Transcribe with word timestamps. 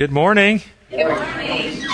Good 0.00 0.12
morning. 0.12 0.62
Good 0.88 1.06
morning. 1.06 1.84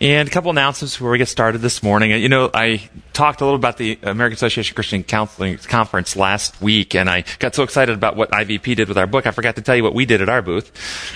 And 0.00 0.26
a 0.26 0.30
couple 0.32 0.50
announcements 0.50 0.96
before 0.96 1.12
we 1.12 1.18
get 1.18 1.28
started 1.28 1.58
this 1.58 1.84
morning. 1.84 2.10
You 2.10 2.28
know, 2.28 2.50
I 2.52 2.90
talked 3.12 3.42
a 3.42 3.44
little 3.44 3.56
about 3.56 3.76
the 3.76 3.96
American 4.02 4.34
Association 4.34 4.72
of 4.72 4.74
Christian 4.74 5.04
Counseling 5.04 5.56
Conference 5.58 6.16
last 6.16 6.60
week, 6.60 6.96
and 6.96 7.08
I 7.08 7.22
got 7.38 7.54
so 7.54 7.62
excited 7.62 7.94
about 7.94 8.16
what 8.16 8.32
IVP 8.32 8.74
did 8.74 8.88
with 8.88 8.98
our 8.98 9.06
book, 9.06 9.28
I 9.28 9.30
forgot 9.30 9.54
to 9.54 9.62
tell 9.62 9.76
you 9.76 9.84
what 9.84 9.94
we 9.94 10.04
did 10.04 10.20
at 10.20 10.28
our 10.28 10.42
booth. 10.42 10.72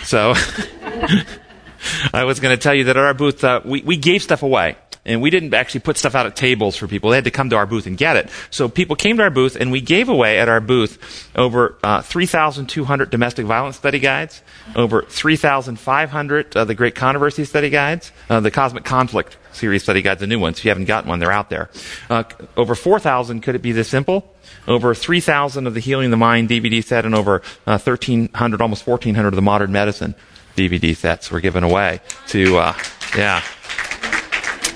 So, 0.06 0.35
I 2.14 2.22
was 2.22 2.39
going 2.39 2.57
to 2.57 2.62
tell 2.62 2.73
you 2.73 2.84
that 2.84 2.96
at 2.96 3.02
our 3.05 3.14
booth, 3.14 3.43
uh, 3.43 3.61
we, 3.64 3.82
we 3.82 3.96
gave 3.96 4.23
stuff 4.23 4.45
away 4.45 4.77
and 5.04 5.22
we 5.22 5.30
didn't 5.30 5.54
actually 5.54 5.80
put 5.80 5.96
stuff 5.96 6.14
out 6.14 6.26
at 6.26 6.36
tables 6.36 6.76
for 6.76 6.86
people. 6.86 7.10
They 7.10 7.16
had 7.16 7.24
to 7.24 7.30
come 7.30 7.50
to 7.50 7.56
our 7.56 7.66
booth 7.66 7.86
and 7.86 7.96
get 7.96 8.16
it. 8.16 8.30
So 8.50 8.68
people 8.68 8.96
came 8.96 9.16
to 9.16 9.22
our 9.22 9.30
booth, 9.30 9.56
and 9.56 9.72
we 9.72 9.80
gave 9.80 10.08
away 10.08 10.38
at 10.38 10.48
our 10.48 10.60
booth 10.60 11.28
over 11.34 11.76
uh, 11.82 12.02
3,200 12.02 13.11
domestic 13.11 13.46
violence 13.46 13.76
study 13.76 13.98
guides, 13.98 14.42
over 14.76 15.02
3,500 15.02 16.56
uh, 16.56 16.64
the 16.64 16.75
Great 16.75 16.94
Controversy 16.94 17.44
study 17.44 17.70
guides, 17.70 18.12
uh, 18.29 18.40
the 18.40 18.50
Cosmic 18.50 18.84
Conflict 18.84 19.36
series 19.53 19.82
study 19.82 20.03
guides, 20.03 20.20
the 20.20 20.26
new 20.26 20.39
ones. 20.39 20.58
If 20.58 20.64
you 20.64 20.70
haven't 20.70 20.86
gotten 20.86 21.08
one, 21.08 21.18
they're 21.18 21.32
out 21.32 21.50
there. 21.50 21.70
Uh, 22.08 22.25
over 22.56 22.75
4,000. 22.75 23.40
Could 23.40 23.54
it 23.54 23.62
be 23.62 23.72
this 23.72 23.89
simple? 23.89 24.34
Over 24.67 24.94
3,000 24.94 25.67
of 25.67 25.75
the 25.75 25.80
Healing 25.80 26.11
the 26.11 26.17
Mind 26.17 26.48
DVD 26.48 26.82
set, 26.82 27.04
and 27.04 27.14
over 27.14 27.42
1,300, 27.64 28.61
uh, 28.61 28.64
almost 28.64 28.86
1,400 28.86 29.28
of 29.28 29.34
the 29.34 29.42
Modern 29.42 29.72
Medicine 29.72 30.14
DVD 30.56 30.94
sets 30.96 31.30
were 31.30 31.40
given 31.40 31.64
away 31.64 32.00
to, 32.28 32.58
uh, 32.58 32.75
yeah. 33.17 33.42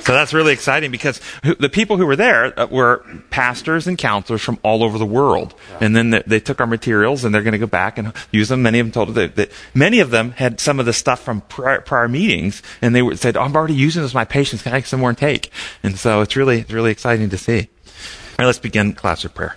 So 0.03 0.13
that's 0.13 0.35
really 0.35 0.53
exciting 0.53 0.91
because 0.91 1.21
the 1.43 1.69
people 1.69 1.97
who 1.97 2.07
were 2.07 2.17
there 2.17 2.59
uh, 2.59 2.67
were 2.67 3.05
pastors 3.31 3.87
and 3.87 3.97
counselors 3.97 4.43
from 4.43 4.59
all 4.65 4.83
over 4.83 4.99
the 4.99 5.07
world. 5.07 5.55
And 5.81 5.95
then 5.95 6.11
they, 6.11 6.23
they 6.27 6.41
took 6.41 6.61
our 6.61 6.67
materials 6.67 7.25
and 7.25 7.33
they're 7.33 7.43
going 7.43 7.53
to 7.53 7.59
go 7.59 7.69
back 7.69 7.99
and 7.99 8.13
use 8.33 8.49
them. 8.49 8.63
Many 8.63 8.81
of 8.81 8.87
them 8.87 8.93
told 8.93 9.11
us 9.11 9.15
that, 9.15 9.37
that 9.37 9.53
many 9.75 10.01
of 10.01 10.11
them 10.11 10.33
had 10.33 10.59
some 10.59 10.81
of 10.81 10.87
the 10.87 10.93
stuff 10.93 11.23
from 11.23 11.43
prior, 11.43 11.81
prior 11.81 12.09
meetings 12.09 12.63
and 12.81 12.97
they 12.97 13.15
said, 13.15 13.37
oh, 13.37 13.43
I'm 13.43 13.55
already 13.55 13.75
using 13.75 14.03
this 14.03 14.11
with 14.11 14.17
my 14.17 14.25
patients. 14.25 14.63
Can 14.63 14.75
I 14.75 14.81
get 14.81 14.89
some 14.89 14.99
more 14.99 15.11
and 15.11 15.19
take? 15.19 15.53
And 15.85 15.97
so 15.97 16.21
it's 16.21 16.35
really, 16.35 16.61
it's 16.61 16.73
really 16.73 16.91
exciting 16.91 17.31
to 17.31 17.39
see. 17.39 17.61
All 17.61 18.37
right, 18.41 18.47
let's 18.47 18.59
begin 18.59 18.95
class 18.95 19.25
of 19.25 19.35
prayer. 19.35 19.57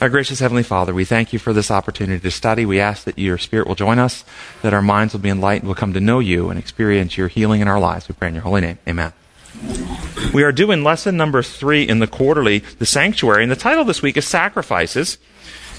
Our 0.00 0.08
gracious 0.08 0.40
Heavenly 0.40 0.62
Father, 0.62 0.92
we 0.92 1.04
thank 1.04 1.32
you 1.32 1.38
for 1.38 1.52
this 1.52 1.70
opportunity 1.70 2.18
to 2.18 2.30
study. 2.30 2.64
We 2.64 2.80
ask 2.80 3.04
that 3.04 3.18
your 3.18 3.38
Spirit 3.38 3.68
will 3.68 3.74
join 3.74 3.98
us, 3.98 4.24
that 4.62 4.74
our 4.74 4.82
minds 4.82 5.12
will 5.12 5.20
be 5.20 5.28
enlightened, 5.28 5.68
we'll 5.68 5.74
come 5.76 5.92
to 5.92 6.00
know 6.00 6.18
you 6.18 6.48
and 6.48 6.58
experience 6.58 7.18
your 7.18 7.28
healing 7.28 7.60
in 7.60 7.68
our 7.68 7.78
lives. 7.78 8.08
We 8.08 8.14
pray 8.14 8.28
in 8.28 8.34
your 8.34 8.42
holy 8.42 8.62
name. 8.62 8.78
Amen. 8.88 9.12
We 10.32 10.42
are 10.42 10.52
doing 10.52 10.84
lesson 10.84 11.16
number 11.16 11.42
three 11.42 11.82
in 11.82 11.98
the 11.98 12.06
quarterly, 12.06 12.60
the 12.78 12.86
sanctuary, 12.86 13.42
and 13.42 13.50
the 13.50 13.56
title 13.56 13.84
this 13.84 14.02
week 14.02 14.16
is 14.16 14.26
Sacrifices. 14.26 15.18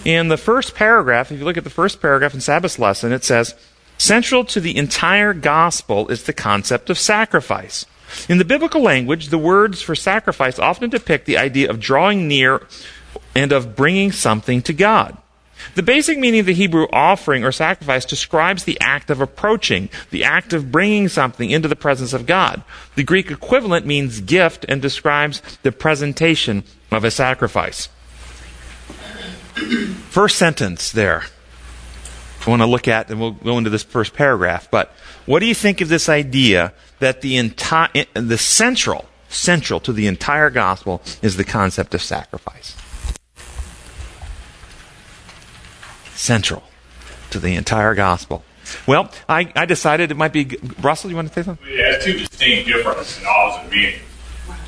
In 0.04 0.28
the 0.28 0.38
first 0.38 0.76
paragraph, 0.76 1.32
if 1.32 1.40
you 1.40 1.46
look 1.46 1.58
at 1.58 1.64
the 1.64 1.70
first 1.70 2.02
paragraph 2.02 2.34
in 2.34 2.42
Sabbath's 2.42 2.80
lesson, 2.80 3.12
it 3.12 3.24
says, 3.24 3.56
Central 3.98 4.44
to 4.46 4.60
the 4.60 4.76
entire 4.76 5.34
gospel 5.34 6.08
is 6.10 6.24
the 6.24 6.34
concept 6.34 6.90
of 6.90 6.98
sacrifice. 6.98 7.86
In 8.28 8.40
the 8.40 8.46
biblical 8.46 8.82
language, 8.82 9.28
the 9.28 9.38
words 9.38 9.82
for 9.82 9.96
sacrifice 9.96 10.60
often 10.60 10.90
depict 10.90 11.26
the 11.26 11.38
idea 11.38 11.70
of 11.70 11.80
drawing 11.80 12.28
near 12.28 12.68
and 13.36 13.52
of 13.52 13.76
bringing 13.76 14.12
something 14.12 14.62
to 14.64 14.74
God. 14.74 15.18
The 15.76 15.84
basic 15.84 16.18
meaning 16.18 16.42
of 16.42 16.46
the 16.46 16.54
Hebrew 16.54 16.88
offering 16.92 17.44
or 17.44 17.52
sacrifice 17.52 18.06
describes 18.06 18.64
the 18.64 18.80
act 18.82 19.10
of 19.10 19.22
approaching, 19.22 19.90
the 20.10 20.24
act 20.24 20.54
of 20.54 20.72
bringing 20.72 21.08
something 21.08 21.50
into 21.50 21.68
the 21.68 21.76
presence 21.76 22.14
of 22.14 22.26
God. 22.26 22.64
The 22.96 23.04
Greek 23.04 23.32
equivalent 23.32 23.86
means 23.86 24.22
gift 24.22 24.66
and 24.68 24.82
describes 24.82 25.42
the 25.64 25.72
presentation 25.72 26.64
of 26.92 27.04
a 27.04 27.12
sacrifice. 27.12 27.90
First 30.10 30.38
sentence 30.38 30.92
there. 30.92 31.24
I 32.46 32.50
want 32.50 32.62
to 32.62 32.66
look 32.66 32.88
at, 32.88 33.10
and 33.10 33.20
we'll 33.20 33.32
go 33.32 33.58
into 33.58 33.70
this 33.70 33.84
first 33.84 34.14
paragraph, 34.16 34.68
but 34.72 34.92
what 35.28 35.40
do 35.40 35.46
you 35.46 35.54
think 35.54 35.80
of 35.80 35.90
this 35.90 36.10
idea 36.10 36.74
that 37.00 37.22
the 37.22 37.38
entire, 37.38 38.06
the 38.16 38.38
central, 38.38 39.06
central 39.30 39.80
to 39.82 39.94
the 39.94 40.08
entire 40.08 40.50
gospel 40.50 41.04
is 41.22 41.38
the 41.38 41.44
concept 41.44 41.94
of 41.94 42.02
sacrifice? 42.02 42.76
Central 46.22 46.64
to 47.32 47.40
the 47.40 47.56
entire 47.56 47.96
gospel. 47.96 48.44
Well, 48.88 49.12
I, 49.28 49.52
I 49.56 49.66
decided 49.66 50.12
it 50.12 50.18
might 50.18 50.32
be. 50.32 50.58
Russell, 50.80 51.10
you 51.10 51.16
want 51.16 51.28
to 51.28 51.34
say 51.34 51.44
something? 51.44 51.68
It 51.68 51.94
has 51.94 52.06
two 52.06 52.14
distinct, 52.14 52.68
different, 52.68 53.00
and 53.18 53.28
opposite 53.28 53.70
meanings. 53.72 54.02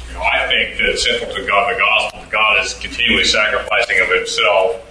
You 0.07 0.13
know, 0.15 0.21
I 0.21 0.47
think 0.47 0.77
that 0.79 0.97
central 0.99 1.33
to 1.33 1.47
God, 1.47 1.73
the 1.73 1.79
gospel, 1.79 2.25
God 2.31 2.65
is 2.65 2.73
continually 2.73 3.23
sacrificing 3.23 3.99
of 4.01 4.09
Himself 4.09 4.81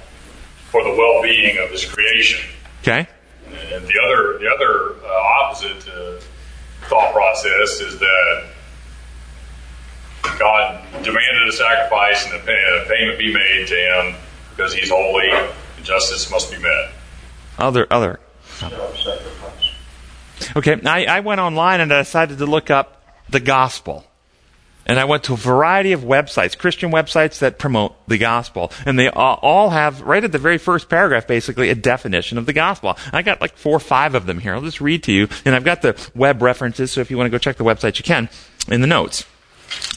for 0.71 0.83
the 0.83 0.91
well-being 0.91 1.59
of 1.59 1.71
His 1.71 1.85
creation. 1.85 2.41
Okay. 2.81 3.07
And 3.47 3.85
the 3.87 4.01
other, 4.05 4.39
the 4.39 4.49
other 4.49 4.95
uh, 5.05 5.45
opposite 5.45 5.89
uh, 5.89 6.21
thought 6.89 7.13
process 7.13 7.81
is 7.81 7.99
that 7.99 8.49
God 10.39 10.83
demanded 11.03 11.49
a 11.49 11.53
sacrifice 11.53 12.25
and 12.25 12.35
a 12.35 12.87
payment 12.89 13.19
be 13.19 13.35
made 13.35 13.67
to 13.67 13.75
Him 13.75 14.15
because 14.51 14.73
He's 14.73 14.91
holy 14.91 15.29
justice 15.83 16.31
must 16.31 16.51
be 16.51 16.59
met. 16.59 16.93
Other, 17.59 17.87
other. 17.91 18.21
Okay, 20.57 20.81
I, 20.85 21.05
I 21.05 21.21
went 21.21 21.41
online 21.41 21.81
and 21.81 21.93
I 21.93 22.03
decided 22.03 22.39
to 22.39 22.47
look 22.47 22.71
up 22.71 23.05
the 23.29 23.41
gospel. 23.41 24.05
And 24.85 24.99
I 24.99 25.05
went 25.05 25.23
to 25.25 25.35
a 25.35 25.37
variety 25.37 25.93
of 25.93 26.01
websites, 26.01 26.59
Christian 26.59 26.91
websites 26.91 27.39
that 27.39 27.57
promote 27.57 27.95
the 28.09 28.19
gospel. 28.19 28.73
And 28.85 28.99
they 28.99 29.09
all 29.09 29.71
have, 29.71 30.01
right 30.01 30.25
at 30.25 30.33
the 30.33 30.39
very 30.39 30.59
first 30.59 30.89
paragraph, 30.89 31.29
basically, 31.29 31.71
a 31.71 31.77
definition 31.77 32.37
of 32.37 32.47
the 32.47 32.53
gospel. 32.53 32.99
I 33.13 33.23
got 33.23 33.41
like 33.41 33.57
four 33.57 33.77
or 33.77 33.81
five 33.81 34.17
of 34.17 34.27
them 34.27 34.41
here. 34.41 34.55
I'll 34.55 34.61
just 34.61 34.81
read 34.81 35.05
to 35.05 35.13
you. 35.13 35.29
And 35.45 35.55
I've 35.55 35.65
got 35.65 35.83
the 35.83 36.11
web 36.17 36.43
references, 36.43 36.91
so 36.91 37.01
if 37.01 37.13
you 37.13 37.17
want 37.17 37.27
to 37.27 37.31
go 37.31 37.39
check 37.39 37.57
the 37.57 37.65
website, 37.65 37.99
you 37.99 38.05
can 38.05 38.29
in 38.69 38.81
the 38.81 38.89
notes. 38.89 39.25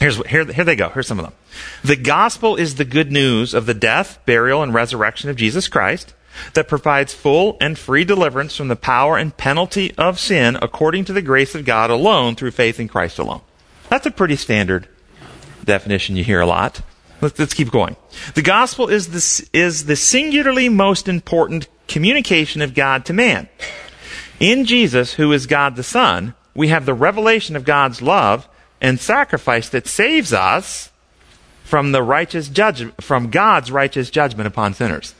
Here's, 0.00 0.16
here, 0.26 0.44
here 0.44 0.64
they 0.64 0.76
go. 0.76 0.88
Here's 0.90 1.06
some 1.06 1.18
of 1.18 1.24
them. 1.24 1.34
The 1.82 1.96
gospel 1.96 2.56
is 2.56 2.74
the 2.74 2.84
good 2.84 3.10
news 3.10 3.54
of 3.54 3.66
the 3.66 3.74
death, 3.74 4.18
burial, 4.26 4.62
and 4.62 4.74
resurrection 4.74 5.30
of 5.30 5.36
Jesus 5.36 5.68
Christ 5.68 6.14
that 6.54 6.68
provides 6.68 7.14
full 7.14 7.56
and 7.60 7.78
free 7.78 8.04
deliverance 8.04 8.54
from 8.56 8.68
the 8.68 8.76
power 8.76 9.16
and 9.16 9.36
penalty 9.36 9.94
of 9.96 10.18
sin 10.18 10.58
according 10.60 11.04
to 11.06 11.12
the 11.12 11.22
grace 11.22 11.54
of 11.54 11.64
God 11.64 11.90
alone 11.90 12.36
through 12.36 12.50
faith 12.50 12.78
in 12.78 12.88
Christ 12.88 13.18
alone. 13.18 13.40
That's 13.88 14.06
a 14.06 14.10
pretty 14.10 14.36
standard 14.36 14.88
definition 15.64 16.16
you 16.16 16.24
hear 16.24 16.40
a 16.40 16.46
lot. 16.46 16.82
Let's, 17.20 17.38
let's 17.38 17.54
keep 17.54 17.70
going. 17.70 17.96
The 18.34 18.42
gospel 18.42 18.88
is 18.88 19.08
the, 19.08 19.48
is 19.58 19.86
the 19.86 19.96
singularly 19.96 20.68
most 20.68 21.08
important 21.08 21.68
communication 21.88 22.60
of 22.62 22.74
God 22.74 23.06
to 23.06 23.12
man. 23.12 23.48
In 24.38 24.66
Jesus, 24.66 25.14
who 25.14 25.32
is 25.32 25.46
God 25.46 25.76
the 25.76 25.82
Son, 25.82 26.34
we 26.54 26.68
have 26.68 26.84
the 26.84 26.94
revelation 26.94 27.56
of 27.56 27.64
God's 27.64 28.02
love 28.02 28.48
and 28.80 29.00
sacrifice 29.00 29.68
that 29.70 29.86
saves 29.86 30.32
us 30.32 30.90
from 31.64 31.92
the 31.92 32.02
righteous 32.02 32.48
judgment, 32.48 33.02
from 33.02 33.30
God's 33.30 33.70
righteous 33.70 34.10
judgment 34.10 34.46
upon 34.46 34.74
sinners. 34.74 35.14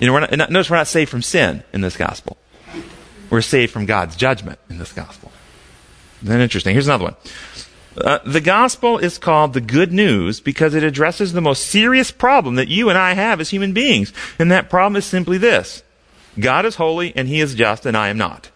You 0.00 0.06
know, 0.06 0.12
we're 0.12 0.20
not, 0.20 0.50
notice 0.50 0.70
we're 0.70 0.76
not 0.76 0.86
saved 0.86 1.10
from 1.10 1.22
sin 1.22 1.62
in 1.72 1.80
this 1.80 1.96
gospel. 1.96 2.36
We're 3.30 3.40
saved 3.40 3.72
from 3.72 3.86
God's 3.86 4.16
judgment 4.16 4.58
in 4.70 4.78
this 4.78 4.92
gospel. 4.92 5.32
Isn't 6.22 6.36
that 6.36 6.42
interesting? 6.42 6.74
Here's 6.74 6.86
another 6.86 7.04
one. 7.04 7.16
Uh, 7.96 8.18
the 8.24 8.40
gospel 8.40 8.98
is 8.98 9.18
called 9.18 9.54
the 9.54 9.60
good 9.60 9.92
news 9.92 10.40
because 10.40 10.74
it 10.74 10.84
addresses 10.84 11.32
the 11.32 11.40
most 11.40 11.66
serious 11.66 12.10
problem 12.10 12.54
that 12.54 12.68
you 12.68 12.88
and 12.88 12.98
I 12.98 13.14
have 13.14 13.40
as 13.40 13.50
human 13.50 13.72
beings. 13.72 14.12
And 14.38 14.52
that 14.52 14.70
problem 14.70 14.96
is 14.96 15.04
simply 15.04 15.38
this 15.38 15.82
God 16.38 16.64
is 16.64 16.76
holy 16.76 17.12
and 17.16 17.26
he 17.26 17.40
is 17.40 17.54
just 17.54 17.86
and 17.86 17.96
I 17.96 18.08
am 18.08 18.18
not. 18.18 18.50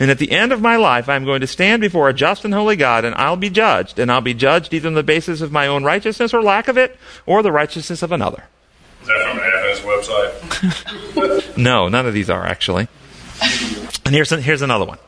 And 0.00 0.10
at 0.10 0.18
the 0.18 0.30
end 0.30 0.52
of 0.52 0.60
my 0.60 0.76
life, 0.76 1.08
I'm 1.08 1.24
going 1.24 1.40
to 1.40 1.46
stand 1.46 1.80
before 1.80 2.08
a 2.08 2.14
just 2.14 2.44
and 2.44 2.54
holy 2.54 2.76
God, 2.76 3.04
and 3.04 3.14
I'll 3.16 3.36
be 3.36 3.50
judged. 3.50 3.98
And 3.98 4.12
I'll 4.12 4.20
be 4.20 4.34
judged 4.34 4.72
either 4.72 4.88
on 4.88 4.94
the 4.94 5.02
basis 5.02 5.40
of 5.40 5.50
my 5.50 5.66
own 5.66 5.82
righteousness 5.82 6.32
or 6.32 6.42
lack 6.42 6.68
of 6.68 6.78
it, 6.78 6.96
or 7.26 7.42
the 7.42 7.50
righteousness 7.50 8.02
of 8.02 8.12
another. 8.12 8.44
Is 9.02 9.08
that 9.08 9.28
from 9.28 9.40
Adventist 9.40 9.82
website? 9.82 11.56
no, 11.56 11.88
none 11.88 12.06
of 12.06 12.14
these 12.14 12.30
are 12.30 12.46
actually. 12.46 12.86
And 14.04 14.14
here's, 14.14 14.30
here's 14.30 14.62
another 14.62 14.84
one. 14.84 14.98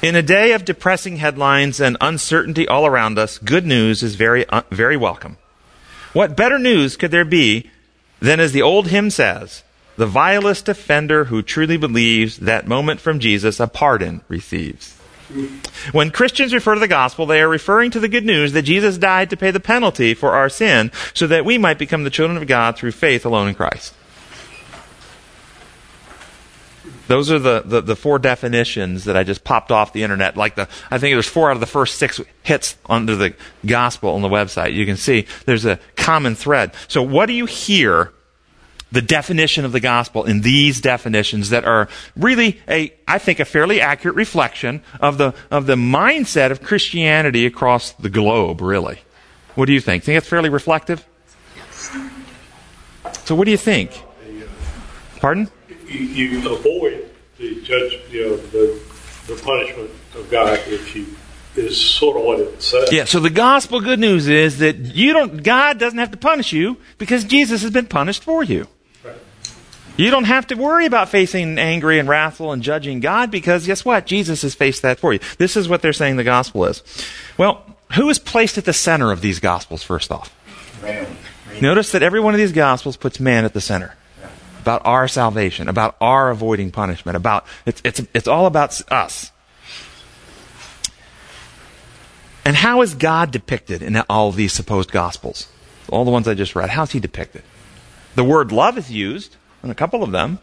In 0.00 0.14
a 0.14 0.22
day 0.22 0.52
of 0.52 0.64
depressing 0.64 1.16
headlines 1.16 1.80
and 1.80 1.96
uncertainty 2.00 2.68
all 2.68 2.86
around 2.86 3.18
us, 3.18 3.38
good 3.38 3.66
news 3.66 4.04
is 4.04 4.14
very, 4.14 4.46
uh, 4.48 4.62
very 4.70 4.96
welcome. 4.96 5.36
What 6.12 6.36
better 6.36 6.58
news 6.58 6.96
could 6.96 7.10
there 7.10 7.24
be 7.24 7.70
than, 8.20 8.38
as 8.38 8.52
the 8.52 8.62
old 8.62 8.88
hymn 8.88 9.10
says, 9.10 9.64
the 9.98 10.06
vilest 10.06 10.68
offender 10.68 11.24
who 11.24 11.42
truly 11.42 11.76
believes 11.76 12.38
that 12.38 12.68
moment 12.68 13.00
from 13.00 13.18
Jesus 13.18 13.58
a 13.58 13.66
pardon 13.66 14.20
receives. 14.28 14.96
When 15.90 16.12
Christians 16.12 16.54
refer 16.54 16.74
to 16.74 16.80
the 16.80 16.86
gospel, 16.86 17.26
they 17.26 17.42
are 17.42 17.48
referring 17.48 17.90
to 17.90 18.00
the 18.00 18.08
good 18.08 18.24
news 18.24 18.52
that 18.52 18.62
Jesus 18.62 18.96
died 18.96 19.28
to 19.30 19.36
pay 19.36 19.50
the 19.50 19.58
penalty 19.58 20.14
for 20.14 20.34
our 20.34 20.48
sin 20.48 20.92
so 21.14 21.26
that 21.26 21.44
we 21.44 21.58
might 21.58 21.78
become 21.78 22.04
the 22.04 22.10
children 22.10 22.40
of 22.40 22.46
God 22.46 22.78
through 22.78 22.92
faith 22.92 23.26
alone 23.26 23.48
in 23.48 23.56
Christ. 23.56 23.92
Those 27.08 27.32
are 27.32 27.40
the, 27.40 27.62
the, 27.64 27.80
the, 27.80 27.96
four 27.96 28.18
definitions 28.18 29.04
that 29.04 29.16
I 29.16 29.24
just 29.24 29.42
popped 29.42 29.72
off 29.72 29.92
the 29.92 30.02
internet. 30.04 30.36
Like 30.36 30.54
the, 30.54 30.68
I 30.90 30.98
think 30.98 31.14
there's 31.14 31.26
four 31.26 31.50
out 31.50 31.56
of 31.56 31.60
the 31.60 31.66
first 31.66 31.96
six 31.96 32.20
hits 32.42 32.76
under 32.88 33.16
the 33.16 33.34
gospel 33.66 34.10
on 34.10 34.22
the 34.22 34.28
website. 34.28 34.74
You 34.74 34.86
can 34.86 34.96
see 34.96 35.26
there's 35.44 35.64
a 35.64 35.80
common 35.96 36.34
thread. 36.34 36.72
So 36.86 37.02
what 37.02 37.26
do 37.26 37.32
you 37.32 37.46
hear 37.46 38.12
the 38.90 39.02
definition 39.02 39.64
of 39.64 39.72
the 39.72 39.80
gospel 39.80 40.24
in 40.24 40.40
these 40.40 40.80
definitions 40.80 41.50
that 41.50 41.64
are 41.64 41.88
really 42.16 42.60
a, 42.68 42.92
I 43.06 43.18
think, 43.18 43.40
a 43.40 43.44
fairly 43.44 43.80
accurate 43.80 44.16
reflection 44.16 44.82
of 45.00 45.18
the, 45.18 45.34
of 45.50 45.66
the 45.66 45.74
mindset 45.74 46.50
of 46.50 46.62
Christianity 46.62 47.46
across 47.46 47.92
the 47.92 48.10
globe, 48.10 48.60
really. 48.60 49.00
What 49.54 49.66
do 49.66 49.72
you 49.72 49.80
think? 49.80 50.04
Think 50.04 50.18
it's 50.18 50.28
fairly 50.28 50.48
reflective? 50.48 51.06
So 53.24 53.34
what 53.34 53.44
do 53.44 53.50
you 53.50 53.56
think? 53.56 54.02
Pardon? 55.20 55.50
You, 55.86 55.98
you 55.98 56.52
avoid 56.54 57.10
the 57.38 57.60
judge, 57.62 58.00
you 58.10 58.22
know, 58.22 58.36
the, 58.36 58.80
the 59.26 59.40
punishment 59.42 59.90
of 60.14 60.30
God 60.30 60.58
if 60.66 60.94
you 60.94 61.06
is 61.56 61.78
sort 61.78 62.16
of 62.16 62.22
what 62.24 62.40
it 62.40 62.62
says. 62.62 62.92
Yeah, 62.92 63.04
so 63.04 63.20
the 63.20 63.30
gospel 63.30 63.80
good 63.80 63.98
news 63.98 64.28
is 64.28 64.58
that 64.58 64.76
you 64.76 65.12
don't 65.12 65.42
God 65.42 65.78
doesn't 65.78 65.98
have 65.98 66.12
to 66.12 66.16
punish 66.16 66.52
you 66.52 66.76
because 66.98 67.24
Jesus 67.24 67.62
has 67.62 67.70
been 67.70 67.86
punished 67.86 68.22
for 68.22 68.42
you. 68.42 68.68
You 69.98 70.12
don't 70.12 70.24
have 70.24 70.46
to 70.46 70.54
worry 70.54 70.86
about 70.86 71.08
facing 71.08 71.58
angry 71.58 71.98
and 71.98 72.08
wrathful 72.08 72.52
and 72.52 72.62
judging 72.62 73.00
God 73.00 73.32
because 73.32 73.66
guess 73.66 73.84
what? 73.84 74.06
Jesus 74.06 74.42
has 74.42 74.54
faced 74.54 74.82
that 74.82 75.00
for 75.00 75.12
you. 75.12 75.18
This 75.38 75.56
is 75.56 75.68
what 75.68 75.82
they're 75.82 75.92
saying 75.92 76.16
the 76.16 76.24
gospel 76.24 76.66
is. 76.66 76.84
Well, 77.36 77.64
who 77.94 78.08
is 78.08 78.20
placed 78.20 78.56
at 78.58 78.64
the 78.64 78.72
center 78.72 79.10
of 79.10 79.22
these 79.22 79.40
gospels 79.40 79.82
first 79.82 80.12
off? 80.12 80.32
Man. 80.82 81.16
Notice 81.60 81.90
that 81.90 82.04
every 82.04 82.20
one 82.20 82.32
of 82.32 82.38
these 82.38 82.52
gospels 82.52 82.96
puts 82.96 83.18
man 83.18 83.44
at 83.44 83.54
the 83.54 83.60
center. 83.60 83.96
About 84.60 84.82
our 84.84 85.08
salvation, 85.08 85.68
about 85.68 85.96
our 86.00 86.30
avoiding 86.30 86.70
punishment, 86.70 87.16
about 87.16 87.44
it's 87.66 87.80
it's 87.84 88.02
it's 88.14 88.28
all 88.28 88.46
about 88.46 88.80
us. 88.92 89.32
And 92.44 92.54
how 92.54 92.82
is 92.82 92.94
God 92.94 93.32
depicted 93.32 93.82
in 93.82 93.96
all 94.08 94.30
these 94.30 94.52
supposed 94.52 94.92
gospels? 94.92 95.48
All 95.88 96.04
the 96.04 96.10
ones 96.12 96.28
I 96.28 96.34
just 96.34 96.54
read. 96.54 96.70
How 96.70 96.84
is 96.84 96.92
he 96.92 97.00
depicted? 97.00 97.42
The 98.14 98.24
word 98.24 98.52
love 98.52 98.78
is 98.78 98.92
used 98.92 99.36
in 99.62 99.70
a 99.70 99.74
couple 99.74 100.02
of 100.02 100.12
them, 100.12 100.38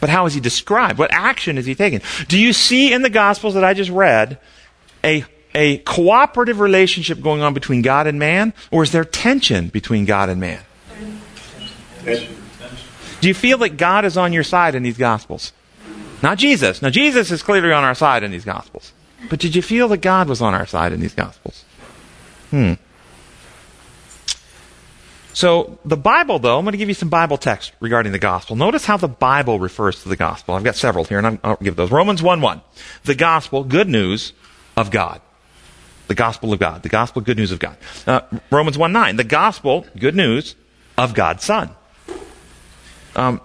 but 0.00 0.10
how 0.10 0.26
is 0.26 0.34
he 0.34 0.40
described? 0.40 0.98
What 0.98 1.12
action 1.12 1.58
is 1.58 1.66
he 1.66 1.74
taking? 1.74 2.00
Do 2.28 2.38
you 2.38 2.52
see 2.52 2.92
in 2.92 3.02
the 3.02 3.10
gospels 3.10 3.54
that 3.54 3.64
I 3.64 3.74
just 3.74 3.90
read 3.90 4.38
a 5.04 5.24
a 5.54 5.78
cooperative 5.78 6.60
relationship 6.60 7.20
going 7.20 7.42
on 7.42 7.54
between 7.54 7.82
God 7.82 8.06
and 8.06 8.18
man, 8.18 8.54
or 8.70 8.82
is 8.82 8.92
there 8.92 9.04
tension 9.04 9.68
between 9.68 10.04
God 10.04 10.28
and 10.28 10.40
man? 10.40 10.60
Do 13.20 13.28
you 13.28 13.34
feel 13.34 13.58
that 13.58 13.76
God 13.76 14.04
is 14.04 14.16
on 14.16 14.32
your 14.32 14.42
side 14.42 14.74
in 14.74 14.82
these 14.82 14.98
Gospels? 14.98 15.52
Not 16.22 16.38
Jesus. 16.38 16.82
Now, 16.82 16.90
Jesus 16.90 17.30
is 17.30 17.42
clearly 17.42 17.72
on 17.72 17.84
our 17.84 17.94
side 17.94 18.22
in 18.22 18.30
these 18.30 18.44
Gospels. 18.44 18.92
But 19.30 19.38
did 19.38 19.54
you 19.54 19.62
feel 19.62 19.88
that 19.88 19.98
God 19.98 20.28
was 20.28 20.42
on 20.42 20.54
our 20.54 20.66
side 20.66 20.92
in 20.92 21.00
these 21.00 21.14
Gospels? 21.14 21.64
Hmm. 22.50 22.74
So, 25.34 25.78
the 25.84 25.96
Bible, 25.96 26.38
though, 26.38 26.58
I'm 26.58 26.64
going 26.64 26.72
to 26.72 26.78
give 26.78 26.88
you 26.88 26.94
some 26.94 27.08
Bible 27.08 27.38
text 27.38 27.72
regarding 27.80 28.12
the 28.12 28.18
Gospel. 28.18 28.54
Notice 28.54 28.84
how 28.84 28.98
the 28.98 29.08
Bible 29.08 29.58
refers 29.58 30.02
to 30.02 30.08
the 30.08 30.16
Gospel. 30.16 30.54
I've 30.54 30.64
got 30.64 30.76
several 30.76 31.04
here, 31.04 31.18
and 31.18 31.38
I'll 31.42 31.56
give 31.56 31.76
those. 31.76 31.90
Romans 31.90 32.22
1 32.22 32.40
1. 32.40 32.60
The 33.04 33.14
Gospel, 33.14 33.64
good 33.64 33.88
news 33.88 34.32
of 34.76 34.90
God. 34.90 35.20
The 36.08 36.14
Gospel 36.14 36.52
of 36.52 36.58
God. 36.58 36.82
The 36.82 36.90
Gospel, 36.90 37.22
good 37.22 37.38
news 37.38 37.50
of 37.50 37.58
God. 37.58 37.76
Uh, 38.06 38.20
Romans 38.50 38.76
1 38.76 38.92
9. 38.92 39.16
The 39.16 39.24
Gospel, 39.24 39.86
good 39.98 40.14
news 40.14 40.54
of 40.98 41.14
God's 41.14 41.44
Son. 41.44 41.70
Um, 43.16 43.40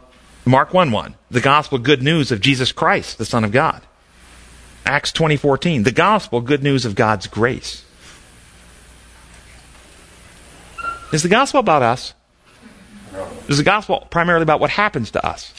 Mark 0.46 0.74
1 0.74 0.92
1. 0.92 1.16
The 1.32 1.42
Gospel, 1.42 1.78
good 1.78 2.04
news 2.04 2.32
of 2.32 2.42
Jesus 2.42 2.72
Christ, 2.72 3.18
the 3.18 3.26
Son 3.26 3.44
of 3.46 3.52
God. 3.52 3.82
Acts 4.88 5.12
20:14, 5.12 5.84
the 5.84 5.92
gospel, 5.92 6.40
good 6.40 6.64
news 6.64 6.86
of 6.86 6.96
God's 6.96 7.28
grace. 7.28 7.84
Is 11.14 11.24
the 11.24 11.30
gospel 11.30 11.60
about 11.60 11.84
us? 11.84 12.14
No. 13.14 13.28
Is 13.48 13.58
the 13.58 13.64
gospel 13.64 14.08
primarily 14.10 14.44
about 14.44 14.60
what 14.60 14.70
happens 14.70 15.12
to 15.12 15.26
us? 15.26 15.54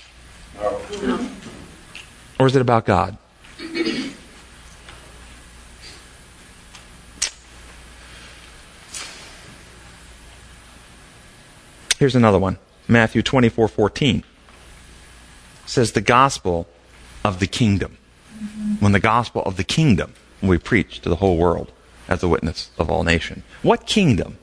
No. 1.02 1.28
Or 2.38 2.46
is 2.46 2.54
it 2.54 2.60
about 2.62 2.84
God? 2.84 3.16
Here's 11.98 12.14
another 12.14 12.38
one. 12.38 12.58
Matthew 12.86 13.22
24:14 13.22 14.22
says 15.66 15.92
the 15.92 16.00
gospel 16.00 16.68
of 17.24 17.40
the 17.40 17.46
kingdom 17.46 17.98
when 18.78 18.92
the 18.92 19.00
gospel 19.00 19.42
of 19.42 19.56
the 19.56 19.64
kingdom 19.64 20.14
we 20.40 20.58
preach 20.58 21.00
to 21.00 21.08
the 21.08 21.16
whole 21.16 21.36
world 21.36 21.72
as 22.08 22.22
a 22.22 22.28
witness 22.28 22.70
of 22.78 22.88
all 22.88 23.02
nations. 23.02 23.42
What 23.62 23.86
kingdom? 23.86 24.38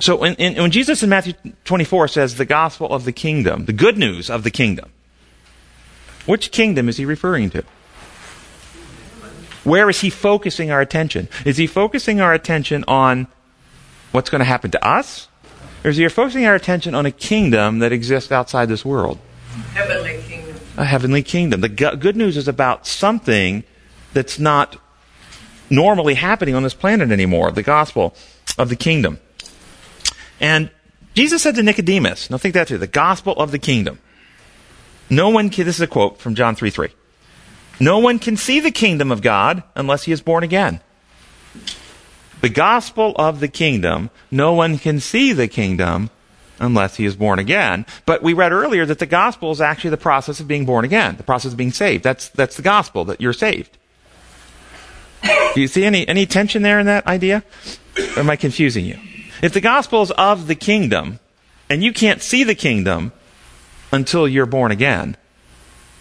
So 0.00 0.24
in, 0.24 0.34
in, 0.34 0.62
when 0.62 0.70
Jesus 0.70 1.02
in 1.02 1.08
Matthew 1.08 1.34
24 1.64 2.08
says 2.08 2.36
the 2.36 2.44
gospel 2.44 2.88
of 2.92 3.04
the 3.04 3.12
kingdom, 3.12 3.64
the 3.64 3.72
good 3.72 3.96
news 3.96 4.30
of 4.30 4.42
the 4.42 4.50
kingdom, 4.50 4.90
which 6.26 6.50
kingdom 6.50 6.88
is 6.88 6.96
he 6.96 7.04
referring 7.04 7.50
to? 7.50 7.64
Where 9.64 9.88
is 9.88 10.00
he 10.00 10.10
focusing 10.10 10.70
our 10.70 10.80
attention? 10.80 11.28
Is 11.44 11.56
he 11.56 11.66
focusing 11.66 12.20
our 12.20 12.32
attention 12.32 12.84
on 12.86 13.26
what's 14.12 14.30
going 14.30 14.40
to 14.40 14.44
happen 14.44 14.70
to 14.72 14.86
us? 14.86 15.28
Or 15.84 15.90
is 15.90 15.96
he 15.96 16.08
focusing 16.08 16.46
our 16.46 16.54
attention 16.54 16.94
on 16.94 17.06
a 17.06 17.10
kingdom 17.10 17.80
that 17.80 17.92
exists 17.92 18.30
outside 18.30 18.68
this 18.68 18.84
world? 18.84 19.18
Heavenly 19.72 20.22
kingdom 20.22 20.46
a 20.76 20.84
heavenly 20.84 21.22
kingdom. 21.22 21.60
The 21.60 21.68
good 21.68 22.16
news 22.16 22.36
is 22.36 22.48
about 22.48 22.86
something 22.86 23.64
that's 24.12 24.38
not 24.38 24.76
normally 25.70 26.14
happening 26.14 26.54
on 26.54 26.62
this 26.62 26.74
planet 26.74 27.10
anymore 27.10 27.50
the 27.50 27.62
gospel 27.62 28.14
of 28.58 28.68
the 28.68 28.76
kingdom. 28.76 29.18
And 30.40 30.70
Jesus 31.14 31.42
said 31.42 31.54
to 31.54 31.62
Nicodemus, 31.62 32.30
now 32.30 32.36
think 32.36 32.54
that 32.54 32.68
through, 32.68 32.78
the 32.78 32.86
gospel 32.86 33.32
of 33.34 33.50
the 33.50 33.58
kingdom. 33.58 33.98
No 35.08 35.30
one 35.30 35.50
can, 35.50 35.66
this 35.66 35.76
is 35.76 35.80
a 35.80 35.86
quote 35.86 36.18
from 36.18 36.34
John 36.34 36.54
3 36.54 36.70
3. 36.70 36.88
No 37.78 37.98
one 37.98 38.18
can 38.18 38.36
see 38.36 38.60
the 38.60 38.70
kingdom 38.70 39.12
of 39.12 39.22
God 39.22 39.62
unless 39.74 40.04
he 40.04 40.12
is 40.12 40.20
born 40.20 40.42
again. 40.42 40.80
The 42.40 42.48
gospel 42.48 43.14
of 43.16 43.40
the 43.40 43.48
kingdom, 43.48 44.10
no 44.30 44.52
one 44.52 44.78
can 44.78 45.00
see 45.00 45.32
the 45.32 45.48
kingdom 45.48 46.10
unless 46.58 46.96
he 46.96 47.04
is 47.04 47.16
born 47.16 47.38
again. 47.38 47.86
But 48.04 48.22
we 48.22 48.32
read 48.32 48.52
earlier 48.52 48.86
that 48.86 48.98
the 48.98 49.06
gospel 49.06 49.50
is 49.50 49.60
actually 49.60 49.90
the 49.90 49.96
process 49.96 50.40
of 50.40 50.48
being 50.48 50.64
born 50.64 50.84
again, 50.84 51.16
the 51.16 51.22
process 51.22 51.52
of 51.52 51.58
being 51.58 51.72
saved. 51.72 52.04
That's, 52.04 52.28
that's 52.30 52.56
the 52.56 52.62
gospel, 52.62 53.04
that 53.06 53.20
you're 53.20 53.32
saved. 53.32 53.76
Do 55.54 55.60
you 55.60 55.68
see 55.68 55.84
any, 55.84 56.06
any 56.06 56.26
tension 56.26 56.62
there 56.62 56.78
in 56.78 56.86
that 56.86 57.06
idea? 57.06 57.42
Or 58.16 58.20
am 58.20 58.30
I 58.30 58.36
confusing 58.36 58.84
you? 58.84 58.98
If 59.42 59.52
the 59.52 59.60
gospel 59.60 60.02
is 60.02 60.10
of 60.12 60.46
the 60.46 60.54
kingdom, 60.54 61.18
and 61.68 61.82
you 61.82 61.92
can't 61.92 62.22
see 62.22 62.44
the 62.44 62.54
kingdom 62.54 63.12
until 63.92 64.26
you're 64.26 64.46
born 64.46 64.70
again, 64.70 65.16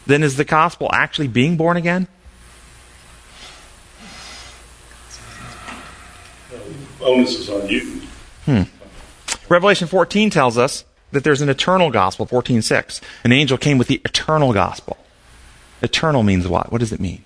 then 0.05 0.23
is 0.23 0.37
the 0.37 0.45
gospel 0.45 0.89
actually 0.93 1.27
being 1.27 1.57
born 1.57 1.77
again? 1.77 2.07
Onus 7.01 7.39
is 7.39 7.49
on 7.49 7.67
you. 7.67 8.01
Hmm. 8.45 8.63
Revelation 9.49 9.87
14 9.87 10.29
tells 10.29 10.57
us 10.57 10.85
that 11.11 11.23
there's 11.23 11.41
an 11.41 11.49
eternal 11.49 11.91
gospel, 11.91 12.25
14.6. 12.25 13.01
An 13.23 13.31
angel 13.31 13.57
came 13.57 13.77
with 13.77 13.87
the 13.87 14.01
eternal 14.05 14.53
gospel. 14.53 14.97
Eternal 15.81 16.23
means 16.23 16.47
what? 16.47 16.71
What 16.71 16.79
does 16.79 16.91
it 16.91 16.99
mean? 16.99 17.23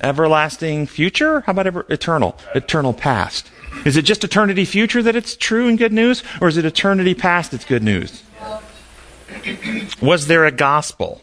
Everlasting 0.00 0.86
future? 0.86 1.40
How 1.40 1.52
about 1.52 1.66
ever, 1.66 1.84
eternal? 1.88 2.38
Eternal 2.54 2.92
past. 2.92 3.50
Is 3.84 3.96
it 3.96 4.02
just 4.02 4.24
eternity 4.24 4.64
future 4.64 5.02
that 5.02 5.16
it's 5.16 5.36
true 5.36 5.68
and 5.68 5.78
good 5.78 5.92
news? 5.92 6.22
Or 6.40 6.48
is 6.48 6.56
it 6.56 6.64
eternity 6.64 7.14
past 7.14 7.52
that's 7.52 7.64
good 7.64 7.82
news? 7.82 8.22
Was 10.00 10.26
there 10.26 10.44
a 10.44 10.50
gospel? 10.50 11.22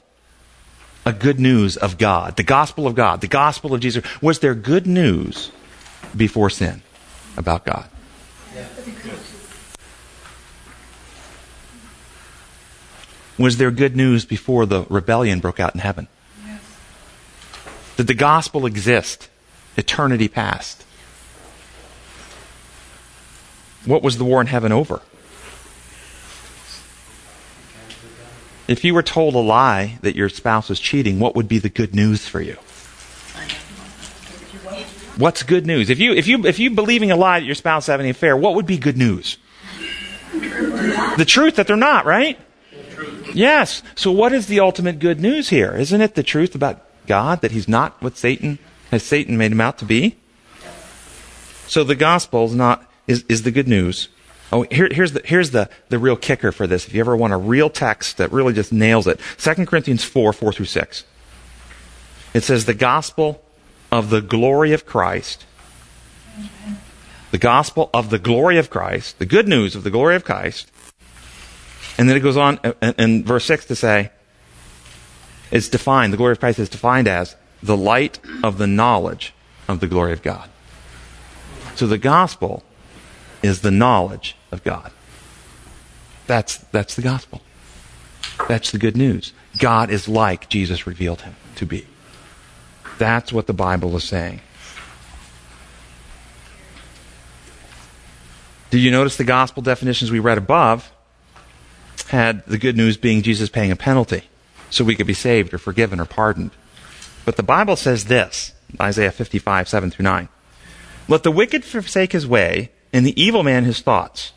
A 1.05 1.13
good 1.13 1.39
news 1.39 1.77
of 1.77 1.97
God? 1.97 2.35
The 2.35 2.43
gospel 2.43 2.87
of 2.87 2.95
God? 2.95 3.21
The 3.21 3.27
gospel 3.27 3.73
of 3.73 3.81
Jesus? 3.81 4.03
Was 4.21 4.39
there 4.39 4.55
good 4.55 4.87
news 4.87 5.51
before 6.15 6.49
sin 6.49 6.81
about 7.37 7.65
God? 7.65 7.87
Was 13.37 13.57
there 13.57 13.71
good 13.71 13.95
news 13.95 14.25
before 14.25 14.65
the 14.65 14.85
rebellion 14.89 15.39
broke 15.39 15.59
out 15.59 15.73
in 15.75 15.81
heaven? 15.81 16.07
Did 17.97 18.07
the 18.07 18.13
gospel 18.13 18.65
exist 18.65 19.29
eternity 19.77 20.27
past? 20.27 20.85
What 23.85 24.01
was 24.01 24.17
the 24.17 24.25
war 24.25 24.41
in 24.41 24.47
heaven 24.47 24.71
over? 24.71 25.01
If 28.67 28.83
you 28.83 28.95
were 28.95 29.03
told 29.03 29.35
a 29.35 29.39
lie 29.39 29.99
that 30.01 30.15
your 30.15 30.29
spouse 30.29 30.69
was 30.69 30.79
cheating, 30.79 31.19
what 31.19 31.35
would 31.35 31.47
be 31.47 31.59
the 31.59 31.69
good 31.69 31.93
news 31.93 32.27
for 32.27 32.41
you? 32.41 32.57
What's 35.17 35.43
good 35.43 35.65
news? 35.65 35.89
If 35.89 35.99
you 35.99 36.13
if 36.13 36.27
you 36.27 36.45
if 36.45 36.59
you 36.59 36.71
believing 36.71 37.11
a 37.11 37.15
lie 37.15 37.39
that 37.39 37.45
your 37.45 37.55
spouse 37.55 37.85
is 37.85 37.87
having 37.87 38.07
an 38.07 38.11
affair, 38.11 38.35
what 38.35 38.55
would 38.55 38.65
be 38.65 38.77
good 38.77 38.97
news? 38.97 39.37
The 40.33 41.25
truth 41.25 41.55
that 41.55 41.67
they're 41.67 41.77
not, 41.77 42.05
right? 42.05 42.37
Yes. 43.33 43.83
So 43.95 44.11
what 44.11 44.33
is 44.33 44.47
the 44.47 44.59
ultimate 44.59 44.99
good 44.99 45.19
news 45.19 45.49
here? 45.49 45.73
Isn't 45.75 46.01
it 46.01 46.15
the 46.15 46.23
truth 46.23 46.55
about 46.55 46.81
God 47.05 47.41
that 47.41 47.51
he's 47.51 47.67
not 47.67 48.01
what 48.01 48.17
Satan 48.17 48.59
has 48.91 49.03
Satan 49.03 49.37
made 49.37 49.51
him 49.51 49.61
out 49.61 49.77
to 49.77 49.85
be? 49.85 50.17
So 51.67 51.83
the 51.83 51.95
gospel 51.95 52.45
is 52.45 52.55
not 52.55 52.85
is, 53.07 53.23
is 53.27 53.43
the 53.43 53.51
good 53.51 53.67
news 53.67 54.09
Oh, 54.51 54.61
here, 54.69 54.87
here's 54.91 55.13
the 55.13 55.21
here's 55.25 55.51
the 55.51 55.69
the 55.89 55.97
real 55.97 56.15
kicker 56.15 56.51
for 56.51 56.67
this. 56.67 56.87
If 56.87 56.93
you 56.93 56.99
ever 56.99 57.15
want 57.15 57.33
a 57.33 57.37
real 57.37 57.69
text 57.69 58.17
that 58.17 58.31
really 58.31 58.53
just 58.53 58.71
nails 58.71 59.07
it, 59.07 59.19
2 59.37 59.65
Corinthians 59.65 60.03
four 60.03 60.31
four 60.33 60.53
through 60.53 60.67
six. 60.67 61.03
It 62.33 62.43
says 62.43 62.65
the 62.65 62.73
gospel 62.73 63.43
of 63.91 64.09
the 64.09 64.21
glory 64.21 64.73
of 64.73 64.85
Christ. 64.85 65.45
The 67.31 67.37
gospel 67.37 67.89
of 67.93 68.09
the 68.09 68.19
glory 68.19 68.57
of 68.57 68.69
Christ, 68.69 69.19
the 69.19 69.25
good 69.25 69.47
news 69.47 69.75
of 69.75 69.83
the 69.83 69.89
glory 69.89 70.15
of 70.15 70.23
Christ. 70.23 70.71
And 71.97 72.09
then 72.09 72.17
it 72.17 72.19
goes 72.19 72.37
on 72.37 72.59
uh, 72.63 72.73
uh, 72.81 72.93
in 72.97 73.23
verse 73.23 73.45
6 73.45 73.65
to 73.67 73.75
say, 73.75 74.11
it's 75.49 75.69
defined, 75.69 76.11
the 76.11 76.17
glory 76.17 76.33
of 76.33 76.39
Christ 76.41 76.59
is 76.59 76.67
defined 76.67 77.07
as 77.07 77.35
the 77.63 77.77
light 77.77 78.19
of 78.43 78.57
the 78.57 78.67
knowledge 78.67 79.33
of 79.67 79.79
the 79.79 79.87
glory 79.87 80.11
of 80.11 80.21
God. 80.21 80.49
So 81.75 81.87
the 81.87 81.97
gospel 81.97 82.63
is 83.45 83.61
the 83.61 83.71
knowledge 83.71 84.35
of 84.51 84.63
God. 84.63 84.91
That's, 86.27 86.57
that's 86.57 86.95
the 86.95 87.01
gospel. 87.01 87.41
That's 88.47 88.71
the 88.71 88.77
good 88.77 88.97
news. 88.97 89.33
God 89.57 89.89
is 89.89 90.07
like 90.07 90.49
Jesus 90.49 90.85
revealed 90.85 91.21
him 91.21 91.35
to 91.55 91.65
be. 91.65 91.85
That's 92.97 93.31
what 93.31 93.47
the 93.47 93.53
Bible 93.53 93.95
is 93.95 94.03
saying. 94.03 94.41
Did 98.69 98.79
you 98.79 98.91
notice 98.91 99.15
the 99.15 99.23
gospel 99.23 99.63
definitions 99.63 100.11
we 100.11 100.19
read 100.19 100.37
above 100.37 100.91
had 102.07 102.45
the 102.45 102.57
good 102.57 102.75
news 102.75 102.97
being 102.97 103.21
Jesus 103.21 103.49
paying 103.49 103.71
a 103.71 103.75
penalty 103.75 104.23
so 104.69 104.83
we 104.83 104.95
could 104.95 105.07
be 105.07 105.13
saved 105.13 105.53
or 105.53 105.57
forgiven 105.57 105.99
or 105.99 106.05
pardoned? 106.05 106.51
But 107.23 107.37
the 107.37 107.43
Bible 107.43 107.75
says 107.75 108.05
this 108.05 108.53
Isaiah 108.79 109.11
55, 109.11 109.69
7 109.69 109.91
through 109.91 110.03
9. 110.03 110.29
Let 111.07 111.23
the 111.23 111.31
wicked 111.31 111.63
forsake 111.63 112.11
his 112.11 112.27
way, 112.27 112.71
and 112.95 113.05
the 113.05 113.21
evil 113.21 113.43
man 113.43 113.65
his 113.65 113.81
thoughts. 113.81 114.31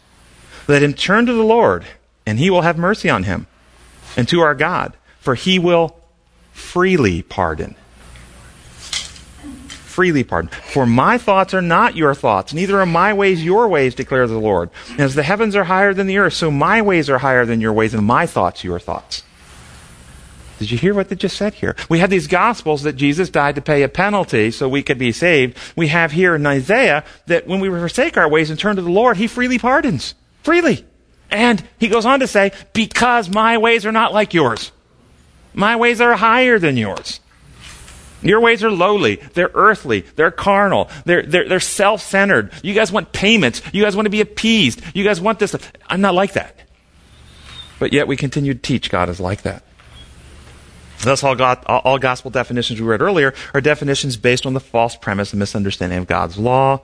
Let 0.67 0.83
him 0.83 0.93
turn 0.93 1.27
to 1.27 1.33
the 1.33 1.43
Lord, 1.43 1.87
and 2.27 2.39
he 2.39 2.51
will 2.51 2.63
have 2.63 2.77
mercy 2.77 3.09
on 3.09 3.23
him, 3.23 3.47
and 4.17 4.29
to 4.29 4.41
our 4.41 4.55
God, 4.55 4.95
for 5.21 5.35
he 5.35 5.59
will 5.59 5.97
freely 6.53 7.23
pardon 7.23 7.77
freely 9.99 10.23
pardon. 10.23 10.49
For 10.49 10.87
my 10.87 11.19
thoughts 11.19 11.53
are 11.55 11.61
not 11.61 11.97
your 11.97 12.15
thoughts, 12.15 12.55
neither 12.55 12.79
are 12.79 12.87
my 12.87 13.13
ways 13.13 13.45
your 13.45 13.67
ways, 13.67 13.97
declares 13.97 14.31
the 14.31 14.39
Lord. 14.39 14.71
As 14.97 15.17
the 15.17 15.25
heavens 15.25 15.57
are 15.57 15.65
higher 15.65 15.93
than 15.93 16.07
the 16.07 16.19
earth, 16.19 16.35
so 16.35 16.53
my 16.53 16.81
ways 16.81 17.11
are 17.11 17.19
higher 17.19 17.45
than 17.45 17.61
your 17.61 17.73
ways, 17.73 17.95
and 17.95 18.07
my 18.07 18.25
thoughts 18.25 18.63
your 18.63 18.79
thoughts. 18.79 19.25
Did 20.59 20.71
you 20.73 20.79
hear 20.79 20.93
what 20.93 21.09
they 21.09 21.17
just 21.17 21.37
said 21.37 21.55
here? 21.55 21.77
We 21.89 22.01
have 22.01 22.11
these 22.11 22.27
gospels 22.27 22.83
that 22.83 22.95
Jesus 22.95 23.31
died 23.31 23.55
to 23.55 23.63
pay 23.63 23.83
a 23.83 23.89
penalty 23.89 24.51
so 24.51 24.69
we 24.69 24.83
could 24.83 24.99
be 24.99 25.13
saved. 25.13 25.57
We 25.77 25.89
have 25.89 26.13
here 26.13 26.35
in 26.35 26.45
Isaiah 26.47 27.05
that 27.27 27.47
when 27.47 27.61
we 27.61 27.69
forsake 27.69 28.17
our 28.17 28.29
ways 28.29 28.51
and 28.51 28.59
turn 28.59 28.77
to 28.77 28.83
the 28.83 28.91
Lord, 28.91 29.17
He 29.17 29.29
freely 29.29 29.59
pardons. 29.59 30.15
Freely. 30.43 30.85
And 31.31 31.63
He 31.79 31.89
goes 31.89 32.05
on 32.05 32.21
to 32.21 32.27
say, 32.27 32.53
because 32.73 33.29
my 33.29 33.59
ways 33.59 33.87
are 33.87 33.93
not 33.93 34.13
like 34.13 34.35
yours. 34.35 34.73
My 35.55 35.77
ways 35.77 36.01
are 36.01 36.15
higher 36.15 36.59
than 36.59 36.77
yours. 36.77 37.21
Your 38.21 38.41
ways 38.41 38.65
are 38.65 38.71
lowly. 38.71 39.17
They're 39.35 39.51
earthly. 39.55 40.01
They're 40.01 40.33
carnal. 40.33 40.91
They're, 41.05 41.23
they're, 41.23 41.49
they're 41.49 41.61
self 41.61 42.03
centered. 42.03 42.51
You 42.65 42.75
guys 42.75 42.91
want 42.91 43.13
payments. 43.13 43.63
You 43.73 43.85
guys 43.85 43.95
want 43.95 44.07
to 44.07 44.11
be 44.11 44.21
appeased. 44.21 44.83
You 44.93 45.05
guys 45.05 45.21
want 45.21 45.39
this. 45.39 45.55
I'm 45.87 46.01
not 46.01 46.15
like 46.15 46.33
that. 46.33 46.57
But 47.79 47.93
yet 47.93 48.09
we 48.09 48.17
continue 48.17 48.55
to 48.55 48.61
teach 48.61 48.91
God 48.91 49.09
is 49.09 49.21
like 49.21 49.43
that. 49.43 49.63
Thus, 51.01 51.23
all, 51.23 51.37
God, 51.37 51.65
all 51.67 51.99
gospel 51.99 52.31
definitions 52.31 52.81
we 52.81 52.87
read 52.87 53.03
earlier 53.03 53.33
are 53.55 53.61
definitions 53.61 54.17
based 54.17 54.45
on 54.47 54.55
the 54.55 54.61
false 54.61 54.97
premise 54.97 55.33
and 55.33 55.39
misunderstanding 55.39 55.99
of 55.99 56.07
God's 56.07 56.39
law. 56.39 56.83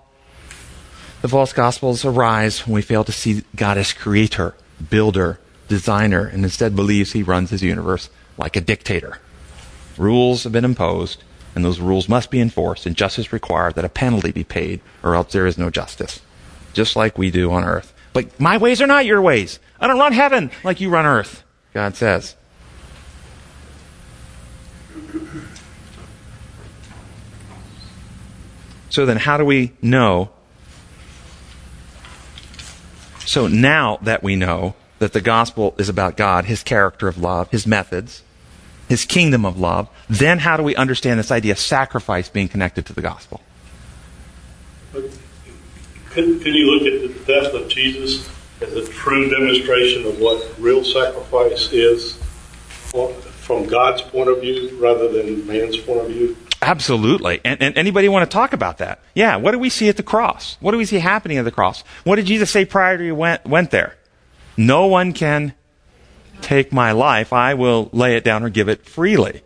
The 1.22 1.28
false 1.28 1.52
gospels 1.52 2.04
arise 2.04 2.66
when 2.66 2.74
we 2.74 2.82
fail 2.82 3.02
to 3.04 3.12
see 3.12 3.42
God 3.56 3.76
as 3.76 3.92
creator, 3.92 4.54
builder, 4.90 5.40
designer, 5.68 6.26
and 6.26 6.44
instead 6.44 6.76
believes 6.76 7.12
he 7.12 7.22
runs 7.22 7.50
his 7.50 7.62
universe 7.62 8.10
like 8.36 8.56
a 8.56 8.60
dictator. 8.60 9.18
Rules 9.96 10.44
have 10.44 10.52
been 10.52 10.64
imposed, 10.64 11.24
and 11.54 11.64
those 11.64 11.80
rules 11.80 12.08
must 12.08 12.30
be 12.30 12.40
enforced, 12.40 12.86
and 12.86 12.96
justice 12.96 13.32
requires 13.32 13.74
that 13.74 13.84
a 13.84 13.88
penalty 13.88 14.32
be 14.32 14.44
paid, 14.44 14.80
or 15.02 15.14
else 15.14 15.32
there 15.32 15.46
is 15.46 15.58
no 15.58 15.70
justice. 15.70 16.20
Just 16.72 16.94
like 16.94 17.16
we 17.16 17.30
do 17.30 17.50
on 17.52 17.64
earth. 17.64 17.92
But 18.12 18.38
my 18.38 18.58
ways 18.58 18.80
are 18.82 18.86
not 18.86 19.06
your 19.06 19.22
ways. 19.22 19.58
I 19.80 19.86
don't 19.86 19.98
run 19.98 20.12
heaven 20.12 20.50
like 20.62 20.80
you 20.80 20.90
run 20.90 21.06
earth, 21.06 21.42
God 21.72 21.96
says. 21.96 22.36
So 28.94 29.04
then, 29.04 29.16
how 29.16 29.38
do 29.38 29.44
we 29.44 29.72
know? 29.82 30.30
So 33.26 33.48
now 33.48 33.98
that 34.02 34.22
we 34.22 34.36
know 34.36 34.76
that 35.00 35.12
the 35.12 35.20
gospel 35.20 35.74
is 35.78 35.88
about 35.88 36.16
God, 36.16 36.44
his 36.44 36.62
character 36.62 37.08
of 37.08 37.18
love, 37.18 37.50
his 37.50 37.66
methods, 37.66 38.22
his 38.88 39.04
kingdom 39.04 39.44
of 39.44 39.58
love, 39.58 39.88
then 40.08 40.38
how 40.38 40.56
do 40.56 40.62
we 40.62 40.76
understand 40.76 41.18
this 41.18 41.32
idea 41.32 41.50
of 41.50 41.58
sacrifice 41.58 42.28
being 42.28 42.46
connected 42.46 42.86
to 42.86 42.92
the 42.92 43.02
gospel? 43.02 43.40
Can, 46.12 46.40
you 46.40 46.70
look 46.70 46.86
at 46.86 47.02
the 47.02 47.24
death 47.24 47.52
of 47.52 47.68
Jesus 47.68 48.30
as 48.60 48.76
a 48.76 48.86
true 48.92 49.28
demonstration 49.28 50.06
of 50.06 50.20
what 50.20 50.54
real 50.56 50.84
sacrifice 50.84 51.72
is 51.72 52.16
from 52.92 53.66
God's 53.66 54.02
point 54.02 54.28
of 54.28 54.40
view 54.40 54.78
rather 54.78 55.08
than 55.08 55.44
man's 55.48 55.78
point 55.78 56.02
of 56.02 56.06
view? 56.06 56.36
Absolutely. 56.64 57.40
And, 57.44 57.62
and, 57.62 57.76
anybody 57.76 58.08
want 58.08 58.28
to 58.28 58.34
talk 58.34 58.52
about 58.52 58.78
that? 58.78 59.00
Yeah. 59.14 59.36
What 59.36 59.52
do 59.52 59.58
we 59.58 59.70
see 59.70 59.88
at 59.88 59.96
the 59.96 60.02
cross? 60.02 60.56
What 60.60 60.72
do 60.72 60.78
we 60.78 60.84
see 60.84 60.98
happening 60.98 61.38
at 61.38 61.44
the 61.44 61.50
cross? 61.50 61.82
What 62.04 62.16
did 62.16 62.26
Jesus 62.26 62.50
say 62.50 62.64
prior 62.64 62.96
to 62.96 63.04
he 63.04 63.12
went, 63.12 63.44
went 63.44 63.70
there? 63.70 63.96
No 64.56 64.86
one 64.86 65.12
can 65.12 65.54
take 66.40 66.72
my 66.72 66.92
life, 66.92 67.32
I 67.32 67.54
will 67.54 67.88
lay 67.92 68.16
it 68.16 68.24
down 68.24 68.42
or 68.42 68.50
give 68.50 68.68
it 68.68 68.84
freely. 68.86 69.42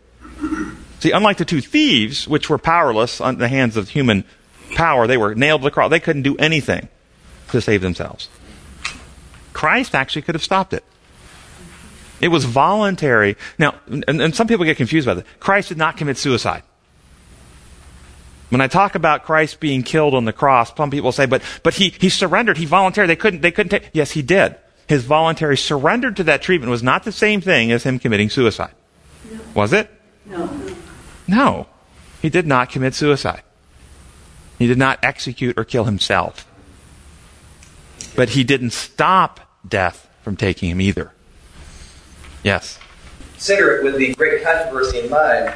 See, 1.01 1.13
unlike 1.13 1.37
the 1.37 1.45
two 1.45 1.61
thieves, 1.61 2.27
which 2.27 2.51
were 2.51 2.59
powerless 2.59 3.21
on 3.21 3.39
the 3.39 3.49
hands 3.49 3.77
of 3.77 3.89
human 3.89 4.25
power, 4.75 5.07
they 5.07 5.17
were 5.17 5.35
nailed 5.35 5.61
to 5.61 5.67
the 5.67 5.71
cross. 5.71 5.91
They 5.91 6.01
couldn't 6.01 6.23
do 6.23 6.37
anything 6.37 6.89
to 7.51 7.61
save 7.61 7.81
themselves. 7.81 8.29
Christ 9.53 9.95
actually 9.95 10.23
could 10.23 10.35
have 10.35 10.43
stopped 10.43 10.73
it. 10.73 10.85
It 12.21 12.29
was 12.29 12.45
voluntary. 12.45 13.37
Now, 13.59 13.77
and, 13.87 14.05
and 14.09 14.35
some 14.35 14.49
people 14.49 14.65
get 14.65 14.77
confused 14.77 15.07
about 15.07 15.19
it. 15.19 15.27
Christ 15.39 15.69
did 15.69 15.79
not 15.79 15.97
commit 15.97 16.17
suicide. 16.17 16.65
When 18.51 18.61
I 18.61 18.67
talk 18.67 18.95
about 18.95 19.25
Christ 19.25 19.61
being 19.61 19.83
killed 19.83 20.15
on 20.15 20.25
the 20.25 20.33
cross, 20.33 20.75
some 20.75 20.91
people 20.91 21.13
say, 21.13 21.27
but, 21.27 21.43
but 21.63 21.75
he, 21.75 21.91
he 22.01 22.09
surrendered. 22.09 22.57
He 22.57 22.65
volunteered. 22.65 23.09
They 23.09 23.17
couldn't, 23.17 23.43
they 23.43 23.51
couldn't 23.51 23.71
take, 23.71 23.91
yes, 23.93 24.13
he 24.13 24.23
did 24.23 24.57
his 24.89 25.05
voluntary 25.05 25.57
surrender 25.57 26.11
to 26.11 26.25
that 26.25 26.43
treatment 26.43 26.71
was 26.71 26.83
not 26.83 27.05
the 27.05 27.13
same 27.13 27.41
thing 27.43 27.71
as 27.71 27.85
him 27.85 27.99
committing 27.99 28.31
suicide. 28.31 28.73
No. 29.31 29.41
Was 29.55 29.73
it? 29.75 29.91
No. 30.25 30.51
No. 31.29 31.67
He 32.23 32.31
did 32.31 32.47
not 32.47 32.71
commit 32.71 32.95
suicide. 32.95 33.43
He 34.59 34.67
did 34.67 34.79
not 34.79 34.99
execute 35.03 35.59
or 35.59 35.65
kill 35.65 35.85
himself. 35.85 36.47
But 38.17 38.31
he 38.31 38.45
didn't 38.45 38.71
stop 38.71 39.41
death 39.69 40.09
from 40.23 40.37
taking 40.37 40.71
him 40.71 40.81
either. 40.81 41.13
Yes. 42.43 42.79
Consider 43.35 43.77
it 43.77 43.85
with 43.85 43.99
the 43.99 44.15
great 44.15 44.43
controversy 44.43 45.01
in 45.01 45.11
mind, 45.11 45.55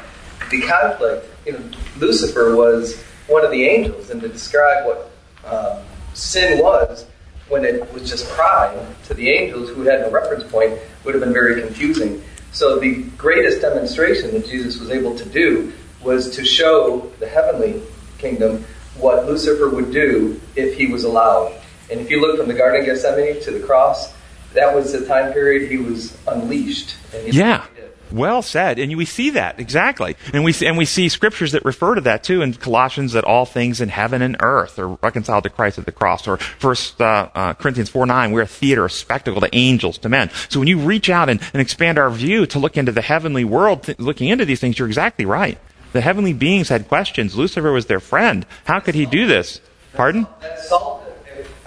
the 0.51 0.61
conflict. 0.61 1.27
You 1.45 1.53
know, 1.53 1.71
Lucifer 1.97 2.55
was 2.55 3.01
one 3.27 3.43
of 3.45 3.51
the 3.51 3.63
angels, 3.65 4.09
and 4.09 4.21
to 4.21 4.27
describe 4.27 4.85
what 4.85 5.11
um, 5.45 5.83
sin 6.13 6.59
was, 6.61 7.05
when 7.49 7.65
it 7.65 7.91
was 7.93 8.09
just 8.09 8.27
pride 8.29 8.77
to 9.05 9.13
the 9.13 9.29
angels 9.29 9.69
who 9.69 9.83
had 9.83 10.01
no 10.01 10.09
reference 10.09 10.43
point 10.49 10.79
would 11.03 11.13
have 11.13 11.23
been 11.23 11.33
very 11.33 11.61
confusing. 11.61 12.23
So 12.51 12.79
the 12.79 13.03
greatest 13.17 13.61
demonstration 13.61 14.31
that 14.31 14.45
Jesus 14.45 14.79
was 14.79 14.89
able 14.89 15.15
to 15.17 15.25
do 15.25 15.73
was 16.01 16.35
to 16.35 16.45
show 16.45 17.11
the 17.19 17.27
heavenly 17.27 17.81
kingdom 18.17 18.65
what 18.97 19.25
Lucifer 19.25 19.69
would 19.69 19.91
do 19.91 20.39
if 20.55 20.77
he 20.77 20.87
was 20.87 21.03
allowed. 21.03 21.59
And 21.89 21.99
if 21.99 22.09
you 22.09 22.21
look 22.21 22.37
from 22.37 22.47
the 22.47 22.53
Garden 22.53 22.81
of 22.81 22.85
Gethsemane 22.85 23.41
to 23.41 23.51
the 23.51 23.59
cross, 23.59 24.13
that 24.53 24.73
was 24.73 24.91
the 24.93 25.05
time 25.05 25.33
period 25.33 25.69
he 25.69 25.77
was 25.77 26.17
unleashed. 26.27 26.95
yeah. 27.25 27.65
Well 28.13 28.43
said. 28.43 28.77
And 28.77 28.95
we 28.95 29.05
see 29.05 29.31
that, 29.31 29.59
exactly. 29.59 30.15
And 30.33 30.43
we, 30.43 30.51
see, 30.51 30.67
and 30.67 30.77
we 30.77 30.85
see 30.85 31.09
scriptures 31.09 31.51
that 31.53 31.65
refer 31.65 31.95
to 31.95 32.01
that 32.01 32.23
too 32.23 32.43
in 32.43 32.53
Colossians 32.53 33.13
that 33.13 33.23
all 33.23 33.45
things 33.45 33.81
in 33.81 33.89
heaven 33.89 34.21
and 34.21 34.37
earth 34.39 34.77
are 34.77 34.89
reconciled 35.01 35.45
to 35.45 35.49
Christ 35.49 35.79
at 35.79 35.85
the 35.85 35.91
cross. 35.91 36.27
Or 36.27 36.37
First 36.37 37.01
uh, 37.01 37.29
uh, 37.33 37.53
Corinthians 37.55 37.89
4 37.89 38.05
9, 38.05 38.31
we're 38.31 38.43
a 38.43 38.47
theater, 38.47 38.85
a 38.85 38.89
spectacle 38.89 39.41
to 39.41 39.49
angels, 39.51 39.97
to 39.99 40.09
men. 40.09 40.29
So 40.49 40.59
when 40.59 40.67
you 40.67 40.77
reach 40.77 41.09
out 41.09 41.27
and, 41.27 41.41
and 41.53 41.61
expand 41.61 41.97
our 41.97 42.11
view 42.11 42.45
to 42.45 42.59
look 42.59 42.77
into 42.77 42.91
the 42.91 43.01
heavenly 43.01 43.43
world, 43.43 43.83
th- 43.83 43.97
looking 43.97 44.29
into 44.29 44.45
these 44.45 44.59
things, 44.59 44.77
you're 44.77 44.87
exactly 44.87 45.25
right. 45.25 45.57
The 45.93 46.01
heavenly 46.01 46.33
beings 46.33 46.69
had 46.69 46.87
questions. 46.87 47.35
Lucifer 47.35 47.71
was 47.71 47.87
their 47.87 47.99
friend. 47.99 48.45
How 48.65 48.79
could 48.79 48.93
he 48.93 49.07
do 49.07 49.25
this? 49.25 49.59
Pardon? 49.93 50.27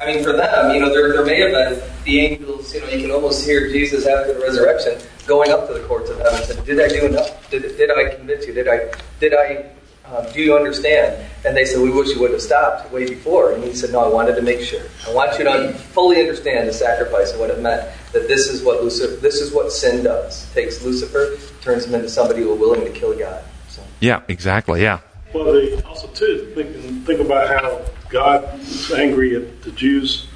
I 0.00 0.06
mean, 0.06 0.22
for 0.22 0.32
them, 0.32 0.72
you 0.72 0.80
know, 0.80 0.90
there, 0.90 1.12
there 1.12 1.24
may 1.24 1.40
have 1.40 1.50
been 1.50 1.82
the 2.04 2.20
angels, 2.20 2.72
you 2.72 2.80
know, 2.80 2.88
you 2.88 3.02
can 3.02 3.10
almost 3.10 3.44
hear 3.44 3.68
Jesus 3.68 4.06
after 4.06 4.34
the 4.34 4.40
resurrection 4.40 5.00
going 5.26 5.50
up 5.50 5.66
to 5.68 5.74
the 5.74 5.80
courts 5.80 6.10
of 6.10 6.18
heaven 6.18 6.34
and 6.36 6.44
said, 6.44 6.64
Did 6.64 6.80
I 6.80 6.88
do 6.88 7.06
enough? 7.06 7.50
Did, 7.50 7.62
did 7.76 7.90
I 7.90 8.14
convince 8.14 8.46
you? 8.46 8.54
Did 8.54 8.68
I, 8.68 8.92
did 9.20 9.34
I 9.34 9.66
Um, 10.06 10.24
do 10.32 10.40
you 10.40 10.54
understand? 10.56 11.20
And 11.44 11.56
they 11.56 11.64
said, 11.64 11.82
We 11.82 11.90
wish 11.90 12.10
you 12.10 12.20
would 12.20 12.30
have 12.30 12.40
stopped 12.40 12.92
way 12.92 13.08
before. 13.08 13.52
And 13.52 13.64
he 13.64 13.74
said, 13.74 13.90
No, 13.90 14.00
I 14.00 14.08
wanted 14.08 14.36
to 14.36 14.42
make 14.42 14.60
sure. 14.60 14.82
I 15.06 15.12
want 15.12 15.36
you 15.38 15.44
to 15.44 15.72
fully 15.72 16.20
understand 16.20 16.68
the 16.68 16.72
sacrifice 16.72 17.32
and 17.32 17.40
what 17.40 17.50
it 17.50 17.60
meant. 17.60 17.90
That 18.12 18.28
this 18.28 18.48
is 18.48 18.62
what 18.62 18.82
Lucifer, 18.84 19.16
this 19.16 19.40
is 19.40 19.52
what 19.52 19.72
sin 19.72 20.04
does. 20.04 20.48
It 20.48 20.54
takes 20.54 20.84
Lucifer, 20.84 21.36
turns 21.60 21.86
him 21.86 21.94
into 21.96 22.08
somebody 22.08 22.42
who 22.42 22.54
is 22.54 22.60
willing 22.60 22.84
to 22.84 22.90
kill 22.90 23.18
God. 23.18 23.42
So. 23.68 23.82
Yeah, 24.00 24.22
exactly. 24.28 24.80
Yeah. 24.82 25.00
Well, 25.34 25.52
they 25.52 25.82
also 25.82 26.06
too 26.08 26.52
think, 26.54 27.04
think 27.04 27.20
about 27.20 27.48
how 27.48 27.84
God 28.08 28.58
was 28.58 28.92
angry 28.92 29.34
at 29.34 29.62
the 29.62 29.72
Jews 29.72 30.28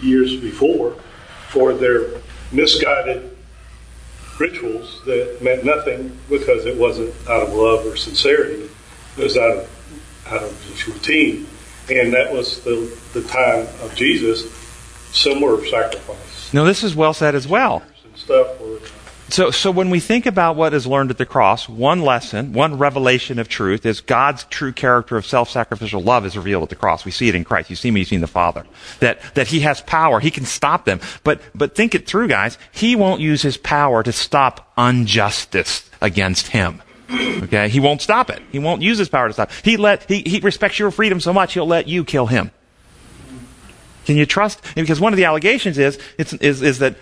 years 0.00 0.34
before 0.36 0.96
for 1.48 1.72
their 1.72 2.20
misguided 2.50 3.31
rituals 4.42 5.00
that 5.04 5.38
meant 5.40 5.64
nothing 5.64 6.18
because 6.28 6.66
it 6.66 6.76
wasn't 6.76 7.14
out 7.28 7.44
of 7.44 7.54
love 7.54 7.86
or 7.86 7.96
sincerity. 7.96 8.68
It 9.16 9.22
was 9.22 9.36
out 9.36 9.56
of 9.56 10.26
out 10.26 10.42
of 10.42 10.66
just 10.66 10.86
routine, 10.88 11.46
and 11.88 12.12
that 12.12 12.32
was 12.32 12.62
the 12.64 12.76
the 13.12 13.22
time 13.22 13.66
of 13.82 13.94
Jesus. 13.94 14.52
Similar 15.12 15.64
sacrifice. 15.66 16.54
Now, 16.54 16.64
this 16.64 16.82
is 16.82 16.96
well 16.96 17.12
said 17.12 17.34
as 17.34 17.46
well. 17.46 17.82
And 18.02 18.16
stuff 18.16 18.58
were 18.60 18.78
so, 19.32 19.50
so 19.50 19.70
when 19.70 19.88
we 19.88 19.98
think 19.98 20.26
about 20.26 20.56
what 20.56 20.74
is 20.74 20.86
learned 20.86 21.10
at 21.10 21.18
the 21.18 21.26
cross, 21.26 21.68
one 21.68 22.02
lesson, 22.02 22.52
one 22.52 22.76
revelation 22.76 23.38
of 23.38 23.48
truth 23.48 23.86
is 23.86 24.00
God's 24.00 24.44
true 24.44 24.72
character 24.72 25.16
of 25.16 25.24
self-sacrificial 25.24 26.02
love 26.02 26.26
is 26.26 26.36
revealed 26.36 26.64
at 26.64 26.68
the 26.68 26.76
cross. 26.76 27.04
We 27.04 27.10
see 27.10 27.28
it 27.28 27.34
in 27.34 27.42
Christ. 27.42 27.70
You 27.70 27.76
see 27.76 27.90
me, 27.90 28.00
you 28.00 28.04
see 28.04 28.18
the 28.18 28.26
Father. 28.26 28.66
That, 29.00 29.20
that 29.34 29.48
He 29.48 29.60
has 29.60 29.80
power. 29.80 30.20
He 30.20 30.30
can 30.30 30.44
stop 30.44 30.84
them. 30.84 31.00
But, 31.24 31.40
but 31.54 31.74
think 31.74 31.94
it 31.94 32.06
through, 32.06 32.28
guys. 32.28 32.58
He 32.72 32.94
won't 32.94 33.22
use 33.22 33.40
His 33.40 33.56
power 33.56 34.02
to 34.02 34.12
stop 34.12 34.70
injustice 34.76 35.90
against 36.00 36.48
Him. 36.48 36.82
Okay? 37.10 37.68
He 37.70 37.80
won't 37.80 38.02
stop 38.02 38.28
it. 38.28 38.42
He 38.52 38.58
won't 38.58 38.82
use 38.82 38.98
His 38.98 39.08
power 39.08 39.28
to 39.28 39.32
stop. 39.32 39.50
He 39.62 39.78
let, 39.78 40.08
He, 40.08 40.22
he 40.26 40.40
respects 40.40 40.78
your 40.78 40.90
freedom 40.90 41.20
so 41.20 41.32
much, 41.32 41.54
He'll 41.54 41.66
let 41.66 41.88
you 41.88 42.04
kill 42.04 42.26
Him. 42.26 42.50
Can 44.04 44.16
you 44.16 44.26
trust? 44.26 44.60
Because 44.74 45.00
one 45.00 45.12
of 45.12 45.16
the 45.16 45.24
allegations 45.24 45.78
is, 45.78 45.98
is, 46.18 46.60
is 46.60 46.80
that 46.80 46.96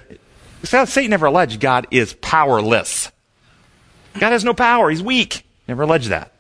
Satan 0.63 1.11
never 1.11 1.27
alleged 1.27 1.61
God 1.61 1.87
is 1.91 2.13
powerless. 2.15 3.11
God 4.19 4.33
has 4.33 4.45
no 4.45 4.55
power. 4.55 4.91
He's 4.91 5.03
weak. 5.03 5.47
Never 5.67 5.83
alleged 5.83 6.09
that. 6.09 6.33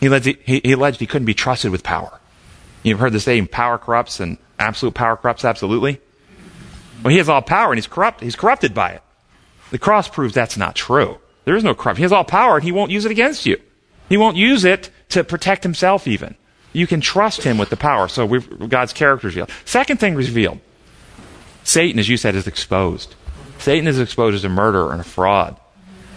He 0.00 0.06
alleged 0.06 0.26
he, 0.26 0.60
he, 0.64 0.72
alleged 0.72 1.00
he 1.00 1.06
couldn't 1.06 1.26
be 1.26 1.34
trusted 1.34 1.70
with 1.70 1.82
power. 1.82 2.18
You've 2.82 2.98
heard 2.98 3.12
the 3.12 3.20
saying, 3.20 3.48
power 3.48 3.78
corrupts 3.78 4.18
and 4.18 4.38
absolute 4.58 4.94
power 4.94 5.16
corrupts 5.16 5.44
absolutely. 5.44 6.00
Well, 7.02 7.12
he 7.12 7.18
has 7.18 7.28
all 7.28 7.42
power 7.42 7.70
and 7.70 7.78
he's 7.78 7.86
corrupt. 7.86 8.20
He's 8.20 8.36
corrupted 8.36 8.74
by 8.74 8.92
it. 8.92 9.02
The 9.70 9.78
cross 9.78 10.08
proves 10.08 10.34
that's 10.34 10.56
not 10.56 10.74
true. 10.74 11.18
There 11.44 11.56
is 11.56 11.64
no 11.64 11.74
corruption. 11.74 11.98
He 11.98 12.04
has 12.04 12.12
all 12.12 12.24
power 12.24 12.56
and 12.56 12.64
he 12.64 12.72
won't 12.72 12.90
use 12.90 13.04
it 13.04 13.12
against 13.12 13.46
you. 13.46 13.60
He 14.08 14.16
won't 14.16 14.36
use 14.36 14.64
it 14.64 14.90
to 15.10 15.24
protect 15.24 15.62
himself 15.62 16.06
even. 16.06 16.34
You 16.72 16.86
can 16.86 17.00
trust 17.00 17.42
him 17.42 17.58
with 17.58 17.70
the 17.70 17.76
power. 17.76 18.08
So 18.08 18.26
God's 18.26 18.92
character 18.92 19.28
is 19.28 19.34
revealed. 19.34 19.50
Second 19.64 20.00
thing 20.00 20.14
revealed. 20.14 20.60
Satan, 21.64 21.98
as 21.98 22.08
you 22.08 22.16
said, 22.16 22.34
is 22.34 22.46
exposed. 22.46 23.14
Satan 23.58 23.86
is 23.86 24.00
exposed 24.00 24.34
as 24.34 24.44
a 24.44 24.48
murderer 24.48 24.92
and 24.92 25.00
a 25.00 25.04
fraud. 25.04 25.58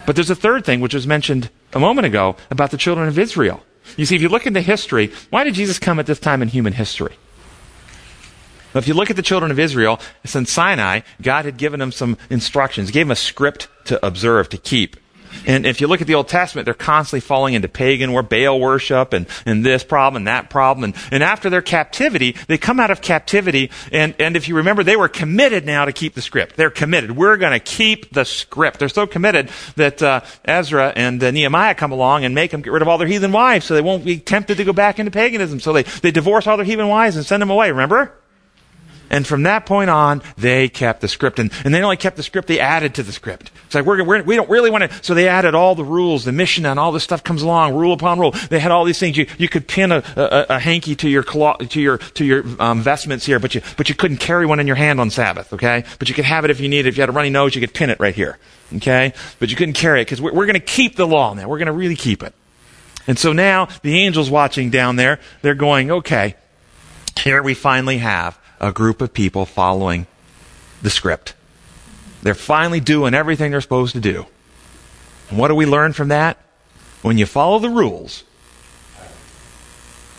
But 0.06 0.16
there's 0.16 0.30
a 0.30 0.36
third 0.36 0.66
thing, 0.66 0.82
which 0.82 0.94
was 0.94 1.08
mentioned 1.08 1.50
a 1.74 1.80
moment 1.80 2.08
ago 2.08 2.36
about 2.50 2.72
the 2.72 2.78
children 2.78 3.08
of 3.08 3.20
Israel. 3.20 3.64
You 3.98 4.06
see, 4.06 4.16
if 4.16 4.22
you 4.22 4.30
look 4.30 4.48
into 4.48 4.62
history, 4.62 5.12
why 5.30 5.44
did 5.44 5.54
Jesus 5.54 5.80
come 5.80 6.00
at 6.00 6.06
this 6.06 6.20
time 6.20 6.42
in 6.42 6.48
human 6.48 6.74
history? 6.74 7.16
Well, 8.74 8.82
if 8.82 8.88
you 8.88 8.94
look 8.94 9.10
at 9.10 9.16
the 9.16 9.22
children 9.22 9.52
of 9.52 9.60
Israel, 9.60 10.00
since 10.26 10.52
Sinai, 10.52 11.02
God 11.22 11.46
had 11.46 11.58
given 11.58 11.80
them 11.80 11.92
some 11.92 12.18
instructions, 12.30 12.92
gave 12.92 13.06
them 13.06 13.12
a 13.12 13.16
script 13.16 13.68
to 13.86 14.04
observe, 14.06 14.50
to 14.50 14.58
keep. 14.58 14.98
And 15.46 15.66
if 15.66 15.82
you 15.82 15.88
look 15.88 16.02
at 16.02 16.08
the 16.08 16.16
Old 16.16 16.28
Testament, 16.28 16.66
they're 16.66 16.74
constantly 16.74 17.20
falling 17.20 17.54
into 17.54 17.68
pagan 17.68 18.10
or 18.10 18.24
Baal 18.24 18.60
worship 18.60 19.14
and, 19.14 19.28
and 19.46 19.66
this 19.66 19.84
problem 19.84 20.22
and 20.22 20.28
that 20.28 20.50
problem. 20.50 20.84
And, 20.84 20.96
and 21.12 21.24
after 21.24 21.50
their 21.50 21.62
captivity, 21.62 22.36
they 22.48 22.58
come 22.58 22.80
out 22.80 22.92
of 22.92 23.02
captivity. 23.02 23.72
And, 23.92 24.16
and 24.20 24.36
if 24.36 24.48
you 24.48 24.58
remember, 24.58 24.84
they 24.84 24.96
were 24.96 25.10
committed 25.10 25.66
now 25.66 25.86
to 25.86 25.92
keep 25.92 26.14
the 26.14 26.22
script. 26.22 26.56
They're 26.56 26.70
committed. 26.70 27.16
We're 27.16 27.38
going 27.38 27.54
to 27.54 27.60
keep 27.60 28.14
the 28.14 28.26
script. 28.26 28.80
They're 28.80 28.90
so 28.90 29.08
committed 29.08 29.50
that 29.76 30.02
uh, 30.02 30.22
Ezra 30.44 30.94
and 30.96 31.24
uh, 31.24 31.32
Nehemiah 31.32 31.76
come 31.76 31.92
along 31.92 32.26
and 32.26 32.34
make 32.36 32.52
them 32.52 32.62
get 32.62 32.74
rid 32.74 32.82
of 32.82 32.88
all 32.88 32.98
their 32.98 33.08
heathen 33.08 33.32
wives 33.32 33.66
so 33.66 33.74
they 33.74 33.82
won't 33.82 34.06
be 34.06 34.20
tempted 34.20 34.58
to 34.58 34.64
go 34.64 34.74
back 34.74 35.00
into 35.00 35.12
paganism. 35.12 35.60
So 35.60 35.74
they, 35.74 35.84
they 35.84 36.12
divorce 36.12 36.48
all 36.48 36.58
their 36.58 36.66
heathen 36.66 36.88
wives 36.88 37.16
and 37.16 37.26
send 37.26 37.42
them 37.42 37.50
away. 37.50 37.72
Remember? 37.72 38.14
And 39.10 39.26
from 39.26 39.44
that 39.44 39.66
point 39.66 39.90
on, 39.90 40.22
they 40.38 40.68
kept 40.68 41.02
the 41.02 41.08
script. 41.08 41.40
And, 41.40 41.52
and 41.64 41.74
they 41.74 41.82
only 41.82 41.98
kept 41.98 42.18
the 42.18 42.24
script, 42.24 42.48
they 42.48 42.60
added 42.60 42.96
to 42.96 43.04
the 43.04 43.12
script. 43.12 43.52
It's 43.66 43.76
like, 43.76 43.86
we're, 43.86 44.04
we're, 44.04 44.24
we 44.24 44.36
don't 44.36 44.50
really 44.50 44.70
want 44.70 44.90
to, 44.90 45.04
so 45.04 45.14
they 45.14 45.28
added 45.28 45.54
all 45.54 45.76
the 45.76 45.84
rules, 45.84 46.26
the 46.26 46.32
Mishnah, 46.32 46.70
and 46.70 46.80
all 46.80 46.92
this 46.92 47.04
stuff 47.04 47.24
comes 47.24 47.42
along, 47.42 47.76
rule 47.76 47.94
upon 47.94 48.20
rule. 48.20 48.32
They 48.32 48.60
had 48.60 48.72
all 48.72 48.84
these 48.84 49.00
things. 49.00 49.18
You, 49.18 49.28
you 49.38 49.48
could 49.48 49.68
pin 49.68 49.92
a, 49.92 50.04
a, 50.16 50.46
a 50.56 50.60
hanky 50.60 50.96
to 50.96 51.10
your, 51.10 51.24
to 51.24 51.82
your, 51.82 51.98
to 51.98 52.26
your 52.26 52.44
um, 52.60 52.82
vestments 52.82 53.26
here, 53.26 53.40
but 53.40 53.54
you, 53.56 53.62
but 53.78 53.90
you 53.90 53.96
couldn't 53.96 54.18
carry 54.18 54.46
one 54.46 54.60
in 54.60 54.68
your 54.68 54.76
hand 54.76 55.00
on 55.00 55.10
Sabbath, 55.10 55.54
okay? 55.54 55.84
But 56.00 56.10
you 56.10 56.16
could 56.16 56.26
have 56.26 56.46
it 56.46 56.52
if 56.52 56.60
you 56.60 56.68
needed. 56.68 56.90
If 56.90 56.98
you 56.98 57.02
had 57.02 57.10
a 57.10 57.14
runny 57.14 57.30
nose, 57.30 57.56
you 57.56 57.62
could 57.62 57.74
pin 57.74 57.90
it 57.90 58.00
right 58.00 58.16
here, 58.16 58.38
okay? 58.76 59.14
But 59.40 59.50
you 59.50 59.56
couldn't 59.56 59.76
carry 59.76 60.02
it 60.02 60.06
because 60.06 60.22
we're, 60.22 60.34
we're 60.34 60.46
going 60.46 60.56
to 60.56 60.60
keep 60.60 60.96
the 60.96 61.08
law 61.08 61.34
now. 61.34 61.48
We're 61.48 61.60
going 61.60 61.68
to 61.68 61.74
really 61.74 61.96
keep 61.96 62.24
it. 62.24 62.34
And 63.08 63.20
so 63.20 63.34
now 63.34 63.68
the 63.84 64.00
angels 64.00 64.32
watching 64.32 64.72
down 64.72 64.96
there, 64.96 65.20
they're 65.42 65.54
going, 65.54 65.92
okay, 65.92 66.36
here 67.20 67.44
we 67.44 67.54
finally 67.54 68.00
have 68.00 68.40
a 68.66 68.74
group 68.74 69.02
of 69.02 69.14
people 69.14 69.46
following 69.46 70.08
the 70.82 70.90
script. 70.90 71.36
They're 72.24 72.34
finally 72.34 72.80
doing 72.80 73.14
everything 73.14 73.52
they're 73.52 73.62
supposed 73.62 73.94
to 73.94 74.02
do. 74.02 74.26
And 75.30 75.38
what 75.38 75.50
do 75.50 75.56
we 75.56 75.68
learn 75.68 75.94
from 75.94 76.08
that? 76.08 76.38
When 77.04 77.20
you 77.20 77.28
follow 77.28 77.60
the 77.60 77.70
rules 77.70 78.24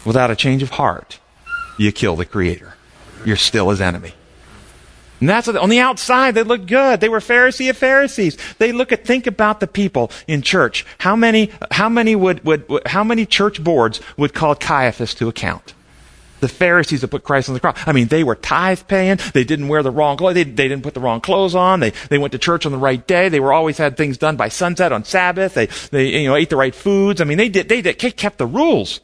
without 0.04 0.30
a 0.30 0.36
change 0.36 0.62
of 0.62 0.70
heart, 0.70 1.18
you 1.76 1.90
kill 1.90 2.14
the 2.14 2.24
Creator. 2.24 2.74
You're 3.24 3.36
still 3.36 3.70
his 3.70 3.80
enemy. 3.80 4.14
And 5.18 5.28
that's 5.28 5.48
what, 5.48 5.56
on 5.56 5.68
the 5.68 5.80
outside, 5.80 6.34
they 6.34 6.44
look 6.44 6.66
good. 6.66 7.00
They 7.00 7.08
were 7.08 7.18
Pharisee 7.18 7.70
of 7.70 7.76
Pharisees. 7.76 8.36
They 8.58 8.70
look 8.70 8.92
at, 8.92 9.04
think 9.04 9.26
about 9.26 9.58
the 9.58 9.66
people 9.66 10.12
in 10.28 10.42
church. 10.42 10.86
How 10.98 11.16
many, 11.16 11.50
how 11.72 11.88
many 11.88 12.14
would, 12.14 12.44
would, 12.44 12.64
how 12.86 13.02
many 13.02 13.26
church 13.26 13.64
boards 13.64 14.00
would 14.16 14.34
call 14.34 14.54
Caiaphas 14.54 15.14
to 15.14 15.28
account? 15.28 15.74
The 16.46 16.54
Pharisees 16.54 17.00
that 17.00 17.08
put 17.08 17.24
Christ 17.24 17.48
on 17.48 17.54
the 17.54 17.60
cross. 17.60 17.76
I 17.86 17.92
mean, 17.92 18.08
they 18.08 18.24
were 18.24 18.36
tithe 18.36 18.82
paying. 18.86 19.18
They 19.32 19.44
didn't 19.44 19.68
wear 19.68 19.82
the 19.82 19.90
wrong 19.90 20.16
clothes. 20.16 20.34
They, 20.34 20.44
they 20.44 20.68
didn't 20.68 20.82
put 20.82 20.94
the 20.94 21.00
wrong 21.00 21.20
clothes 21.20 21.54
on. 21.54 21.80
They, 21.80 21.90
they 22.08 22.18
went 22.18 22.32
to 22.32 22.38
church 22.38 22.66
on 22.66 22.72
the 22.72 22.78
right 22.78 23.04
day. 23.06 23.28
They 23.28 23.40
were 23.40 23.52
always 23.52 23.78
had 23.78 23.96
things 23.96 24.18
done 24.18 24.36
by 24.36 24.48
sunset 24.48 24.92
on 24.92 25.04
Sabbath. 25.04 25.54
They, 25.54 25.66
they, 25.66 26.20
you 26.20 26.28
know, 26.28 26.36
ate 26.36 26.50
the 26.50 26.56
right 26.56 26.74
foods. 26.74 27.20
I 27.20 27.24
mean, 27.24 27.38
they 27.38 27.48
did, 27.48 27.68
they 27.68 27.82
did, 27.82 27.94
kept 27.94 28.38
the 28.38 28.46
rules. 28.46 29.00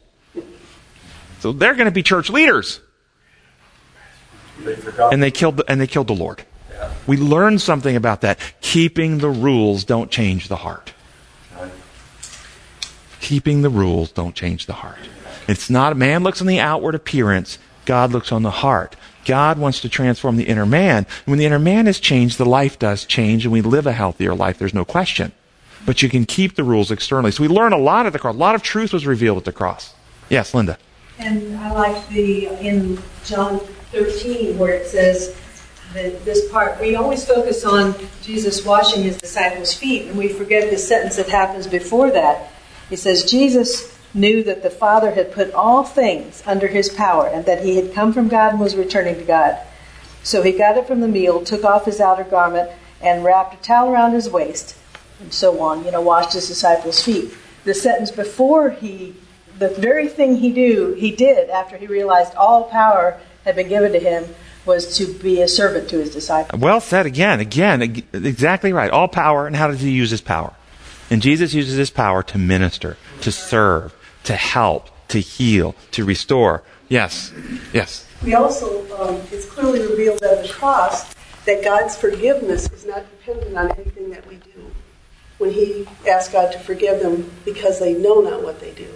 So 1.40 1.52
they're 1.52 1.74
going 1.74 1.86
to 1.86 1.92
be 1.92 2.04
church 2.04 2.30
leaders. 2.30 2.80
and 4.64 5.22
they 5.22 5.32
killed, 5.32 5.56
the, 5.56 5.64
and 5.68 5.80
they 5.80 5.88
killed 5.88 6.06
the 6.06 6.14
Lord. 6.14 6.44
Yeah. 6.70 6.92
We 7.06 7.16
learned 7.16 7.60
something 7.60 7.96
about 7.96 8.20
that. 8.20 8.38
Keeping 8.60 9.18
the 9.18 9.30
rules 9.30 9.84
don't 9.84 10.10
change 10.10 10.48
the 10.48 10.56
heart. 10.56 10.92
Keeping 13.20 13.62
the 13.62 13.70
rules 13.70 14.12
don't 14.12 14.34
change 14.34 14.66
the 14.66 14.72
heart. 14.72 14.98
It's 15.48 15.68
not, 15.68 15.92
a 15.92 15.96
man 15.96 16.22
looks 16.22 16.40
on 16.40 16.46
the 16.46 16.60
outward 16.60 16.94
appearance, 16.94 17.58
God 17.84 18.12
looks 18.12 18.30
on 18.30 18.42
the 18.42 18.50
heart. 18.50 18.96
God 19.24 19.58
wants 19.58 19.80
to 19.80 19.88
transform 19.88 20.36
the 20.36 20.44
inner 20.44 20.66
man. 20.66 21.06
When 21.26 21.38
the 21.38 21.46
inner 21.46 21.58
man 21.58 21.86
is 21.86 22.00
changed, 22.00 22.38
the 22.38 22.44
life 22.44 22.78
does 22.78 23.04
change 23.04 23.44
and 23.44 23.52
we 23.52 23.60
live 23.60 23.86
a 23.86 23.92
healthier 23.92 24.34
life. 24.34 24.58
There's 24.58 24.74
no 24.74 24.84
question. 24.84 25.32
But 25.86 26.02
you 26.02 26.08
can 26.08 26.26
keep 26.26 26.56
the 26.56 26.64
rules 26.64 26.90
externally. 26.90 27.30
So 27.30 27.42
we 27.42 27.48
learn 27.48 27.72
a 27.72 27.78
lot 27.78 28.06
at 28.06 28.12
the 28.12 28.18
cross. 28.18 28.34
A 28.34 28.38
lot 28.38 28.54
of 28.54 28.62
truth 28.62 28.92
was 28.92 29.06
revealed 29.06 29.38
at 29.38 29.44
the 29.44 29.52
cross. 29.52 29.94
Yes, 30.28 30.54
Linda. 30.54 30.78
And 31.18 31.56
I 31.56 31.72
like 31.72 32.08
the, 32.08 32.46
in 32.46 33.00
John 33.24 33.60
13, 33.92 34.58
where 34.58 34.74
it 34.74 34.86
says, 34.86 35.36
that 35.94 36.24
this 36.24 36.50
part, 36.50 36.80
we 36.80 36.96
always 36.96 37.24
focus 37.24 37.64
on 37.64 37.94
Jesus 38.22 38.64
washing 38.64 39.02
his 39.02 39.18
disciples' 39.18 39.74
feet, 39.74 40.08
and 40.08 40.16
we 40.16 40.28
forget 40.28 40.70
the 40.70 40.78
sentence 40.78 41.16
that 41.16 41.28
happens 41.28 41.66
before 41.66 42.10
that. 42.10 42.50
He 42.88 42.96
says, 42.96 43.24
Jesus 43.24 43.98
knew 44.14 44.42
that 44.44 44.62
the 44.62 44.70
Father 44.70 45.12
had 45.12 45.32
put 45.32 45.52
all 45.52 45.82
things 45.82 46.42
under 46.46 46.66
his 46.66 46.88
power 46.88 47.26
and 47.26 47.44
that 47.46 47.64
he 47.64 47.76
had 47.76 47.94
come 47.94 48.12
from 48.12 48.28
God 48.28 48.52
and 48.52 48.60
was 48.60 48.76
returning 48.76 49.16
to 49.16 49.24
God. 49.24 49.58
So 50.22 50.42
he 50.42 50.52
got 50.52 50.78
up 50.78 50.86
from 50.86 51.00
the 51.00 51.08
meal, 51.08 51.42
took 51.42 51.64
off 51.64 51.84
his 51.84 52.00
outer 52.00 52.24
garment, 52.24 52.70
and 53.00 53.24
wrapped 53.24 53.54
a 53.54 53.56
towel 53.58 53.90
around 53.90 54.12
his 54.12 54.30
waist, 54.30 54.76
and 55.20 55.32
so 55.32 55.60
on, 55.60 55.84
you 55.84 55.90
know, 55.90 56.00
washed 56.00 56.34
his 56.34 56.46
disciples' 56.46 57.02
feet. 57.02 57.32
The 57.64 57.74
sentence 57.74 58.10
before 58.10 58.70
he, 58.70 59.14
the 59.58 59.68
very 59.68 60.08
thing 60.08 60.36
he 60.36 60.52
do, 60.52 60.94
he 60.94 61.10
did 61.10 61.50
after 61.50 61.76
he 61.76 61.86
realized 61.86 62.34
all 62.34 62.64
power 62.64 63.18
had 63.44 63.56
been 63.56 63.68
given 63.68 63.92
to 63.92 63.98
him 63.98 64.24
was 64.64 64.96
to 64.98 65.12
be 65.14 65.42
a 65.42 65.48
servant 65.48 65.88
to 65.88 65.98
his 65.98 66.12
disciples. 66.12 66.60
Well 66.60 66.80
said 66.80 67.06
again, 67.06 67.40
again, 67.40 67.82
exactly 68.12 68.72
right. 68.72 68.90
All 68.90 69.08
power, 69.08 69.48
and 69.48 69.56
how 69.56 69.66
does 69.66 69.80
he 69.80 69.90
use 69.90 70.10
his 70.10 70.20
power? 70.20 70.52
And 71.10 71.20
Jesus 71.20 71.52
uses 71.52 71.76
his 71.76 71.90
power 71.90 72.22
to 72.22 72.38
minister, 72.38 72.96
to 73.22 73.32
serve, 73.32 73.92
to 74.24 74.34
help, 74.34 74.88
to 75.08 75.18
heal, 75.18 75.74
to 75.92 76.04
restore. 76.04 76.62
Yes, 76.88 77.32
yes. 77.72 78.06
We 78.22 78.34
also, 78.34 78.84
um, 78.96 79.20
it's 79.32 79.46
clearly 79.46 79.80
revealed 79.80 80.22
at 80.22 80.42
the 80.42 80.52
cross 80.52 81.12
that 81.44 81.64
God's 81.64 81.96
forgiveness 81.96 82.70
is 82.70 82.86
not 82.86 83.04
dependent 83.10 83.56
on 83.56 83.72
anything 83.72 84.10
that 84.10 84.26
we 84.28 84.36
do. 84.36 84.70
When 85.38 85.50
He 85.50 85.86
asks 86.08 86.32
God 86.32 86.52
to 86.52 86.58
forgive 86.58 87.00
them 87.00 87.30
because 87.44 87.80
they 87.80 87.94
know 87.94 88.20
not 88.20 88.42
what 88.42 88.60
they 88.60 88.70
do. 88.72 88.88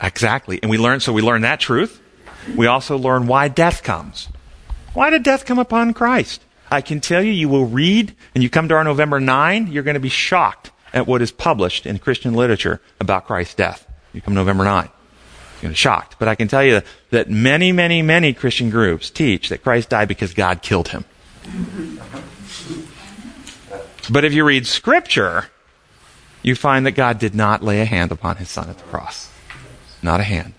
Exactly. 0.00 0.58
And 0.62 0.70
we 0.70 0.78
learn, 0.78 1.00
so 1.00 1.12
we 1.12 1.22
learn 1.22 1.42
that 1.42 1.60
truth. 1.60 2.00
We 2.56 2.66
also 2.66 2.96
learn 2.96 3.26
why 3.26 3.48
death 3.48 3.82
comes. 3.82 4.28
Why 4.92 5.10
did 5.10 5.22
death 5.22 5.44
come 5.44 5.58
upon 5.58 5.92
Christ? 5.92 6.42
I 6.70 6.80
can 6.80 7.00
tell 7.00 7.22
you, 7.22 7.32
you 7.32 7.48
will 7.48 7.66
read, 7.66 8.14
and 8.34 8.42
you 8.42 8.50
come 8.50 8.68
to 8.68 8.74
our 8.74 8.84
November 8.84 9.20
9, 9.20 9.68
you're 9.68 9.82
going 9.82 9.94
to 9.94 10.00
be 10.00 10.08
shocked 10.08 10.70
at 10.92 11.06
what 11.06 11.20
is 11.20 11.32
published 11.32 11.86
in 11.86 11.98
Christian 11.98 12.34
literature 12.34 12.80
about 13.00 13.26
Christ's 13.26 13.54
death. 13.54 13.86
You 14.14 14.22
come 14.22 14.32
November 14.32 14.64
9. 14.64 14.88
You're 15.60 15.74
shocked. 15.74 16.16
But 16.18 16.28
I 16.28 16.34
can 16.34 16.48
tell 16.48 16.64
you 16.64 16.80
that 17.10 17.28
many, 17.28 17.72
many, 17.72 18.00
many 18.00 18.32
Christian 18.32 18.70
groups 18.70 19.10
teach 19.10 19.48
that 19.50 19.62
Christ 19.62 19.90
died 19.90 20.08
because 20.08 20.32
God 20.32 20.62
killed 20.62 20.88
him. 20.88 21.04
But 24.10 24.24
if 24.24 24.32
you 24.32 24.44
read 24.44 24.66
Scripture, 24.66 25.46
you 26.42 26.54
find 26.54 26.86
that 26.86 26.92
God 26.92 27.18
did 27.18 27.34
not 27.34 27.62
lay 27.62 27.80
a 27.80 27.86
hand 27.86 28.12
upon 28.12 28.36
his 28.36 28.50
son 28.50 28.68
at 28.68 28.78
the 28.78 28.84
cross. 28.84 29.30
Not 30.02 30.20
a 30.20 30.24
hand. 30.24 30.54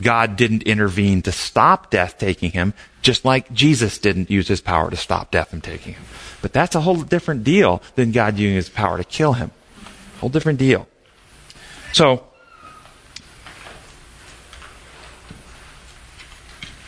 God 0.00 0.36
didn't 0.36 0.62
intervene 0.62 1.22
to 1.22 1.32
stop 1.32 1.90
death 1.90 2.18
taking 2.18 2.52
him, 2.52 2.74
just 3.02 3.24
like 3.24 3.52
Jesus 3.52 3.98
didn't 3.98 4.30
use 4.30 4.46
his 4.46 4.60
power 4.60 4.90
to 4.90 4.96
stop 4.96 5.30
death 5.30 5.48
from 5.48 5.60
taking 5.60 5.94
him. 5.94 6.04
But 6.40 6.52
that's 6.52 6.76
a 6.76 6.82
whole 6.82 7.02
different 7.02 7.42
deal 7.42 7.82
than 7.96 8.12
God 8.12 8.38
using 8.38 8.54
his 8.54 8.68
power 8.68 8.96
to 8.96 9.04
kill 9.04 9.32
him. 9.32 9.50
Whole 10.20 10.30
different 10.30 10.58
deal. 10.58 10.86
So, 11.92 12.24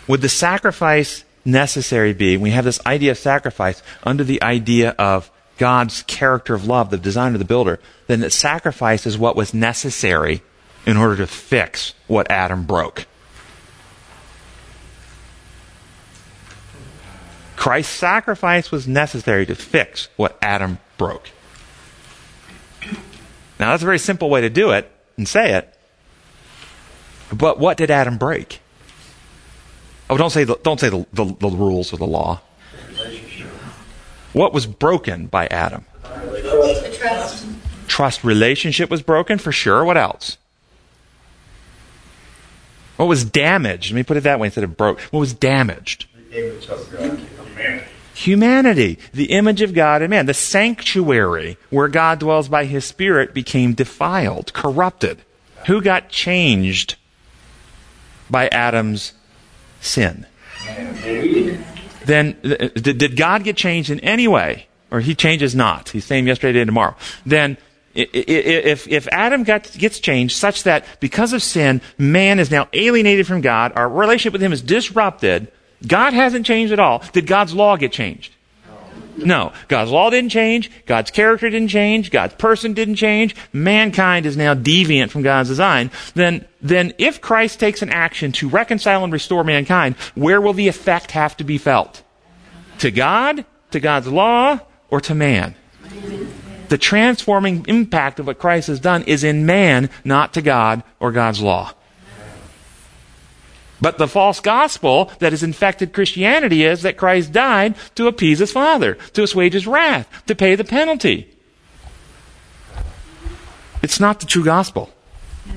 would 0.06 0.20
the 0.20 0.28
sacrifice 0.28 1.24
necessary 1.44 2.12
be, 2.12 2.36
we 2.36 2.50
have 2.50 2.64
this 2.64 2.84
idea 2.86 3.12
of 3.12 3.18
sacrifice 3.18 3.82
under 4.02 4.24
the 4.24 4.42
idea 4.42 4.90
of 4.98 5.30
God's 5.58 6.02
character 6.04 6.54
of 6.54 6.66
love, 6.66 6.90
the 6.90 6.98
designer, 6.98 7.38
the 7.38 7.44
builder, 7.44 7.80
then 8.06 8.20
that 8.20 8.32
sacrifice 8.32 9.06
is 9.06 9.18
what 9.18 9.36
was 9.36 9.52
necessary 9.52 10.42
in 10.86 10.96
order 10.96 11.16
to 11.16 11.26
fix 11.26 11.94
what 12.06 12.30
Adam 12.30 12.64
broke. 12.64 13.06
Christ's 17.56 17.94
sacrifice 17.94 18.72
was 18.72 18.88
necessary 18.88 19.44
to 19.44 19.54
fix 19.54 20.08
what 20.16 20.38
Adam 20.40 20.78
broke. 20.96 21.28
Now, 23.60 23.72
that's 23.72 23.82
a 23.82 23.86
very 23.86 23.98
simple 23.98 24.30
way 24.30 24.40
to 24.40 24.48
do 24.48 24.70
it 24.70 24.90
and 25.18 25.28
say 25.28 25.52
it. 25.52 25.72
But 27.30 27.58
what 27.58 27.76
did 27.76 27.90
Adam 27.90 28.16
break? 28.16 28.60
Oh, 30.08 30.16
don't 30.16 30.30
say 30.30 30.44
the, 30.44 30.58
don't 30.62 30.80
say 30.80 30.88
the, 30.88 31.06
the, 31.12 31.26
the 31.26 31.50
rules 31.50 31.92
of 31.92 31.98
the 31.98 32.06
law. 32.06 32.40
What 34.32 34.54
was 34.54 34.64
broken 34.66 35.26
by 35.26 35.46
Adam? 35.48 35.84
Trust. 36.94 37.46
Trust 37.86 38.24
relationship 38.24 38.88
was 38.88 39.02
broken 39.02 39.36
for 39.36 39.52
sure. 39.52 39.84
What 39.84 39.98
else? 39.98 40.38
What 42.96 43.06
was 43.06 43.24
damaged? 43.24 43.92
Let 43.92 43.96
me 43.96 44.02
put 44.04 44.16
it 44.16 44.22
that 44.22 44.40
way 44.40 44.46
instead 44.46 44.64
of 44.64 44.74
broke. 44.76 45.00
What 45.00 45.20
was 45.20 45.34
damaged? 45.34 46.06
Humanity. 48.20 48.98
The 49.14 49.32
image 49.32 49.62
of 49.62 49.72
God 49.72 50.02
in 50.02 50.10
man. 50.10 50.26
The 50.26 50.34
sanctuary 50.34 51.56
where 51.70 51.88
God 51.88 52.18
dwells 52.18 52.50
by 52.50 52.66
his 52.66 52.84
Spirit 52.84 53.32
became 53.32 53.72
defiled, 53.72 54.52
corrupted. 54.52 55.22
Who 55.66 55.80
got 55.80 56.10
changed 56.10 56.96
by 58.28 58.48
Adam's 58.48 59.14
sin? 59.80 60.26
Then, 62.04 62.36
uh, 62.44 62.68
did 62.74 63.16
God 63.16 63.42
get 63.42 63.56
changed 63.56 63.88
in 63.88 64.00
any 64.00 64.28
way? 64.28 64.66
Or 64.90 65.00
he 65.00 65.14
changes 65.14 65.54
not. 65.54 65.88
He's 65.88 66.04
the 66.04 66.08
same 66.08 66.26
yesterday, 66.26 66.52
today, 66.52 66.60
and 66.60 66.68
tomorrow. 66.68 66.96
Then, 67.24 67.56
if, 67.94 68.86
if 68.86 69.08
Adam 69.08 69.44
got, 69.44 69.72
gets 69.72 69.98
changed 69.98 70.36
such 70.36 70.64
that 70.64 70.84
because 71.00 71.32
of 71.32 71.42
sin, 71.42 71.80
man 71.96 72.38
is 72.38 72.50
now 72.50 72.68
alienated 72.74 73.26
from 73.26 73.40
God, 73.40 73.72
our 73.76 73.88
relationship 73.88 74.34
with 74.34 74.42
him 74.42 74.52
is 74.52 74.60
disrupted, 74.60 75.50
God 75.86 76.12
hasn't 76.12 76.46
changed 76.46 76.72
at 76.72 76.78
all. 76.78 77.02
Did 77.12 77.26
God's 77.26 77.54
law 77.54 77.76
get 77.76 77.92
changed? 77.92 78.34
No. 79.16 79.52
God's 79.68 79.90
law 79.90 80.10
didn't 80.10 80.30
change. 80.30 80.70
God's 80.86 81.10
character 81.10 81.50
didn't 81.50 81.68
change. 81.68 82.10
God's 82.10 82.34
person 82.34 82.72
didn't 82.72 82.96
change. 82.96 83.36
Mankind 83.52 84.26
is 84.26 84.36
now 84.36 84.54
deviant 84.54 85.10
from 85.10 85.22
God's 85.22 85.48
design. 85.48 85.90
Then, 86.14 86.46
then 86.60 86.94
if 86.98 87.20
Christ 87.20 87.60
takes 87.60 87.82
an 87.82 87.90
action 87.90 88.32
to 88.32 88.48
reconcile 88.48 89.04
and 89.04 89.12
restore 89.12 89.44
mankind, 89.44 89.96
where 90.14 90.40
will 90.40 90.52
the 90.52 90.68
effect 90.68 91.12
have 91.12 91.36
to 91.38 91.44
be 91.44 91.58
felt? 91.58 92.02
To 92.78 92.90
God, 92.90 93.44
to 93.72 93.80
God's 93.80 94.08
law, 94.08 94.60
or 94.88 95.00
to 95.02 95.14
man? 95.14 95.54
The 96.68 96.78
transforming 96.78 97.64
impact 97.66 98.20
of 98.20 98.26
what 98.26 98.38
Christ 98.38 98.68
has 98.68 98.80
done 98.80 99.02
is 99.02 99.24
in 99.24 99.44
man, 99.44 99.90
not 100.04 100.34
to 100.34 100.42
God 100.42 100.82
or 101.00 101.12
God's 101.12 101.42
law. 101.42 101.72
But 103.80 103.98
the 103.98 104.08
false 104.08 104.40
gospel 104.40 105.10
that 105.20 105.32
has 105.32 105.42
infected 105.42 105.92
Christianity 105.92 106.64
is 106.64 106.82
that 106.82 106.96
Christ 106.96 107.32
died 107.32 107.76
to 107.94 108.06
appease 108.06 108.38
his 108.38 108.52
Father, 108.52 108.94
to 109.14 109.22
assuage 109.22 109.54
his 109.54 109.66
wrath, 109.66 110.06
to 110.26 110.34
pay 110.34 110.54
the 110.54 110.64
penalty. 110.64 111.34
It's 113.82 113.98
not 114.00 114.20
the 114.20 114.26
true 114.26 114.44
gospel. 114.44 114.90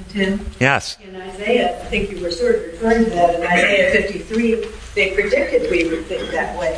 Tim, 0.09 0.39
Yes. 0.59 0.97
in 1.03 1.15
Isaiah, 1.15 1.79
I 1.81 1.85
think 1.85 2.11
you 2.11 2.21
were 2.21 2.31
sort 2.31 2.55
of 2.55 2.61
referring 2.63 3.03
to 3.05 3.09
that 3.11 3.35
in 3.35 3.43
Isaiah 3.43 3.91
53, 3.91 4.65
they 4.95 5.13
predicted 5.13 5.69
we 5.69 5.89
would 5.89 6.05
think 6.05 6.31
that 6.31 6.57
way. 6.57 6.77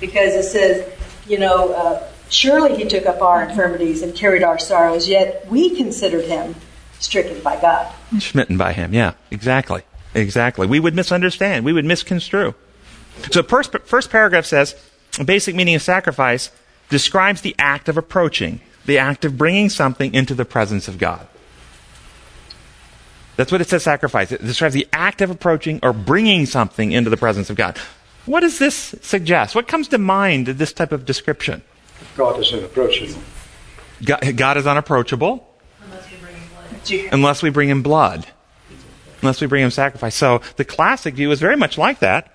Because 0.00 0.34
it 0.34 0.44
says, 0.44 0.90
you 1.28 1.38
know, 1.38 1.72
uh, 1.72 2.02
surely 2.28 2.76
he 2.76 2.84
took 2.86 3.06
up 3.06 3.22
our 3.22 3.48
infirmities 3.48 4.02
and 4.02 4.14
carried 4.14 4.42
our 4.42 4.58
sorrows, 4.58 5.08
yet 5.08 5.46
we 5.48 5.76
considered 5.76 6.24
him 6.24 6.56
stricken 6.98 7.40
by 7.42 7.60
God. 7.60 7.92
Smitten 8.18 8.56
by 8.56 8.72
him. 8.72 8.92
Yeah, 8.92 9.12
exactly. 9.30 9.82
Exactly. 10.14 10.66
We 10.66 10.80
would 10.80 10.94
misunderstand. 10.94 11.64
We 11.64 11.72
would 11.72 11.84
misconstrue. 11.84 12.54
So 13.30 13.42
first, 13.42 13.76
first 13.84 14.10
paragraph 14.10 14.46
says, 14.46 14.74
the 15.18 15.24
basic 15.24 15.54
meaning 15.54 15.74
of 15.74 15.82
sacrifice 15.82 16.50
describes 16.88 17.40
the 17.40 17.54
act 17.58 17.88
of 17.88 17.96
approaching, 17.96 18.60
the 18.86 18.98
act 18.98 19.24
of 19.24 19.38
bringing 19.38 19.68
something 19.68 20.14
into 20.14 20.34
the 20.34 20.44
presence 20.44 20.88
of 20.88 20.98
God. 20.98 21.26
That's 23.36 23.50
what 23.50 23.60
it 23.60 23.68
says 23.68 23.82
sacrifice. 23.82 24.30
It 24.30 24.44
describes 24.44 24.74
the 24.74 24.86
act 24.92 25.20
of 25.20 25.30
approaching 25.30 25.80
or 25.82 25.92
bringing 25.92 26.46
something 26.46 26.92
into 26.92 27.10
the 27.10 27.16
presence 27.16 27.50
of 27.50 27.56
God. 27.56 27.78
What 28.26 28.40
does 28.40 28.58
this 28.58 28.94
suggest? 29.02 29.54
What 29.54 29.68
comes 29.68 29.88
to 29.88 29.98
mind 29.98 30.48
in 30.48 30.56
this 30.56 30.72
type 30.72 30.92
of 30.92 31.04
description? 31.04 31.62
God 32.16 32.38
isn't 32.40 32.64
approaching. 32.64 33.14
God, 34.04 34.36
God 34.36 34.56
is 34.56 34.66
unapproachable 34.66 35.48
Unless 35.82 36.10
we 36.10 36.16
bring 36.18 36.34
in 36.36 36.42
blood. 36.48 37.12
unless 37.12 37.42
we 37.42 37.50
bring 37.50 37.68
him 37.68 37.82
blood, 37.82 38.26
unless 39.24 39.40
we 39.40 39.46
bring 39.46 39.64
him 39.64 39.70
sacrifice. 39.70 40.14
So 40.14 40.42
the 40.56 40.64
classic 40.64 41.14
view 41.14 41.30
is 41.30 41.40
very 41.40 41.56
much 41.56 41.78
like 41.78 42.00
that. 42.00 42.30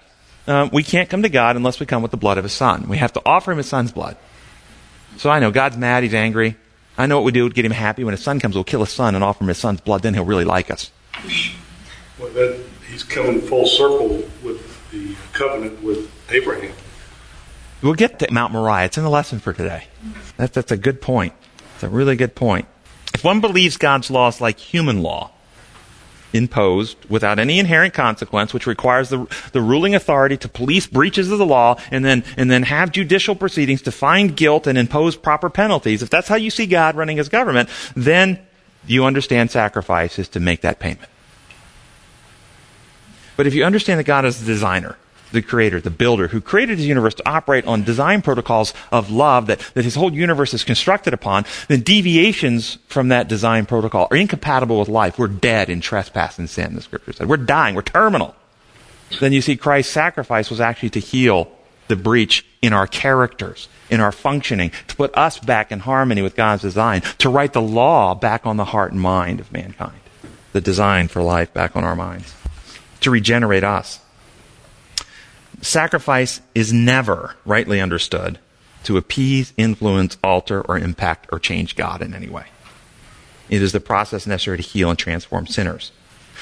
Um, 0.47 0.71
we 0.73 0.84
can't 0.84 1.10
come 1.10 1.21
to 1.21 1.30
God 1.30 1.56
unless 1.56 1.80
we 1.80 1.86
come 1.86 2.02
with 2.02 2.12
the 2.12 2.17
blood 2.17 2.38
of 2.39 2.43
his 2.43 2.54
son. 2.54 2.89
We 2.89 2.97
have 2.97 3.13
to 3.13 3.21
offer 3.25 3.52
him 3.52 3.58
his 3.58 3.67
son's 3.67 3.91
blood. 3.91 4.17
So 5.17 5.30
I 5.30 5.39
know 5.39 5.52
God's 5.52 5.78
mad, 5.78 6.04
he's 6.04 6.13
angry. 6.13 6.56
I 6.97 7.06
know 7.06 7.17
what 7.17 7.25
we 7.25 7.32
do 7.32 7.47
to 7.47 7.54
get 7.54 7.63
him 7.63 7.71
happy. 7.71 8.04
When 8.04 8.13
his 8.13 8.23
son 8.23 8.39
comes, 8.39 8.56
we'll 8.56 8.63
kill 8.63 8.80
his 8.82 8.89
son 8.89 9.15
and 9.15 9.23
offer 9.23 9.43
him 9.43 9.49
his 9.49 9.58
son's 9.58 9.82
blood. 9.82 10.02
Then 10.02 10.15
he'll 10.15 10.25
really 10.25 10.45
like 10.45 10.71
us. 10.71 10.91
Well, 12.19 12.30
that, 12.30 12.60
he's 12.89 13.04
coming 13.04 13.39
full 13.41 13.65
circle 13.65 14.23
with 14.43 14.91
the 14.91 15.15
covenant 15.34 15.84
with 15.84 16.12
Abraham. 16.32 16.73
We'll 17.82 17.93
get 17.93 18.19
to 18.19 18.32
Mount 18.32 18.52
Moriah. 18.52 18.86
It's 18.86 18.97
in 18.97 19.04
the 19.04 19.10
lesson 19.10 19.39
for 19.39 19.54
today. 19.54 19.86
That's, 20.36 20.54
that's 20.54 20.71
a 20.71 20.78
good 20.78 21.02
point. 21.02 21.34
It's 21.75 21.84
a 21.84 21.89
really 21.89 22.15
good 22.15 22.36
point. 22.36 22.67
If 23.13 23.23
one 23.23 23.39
believes 23.39 23.78
God's 23.78 24.12
law 24.12 24.28
is 24.28 24.41
like 24.41 24.58
human 24.58 25.02
law, 25.02 25.32
imposed 26.33 26.97
without 27.09 27.39
any 27.39 27.59
inherent 27.59 27.93
consequence, 27.93 28.53
which 28.53 28.67
requires 28.67 29.09
the, 29.09 29.25
the 29.51 29.61
ruling 29.61 29.95
authority 29.95 30.37
to 30.37 30.47
police 30.47 30.87
breaches 30.87 31.31
of 31.31 31.39
the 31.39 31.45
law 31.45 31.79
and 31.91 32.05
then, 32.05 32.23
and 32.37 32.51
then 32.51 32.63
have 32.63 32.91
judicial 32.91 33.35
proceedings 33.35 33.81
to 33.81 33.91
find 33.91 34.35
guilt 34.35 34.67
and 34.67 34.77
impose 34.77 35.15
proper 35.15 35.49
penalties, 35.49 36.03
if 36.03 36.09
that's 36.09 36.27
how 36.27 36.35
you 36.35 36.49
see 36.49 36.65
God 36.65 36.95
running 36.95 37.17
his 37.17 37.29
government, 37.29 37.69
then 37.95 38.39
you 38.85 39.05
understand 39.05 39.51
sacrifice 39.51 40.19
is 40.19 40.29
to 40.29 40.39
make 40.39 40.61
that 40.61 40.79
payment. 40.79 41.09
But 43.35 43.47
if 43.47 43.53
you 43.53 43.63
understand 43.63 43.99
that 43.99 44.05
God 44.05 44.25
is 44.25 44.39
the 44.39 44.45
designer, 44.45 44.97
the 45.31 45.41
creator, 45.41 45.79
the 45.79 45.89
builder, 45.89 46.27
who 46.27 46.41
created 46.41 46.77
his 46.77 46.87
universe 46.87 47.13
to 47.15 47.29
operate 47.29 47.65
on 47.65 47.83
design 47.83 48.21
protocols 48.21 48.73
of 48.91 49.11
love 49.11 49.47
that, 49.47 49.59
that 49.73 49.85
his 49.85 49.95
whole 49.95 50.11
universe 50.13 50.53
is 50.53 50.63
constructed 50.63 51.13
upon, 51.13 51.45
then 51.67 51.81
deviations 51.81 52.77
from 52.87 53.09
that 53.09 53.27
design 53.27 53.65
protocol 53.65 54.07
are 54.11 54.17
incompatible 54.17 54.79
with 54.79 54.89
life. 54.89 55.19
We're 55.19 55.27
dead 55.27 55.69
in 55.69 55.81
trespass 55.81 56.39
and 56.39 56.49
sin, 56.49 56.75
the 56.75 56.81
scripture 56.81 57.13
said. 57.13 57.29
We're 57.29 57.37
dying. 57.37 57.75
We're 57.75 57.81
terminal. 57.81 58.35
Then 59.19 59.33
you 59.33 59.41
see 59.41 59.55
Christ's 59.55 59.93
sacrifice 59.93 60.49
was 60.49 60.61
actually 60.61 60.91
to 60.91 60.99
heal 60.99 61.51
the 61.87 61.95
breach 61.95 62.45
in 62.61 62.71
our 62.71 62.87
characters, 62.87 63.67
in 63.89 63.99
our 63.99 64.11
functioning, 64.11 64.71
to 64.87 64.95
put 64.95 65.15
us 65.17 65.39
back 65.39 65.71
in 65.71 65.79
harmony 65.79 66.21
with 66.21 66.35
God's 66.35 66.61
design, 66.61 67.01
to 67.17 67.29
write 67.29 67.53
the 67.53 67.61
law 67.61 68.13
back 68.13 68.45
on 68.45 68.57
the 68.57 68.65
heart 68.65 68.91
and 68.91 69.01
mind 69.01 69.39
of 69.39 69.51
mankind, 69.51 69.99
the 70.53 70.61
design 70.61 71.07
for 71.07 71.23
life 71.23 71.51
back 71.53 71.75
on 71.75 71.83
our 71.83 71.95
minds, 71.95 72.35
to 73.01 73.09
regenerate 73.09 73.63
us. 73.63 73.99
Sacrifice 75.62 76.41
is 76.56 76.72
never, 76.72 77.36
rightly 77.45 77.82
understood, 77.82 78.39
to 78.84 78.98
appease, 78.98 79.54
influence, 79.58 80.17
alter, 80.24 80.62
or 80.62 80.78
impact 80.78 81.28
or 81.32 81.39
change 81.39 81.76
God 81.76 82.02
in 82.02 82.13
any 82.13 82.30
way. 82.30 82.45
It 83.50 83.62
is 83.62 83.72
the 83.72 83.80
process 83.80 84.26
necessary 84.26 84.58
to 84.58 84.63
heal 84.63 84.89
and 84.89 84.98
transform 84.98 85.48
sinners. 85.48 85.91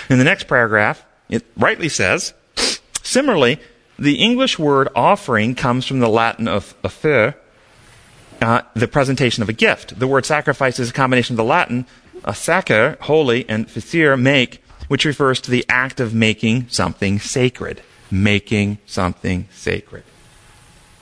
In 0.09 0.17
the 0.17 0.23
next 0.23 0.47
paragraph, 0.47 1.03
it 1.29 1.45
rightly 1.55 1.89
says, 1.89 2.33
similarly, 3.01 3.59
the 3.97 4.15
English 4.15 4.59
word 4.59 4.89
offering 4.95 5.55
comes 5.55 5.85
from 5.85 5.99
the 5.99 6.09
Latin 6.09 6.47
of 6.47 6.75
offer, 6.83 7.35
uh, 8.41 8.61
the 8.75 8.87
presentation 8.87 9.41
of 9.41 9.49
a 9.49 9.53
gift. 9.53 9.97
The 9.97 10.07
word 10.07 10.25
sacrifice 10.25 10.79
is 10.79 10.91
a 10.91 10.93
combination 10.93 11.33
of 11.33 11.37
the 11.37 11.43
Latin, 11.43 11.87
a 12.23 12.35
sacer, 12.35 12.97
holy, 13.01 13.49
and 13.49 13.67
facere, 13.67 14.19
make, 14.19 14.63
which 14.87 15.05
refers 15.05 15.41
to 15.41 15.51
the 15.51 15.65
act 15.67 15.99
of 15.99 16.13
making 16.13 16.67
something 16.69 17.19
sacred. 17.19 17.81
Making 18.09 18.77
something 18.85 19.47
sacred. 19.51 20.03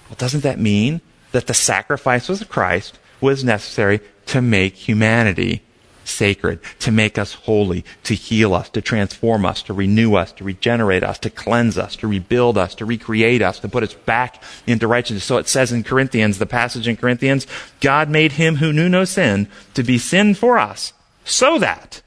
Well, 0.09 0.17
doesn't 0.17 0.43
that 0.43 0.59
mean 0.59 1.01
that 1.31 1.47
the 1.47 1.53
sacrifice 1.53 2.29
of 2.29 2.47
Christ 2.49 2.99
was 3.21 3.43
necessary 3.43 3.99
to 4.27 4.41
make 4.41 4.75
humanity 4.75 5.61
sacred, 6.03 6.59
to 6.79 6.91
make 6.91 7.17
us 7.17 7.33
holy, 7.33 7.83
to 8.03 8.13
heal 8.13 8.53
us, 8.53 8.69
to 8.69 8.81
transform 8.81 9.45
us, 9.45 9.63
to 9.63 9.73
renew 9.73 10.15
us, 10.15 10.31
to 10.33 10.43
regenerate 10.43 11.03
us, 11.03 11.17
to 11.19 11.29
cleanse 11.29 11.77
us, 11.77 11.95
to 11.95 12.07
rebuild 12.07 12.57
us, 12.57 12.75
to 12.75 12.85
recreate 12.85 13.41
us, 13.41 13.59
to 13.59 13.67
put 13.67 13.83
us 13.83 13.93
back 13.93 14.41
into 14.67 14.87
righteousness. 14.87 15.23
So 15.23 15.37
it 15.37 15.47
says 15.47 15.71
in 15.71 15.83
Corinthians, 15.83 16.37
the 16.37 16.45
passage 16.45 16.87
in 16.87 16.97
Corinthians, 16.97 17.47
God 17.81 18.09
made 18.09 18.33
him 18.33 18.57
who 18.57 18.71
knew 18.71 18.87
no 18.87 19.05
sin 19.05 19.47
to 19.73 19.83
be 19.83 19.97
sin 19.97 20.35
for 20.35 20.57
us, 20.57 20.93
so 21.23 21.57
that, 21.59 22.01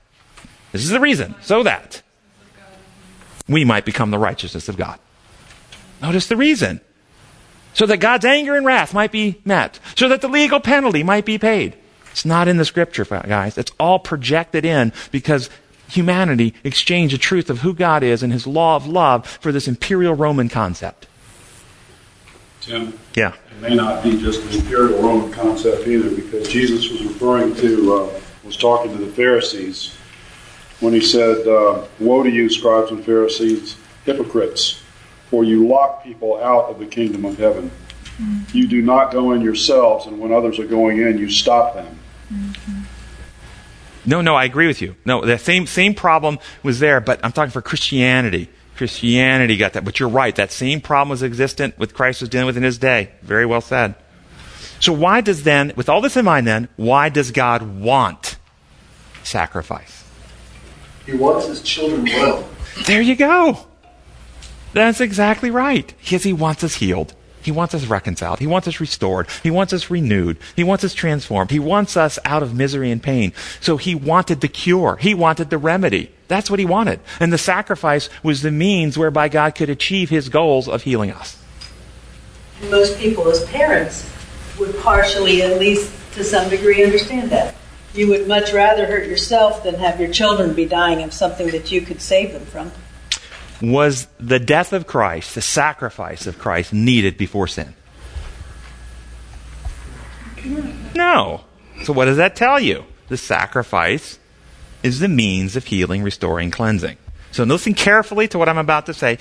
this 0.72 0.84
is 0.84 0.90
the 0.90 1.00
reason, 1.00 1.34
so 1.42 1.62
that 1.64 2.02
we 3.48 3.64
might 3.64 3.84
become 3.84 4.10
the 4.10 4.18
righteousness 4.18 4.68
of 4.68 4.76
God. 4.76 4.98
Notice 6.02 6.26
the 6.26 6.36
reason. 6.36 6.80
So 7.74 7.86
that 7.86 7.98
God's 7.98 8.24
anger 8.24 8.56
and 8.56 8.66
wrath 8.66 8.92
might 8.94 9.12
be 9.12 9.40
met. 9.44 9.78
So 9.96 10.08
that 10.08 10.20
the 10.20 10.28
legal 10.28 10.60
penalty 10.60 11.02
might 11.02 11.24
be 11.24 11.38
paid. 11.38 11.76
It's 12.10 12.24
not 12.24 12.48
in 12.48 12.56
the 12.56 12.64
scripture, 12.64 13.04
guys. 13.04 13.56
It's 13.56 13.70
all 13.78 13.98
projected 13.98 14.64
in 14.64 14.92
because 15.12 15.48
humanity 15.88 16.54
exchanged 16.64 17.14
the 17.14 17.18
truth 17.18 17.48
of 17.50 17.60
who 17.60 17.74
God 17.74 18.02
is 18.02 18.22
and 18.22 18.32
his 18.32 18.46
law 18.46 18.76
of 18.76 18.86
love 18.86 19.26
for 19.26 19.52
this 19.52 19.68
imperial 19.68 20.14
Roman 20.14 20.48
concept. 20.48 21.06
Tim, 22.60 22.98
Yeah. 23.14 23.32
it 23.50 23.62
may 23.70 23.74
not 23.74 24.02
be 24.02 24.20
just 24.20 24.42
an 24.42 24.60
imperial 24.60 25.00
Roman 25.00 25.32
concept 25.32 25.86
either, 25.86 26.10
because 26.10 26.48
Jesus 26.48 26.90
was 26.90 27.02
referring 27.02 27.54
to, 27.56 27.94
uh, 27.94 28.20
was 28.44 28.56
talking 28.56 28.96
to 28.96 29.02
the 29.04 29.10
Pharisees 29.12 29.92
when 30.80 30.92
he 30.92 31.00
said, 31.00 31.46
uh, 31.46 31.84
Woe 31.98 32.22
to 32.22 32.30
you, 32.30 32.48
scribes 32.48 32.90
and 32.90 33.04
Pharisees, 33.04 33.76
hypocrites, 34.04 34.80
for 35.30 35.44
you 35.44 35.66
lock 35.66 36.04
people 36.04 36.42
out 36.42 36.66
of 36.66 36.78
the 36.78 36.86
kingdom 36.86 37.24
of 37.24 37.38
heaven. 37.38 37.70
You 38.52 38.66
do 38.66 38.82
not 38.82 39.12
go 39.12 39.32
in 39.32 39.42
yourselves, 39.42 40.06
and 40.06 40.18
when 40.18 40.32
others 40.32 40.58
are 40.58 40.66
going 40.66 40.98
in, 40.98 41.18
you 41.18 41.30
stop 41.30 41.74
them. 41.74 41.98
No, 44.04 44.20
no, 44.20 44.34
I 44.34 44.44
agree 44.44 44.66
with 44.66 44.82
you. 44.82 44.96
No, 45.04 45.24
the 45.24 45.38
same, 45.38 45.66
same 45.66 45.94
problem 45.94 46.38
was 46.62 46.80
there, 46.80 47.00
but 47.00 47.20
I'm 47.22 47.30
talking 47.30 47.52
for 47.52 47.62
Christianity. 47.62 48.48
Christianity 48.76 49.56
got 49.56 49.74
that. 49.74 49.84
But 49.84 50.00
you're 50.00 50.08
right. 50.08 50.34
That 50.34 50.50
same 50.50 50.80
problem 50.80 51.10
was 51.10 51.22
existent 51.22 51.78
with 51.78 51.94
Christ 51.94 52.20
was 52.20 52.30
dealing 52.30 52.46
with 52.46 52.56
in 52.56 52.62
his 52.62 52.78
day. 52.78 53.10
Very 53.22 53.44
well 53.44 53.60
said. 53.60 53.96
So 54.80 54.92
why 54.92 55.20
does 55.20 55.42
then, 55.42 55.72
with 55.76 55.88
all 55.88 56.00
this 56.00 56.16
in 56.16 56.24
mind 56.24 56.46
then, 56.46 56.68
why 56.76 57.08
does 57.08 57.32
God 57.32 57.80
want 57.80 58.36
sacrifice? 59.24 59.97
He 61.08 61.16
wants 61.16 61.46
his 61.46 61.62
children 61.62 62.04
well. 62.04 62.46
There 62.84 63.00
you 63.00 63.16
go. 63.16 63.66
That's 64.74 65.00
exactly 65.00 65.50
right. 65.50 65.90
Because 66.00 66.22
he 66.22 66.34
wants 66.34 66.62
us 66.62 66.74
healed. 66.74 67.14
He 67.40 67.50
wants 67.50 67.74
us 67.74 67.86
reconciled. 67.86 68.40
He 68.40 68.46
wants 68.46 68.68
us 68.68 68.78
restored. 68.78 69.26
He 69.42 69.50
wants 69.50 69.72
us 69.72 69.88
renewed. 69.88 70.36
He 70.54 70.64
wants 70.64 70.84
us 70.84 70.92
transformed. 70.92 71.50
He 71.50 71.60
wants 71.60 71.96
us 71.96 72.18
out 72.26 72.42
of 72.42 72.54
misery 72.54 72.90
and 72.90 73.02
pain. 73.02 73.32
So 73.58 73.78
he 73.78 73.94
wanted 73.94 74.42
the 74.42 74.48
cure. 74.48 74.96
He 75.00 75.14
wanted 75.14 75.48
the 75.48 75.56
remedy. 75.56 76.12
That's 76.26 76.50
what 76.50 76.58
he 76.58 76.66
wanted. 76.66 77.00
And 77.20 77.32
the 77.32 77.38
sacrifice 77.38 78.10
was 78.22 78.42
the 78.42 78.50
means 78.50 78.98
whereby 78.98 79.30
God 79.30 79.54
could 79.54 79.70
achieve 79.70 80.10
his 80.10 80.28
goals 80.28 80.68
of 80.68 80.82
healing 80.82 81.10
us. 81.10 81.42
Most 82.68 82.98
people, 82.98 83.26
as 83.30 83.46
parents, 83.46 84.06
would 84.58 84.76
partially, 84.80 85.40
at 85.40 85.58
least 85.58 85.90
to 86.12 86.22
some 86.22 86.50
degree, 86.50 86.84
understand 86.84 87.30
that. 87.30 87.54
You 87.94 88.08
would 88.08 88.28
much 88.28 88.52
rather 88.52 88.86
hurt 88.86 89.06
yourself 89.06 89.62
than 89.64 89.76
have 89.76 90.00
your 90.00 90.12
children 90.12 90.54
be 90.54 90.66
dying 90.66 91.02
of 91.02 91.12
something 91.12 91.48
that 91.50 91.72
you 91.72 91.80
could 91.80 92.00
save 92.00 92.32
them 92.32 92.44
from. 92.44 92.70
Was 93.60 94.06
the 94.20 94.38
death 94.38 94.72
of 94.72 94.86
Christ, 94.86 95.34
the 95.34 95.42
sacrifice 95.42 96.26
of 96.26 96.38
Christ, 96.38 96.72
needed 96.72 97.16
before 97.16 97.48
sin? 97.48 97.74
No. 100.94 101.44
So 101.82 101.92
what 101.92 102.04
does 102.04 102.18
that 102.18 102.36
tell 102.36 102.60
you? 102.60 102.84
The 103.08 103.16
sacrifice 103.16 104.18
is 104.82 105.00
the 105.00 105.08
means 105.08 105.56
of 105.56 105.64
healing, 105.64 106.02
restoring, 106.02 106.50
cleansing. 106.50 106.98
So 107.32 107.44
listen 107.44 107.74
carefully 107.74 108.28
to 108.28 108.38
what 108.38 108.48
I'm 108.48 108.58
about 108.58 108.86
to 108.86 108.94
say. 108.94 109.18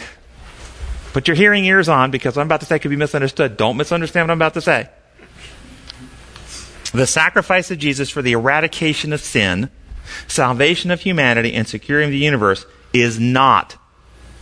Put 1.13 1.27
your 1.27 1.35
hearing 1.35 1.65
ears 1.65 1.89
on 1.89 2.11
because 2.11 2.35
what 2.35 2.41
I'm 2.41 2.47
about 2.47 2.59
to 2.59 2.65
say 2.65 2.79
could 2.79 2.89
be 2.89 2.95
misunderstood. 2.95 3.57
Don't 3.57 3.77
misunderstand 3.77 4.27
what 4.27 4.33
I'm 4.33 4.37
about 4.37 4.53
to 4.53 4.61
say. 4.61 4.89
The 6.91 7.07
sacrifice 7.07 7.71
of 7.71 7.79
Jesus 7.79 8.09
for 8.09 8.21
the 8.21 8.33
eradication 8.33 9.13
of 9.13 9.21
sin, 9.21 9.69
salvation 10.27 10.91
of 10.91 11.01
humanity, 11.01 11.53
and 11.53 11.67
securing 11.67 12.09
the 12.09 12.17
universe 12.17 12.65
is 12.93 13.19
not 13.19 13.77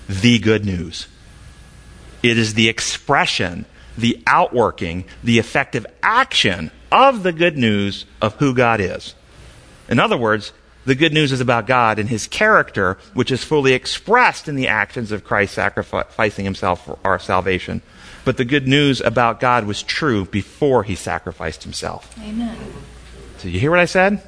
the 0.08 0.40
good 0.40 0.66
news. 0.66 1.08
It 2.22 2.38
is 2.38 2.54
the 2.54 2.70
expression, 2.70 3.66
the 3.98 4.22
outworking, 4.28 5.06
the 5.24 5.40
effective 5.40 5.86
action 6.02 6.72
of 6.92 7.24
the 7.24 7.34
good 7.34 7.58
news 7.58 8.06
of 8.22 8.36
who 8.36 8.54
God 8.54 8.80
is. 8.80 9.16
In 9.90 10.00
other 10.00 10.18
words, 10.18 10.54
the 10.86 10.96
good 10.96 11.14
news 11.14 11.32
is 11.32 11.42
about 11.42 11.66
God 11.68 11.98
and 11.98 12.10
his 12.10 12.28
character, 12.28 12.98
which 13.14 13.32
is 13.32 13.44
fully 13.44 13.74
expressed 13.74 14.48
in 14.48 14.56
the 14.56 14.68
actions 14.68 15.12
of 15.12 15.24
Christ 15.24 15.56
sacrificing 15.56 16.46
himself 16.46 16.86
for 16.86 17.00
our 17.04 17.18
salvation. 17.18 17.82
But 18.26 18.38
the 18.38 18.46
good 18.46 18.68
news 18.68 19.02
about 19.02 19.40
God 19.40 19.66
was 19.66 19.84
true 19.84 20.26
before 20.26 20.84
he 20.84 20.96
sacrificed 20.96 21.64
himself. 21.64 22.14
Amen. 22.20 22.58
So 23.38 23.48
you 23.48 23.60
hear 23.60 23.72
what 23.72 23.80
I 23.80 23.86
said? 23.86 24.22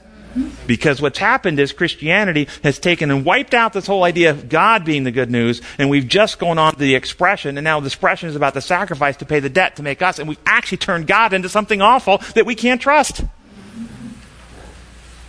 Because 0.67 1.01
what's 1.01 1.17
happened 1.17 1.59
is 1.59 1.71
Christianity 1.71 2.47
has 2.63 2.77
taken 2.77 3.09
and 3.09 3.25
wiped 3.25 3.53
out 3.53 3.73
this 3.73 3.87
whole 3.87 4.03
idea 4.03 4.29
of 4.29 4.49
God 4.49 4.85
being 4.85 5.03
the 5.03 5.11
good 5.11 5.31
news, 5.31 5.61
and 5.77 5.89
we've 5.89 6.07
just 6.07 6.37
gone 6.37 6.59
on 6.59 6.73
to 6.73 6.79
the 6.79 6.95
expression, 6.95 7.57
and 7.57 7.63
now 7.63 7.79
the 7.79 7.87
expression 7.87 8.29
is 8.29 8.35
about 8.35 8.53
the 8.53 8.61
sacrifice 8.61 9.17
to 9.17 9.25
pay 9.25 9.39
the 9.39 9.49
debt 9.49 9.77
to 9.77 9.83
make 9.83 10.01
us, 10.01 10.19
and 10.19 10.29
we've 10.29 10.37
actually 10.45 10.77
turned 10.77 11.07
God 11.07 11.33
into 11.33 11.49
something 11.49 11.81
awful 11.81 12.19
that 12.35 12.45
we 12.45 12.55
can't 12.55 12.81
trust. 12.81 13.23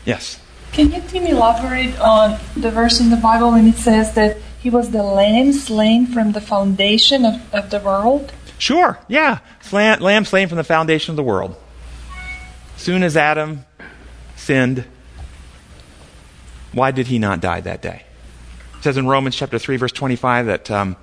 Yes. 0.05 0.41
Can 0.73 0.93
you, 0.93 1.01
Tim, 1.09 1.27
elaborate 1.27 1.99
on 1.99 2.39
the 2.57 2.71
verse 2.71 3.01
in 3.01 3.11
the 3.11 3.17
Bible 3.17 3.53
when 3.53 3.67
it 3.67 3.77
says 3.77 4.15
that 4.15 4.37
he 4.61 4.69
was 4.69 4.91
the 4.91 5.03
lamb 5.03 5.53
slain 5.53 6.07
from 6.07 6.33
the 6.33 6.41
foundation 6.41 7.25
of, 7.25 7.55
of 7.55 7.71
the 7.71 7.79
world? 7.79 8.33
Sure, 8.59 8.99
yeah. 9.09 9.39
Lamb, 9.73 10.25
slain 10.25 10.49
from 10.49 10.57
the 10.57 10.65
foundation 10.65 11.13
of 11.13 11.17
the 11.17 11.23
world. 11.23 11.57
Soon 12.77 13.03
as 13.03 13.17
Adam 13.17 13.65
sinned, 14.37 14.85
why 16.73 16.91
did 16.91 17.07
he 17.07 17.19
not 17.19 17.41
die 17.41 17.61
that 17.61 17.83
day? 17.83 18.03
It 18.79 18.85
says 18.85 18.97
in 18.97 19.07
Romans 19.07 19.35
chapter 19.35 19.59
3, 19.59 19.77
verse 19.77 19.93
25, 19.93 20.47
that, 20.47 20.71
um, 20.71 20.97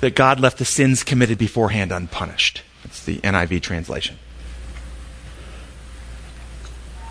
that 0.00 0.14
God 0.14 0.38
left 0.38 0.58
the 0.58 0.64
sins 0.64 1.02
committed 1.02 1.38
beforehand 1.38 1.90
unpunished. 1.92 2.62
That's 2.84 3.04
the 3.04 3.18
NIV 3.18 3.62
translation. 3.62 4.18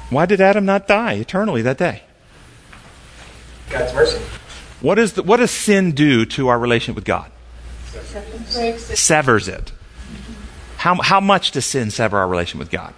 Why 0.09 0.25
did 0.25 0.39
Adam 0.39 0.65
not 0.65 0.88
die 0.88 1.13
eternally 1.13 1.62
that 1.63 1.77
day? 1.77 2.03
God's 3.69 3.93
mercy. 3.93 4.19
What, 4.79 4.99
is 4.99 5.13
the, 5.13 5.23
what 5.23 5.38
does 5.38 5.51
sin 5.51 5.91
do 5.93 6.25
to 6.27 6.49
our 6.49 6.59
relationship 6.59 6.95
with 6.95 7.05
God? 7.05 7.31
Severs 8.95 9.47
it. 9.47 9.71
How, 10.77 10.95
how 11.01 11.19
much 11.19 11.51
does 11.51 11.65
sin 11.65 11.91
sever 11.91 12.17
our 12.17 12.27
relation 12.27 12.60
with 12.60 12.69
God? 12.69 12.93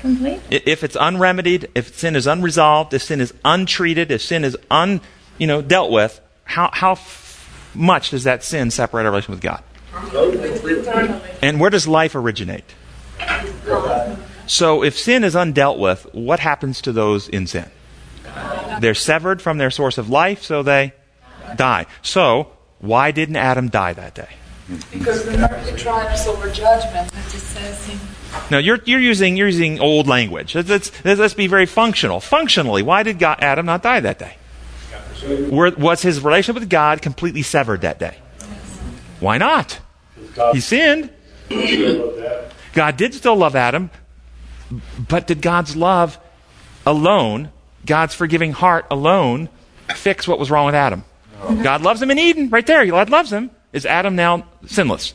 Complete. 0.00 0.40
If 0.50 0.84
it's 0.84 0.96
unremedied, 0.96 1.70
if 1.74 1.96
sin 1.96 2.16
is 2.16 2.26
unresolved, 2.26 2.92
if 2.94 3.02
sin 3.02 3.20
is 3.20 3.32
untreated, 3.44 4.10
if 4.10 4.22
sin 4.22 4.44
is 4.44 4.56
un, 4.70 5.00
you 5.38 5.46
know, 5.46 5.62
dealt 5.62 5.90
with, 5.90 6.20
how, 6.44 6.70
how 6.72 6.92
f- 6.92 7.72
much 7.74 8.10
does 8.10 8.24
that 8.24 8.44
sin 8.44 8.70
separate 8.70 9.04
our 9.04 9.10
relation 9.10 9.32
with 9.32 9.40
God? 9.40 9.62
And 11.42 11.58
where 11.58 11.70
does 11.70 11.88
life 11.88 12.14
originate? 12.14 12.64
So 14.46 14.84
if 14.84 14.96
sin 14.98 15.24
is 15.24 15.34
undealt 15.34 15.78
with, 15.78 16.06
what 16.12 16.40
happens 16.40 16.80
to 16.82 16.92
those 16.92 17.28
in 17.28 17.46
sin? 17.46 17.70
They're 18.80 18.94
severed 18.94 19.40
from 19.40 19.58
their 19.58 19.70
source 19.70 19.98
of 19.98 20.10
life, 20.10 20.42
so 20.42 20.62
they 20.62 20.92
die. 21.56 21.86
So, 22.02 22.52
why 22.86 23.10
didn't 23.10 23.36
Adam 23.36 23.68
die 23.68 23.92
that 23.92 24.14
day? 24.14 24.28
Because 24.92 25.24
the 25.24 25.74
tribes 25.76 26.26
over 26.26 26.50
judgment, 26.50 27.12
it 27.12 27.22
says 27.38 27.88
in 27.88 27.98
Now 28.50 28.58
you're, 28.58 28.80
you're 28.84 29.00
using 29.00 29.36
you're 29.36 29.46
using 29.46 29.78
old 29.78 30.08
language. 30.08 30.54
Let's, 30.54 30.68
let's, 31.04 31.20
let's 31.20 31.34
be 31.34 31.46
very 31.46 31.66
functional. 31.66 32.20
Functionally, 32.20 32.82
why 32.82 33.04
did 33.04 33.18
God, 33.18 33.38
Adam 33.40 33.66
not 33.66 33.82
die 33.82 34.00
that 34.00 34.18
day? 34.18 34.36
Were, 35.50 35.70
was 35.70 36.02
his 36.02 36.20
relationship 36.20 36.60
with 36.60 36.68
God 36.70 37.00
completely 37.00 37.42
severed 37.42 37.82
that 37.82 37.98
day? 37.98 38.16
Why 39.20 39.38
not? 39.38 39.78
He 40.52 40.60
sinned. 40.60 41.10
God 42.72 42.96
did 42.96 43.14
still 43.14 43.36
love 43.36 43.56
Adam, 43.56 43.90
but 45.08 45.26
did 45.26 45.40
God's 45.40 45.76
love 45.76 46.18
alone, 46.84 47.50
God's 47.86 48.14
forgiving 48.14 48.52
heart 48.52 48.86
alone, 48.90 49.48
fix 49.94 50.28
what 50.28 50.38
was 50.38 50.50
wrong 50.50 50.66
with 50.66 50.74
Adam? 50.74 51.04
God 51.62 51.82
loves 51.82 52.02
him 52.02 52.10
in 52.10 52.18
Eden, 52.18 52.48
right 52.50 52.66
there. 52.66 52.84
God 52.86 53.10
loves 53.10 53.32
him. 53.32 53.50
Is 53.72 53.86
Adam 53.86 54.16
now 54.16 54.46
sinless? 54.66 55.14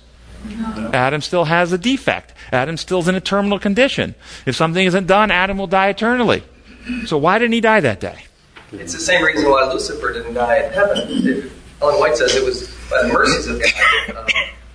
Adam 0.93 1.21
still 1.21 1.45
has 1.45 1.71
a 1.71 1.77
defect. 1.77 2.33
Adam 2.51 2.77
still's 2.77 3.07
in 3.07 3.15
a 3.15 3.21
terminal 3.21 3.59
condition. 3.59 4.15
If 4.45 4.55
something 4.55 4.85
isn't 4.85 5.07
done, 5.07 5.31
Adam 5.31 5.57
will 5.57 5.67
die 5.67 5.89
eternally. 5.89 6.43
So 7.05 7.17
why 7.17 7.39
didn't 7.39 7.53
he 7.53 7.61
die 7.61 7.79
that 7.81 7.99
day? 7.99 8.25
It's 8.71 8.93
the 8.93 8.99
same 8.99 9.23
reason 9.23 9.49
why 9.49 9.71
Lucifer 9.71 10.13
didn't 10.13 10.33
die 10.33 10.63
in 10.63 10.73
heaven. 10.73 10.97
It, 11.09 11.51
Ellen 11.81 11.99
White 11.99 12.17
says 12.17 12.35
it 12.35 12.43
was 12.43 12.67
by 12.89 13.03
the 13.03 13.13
mercies 13.13 13.47
of 13.47 13.61
God 13.61 14.15
um, 14.17 14.25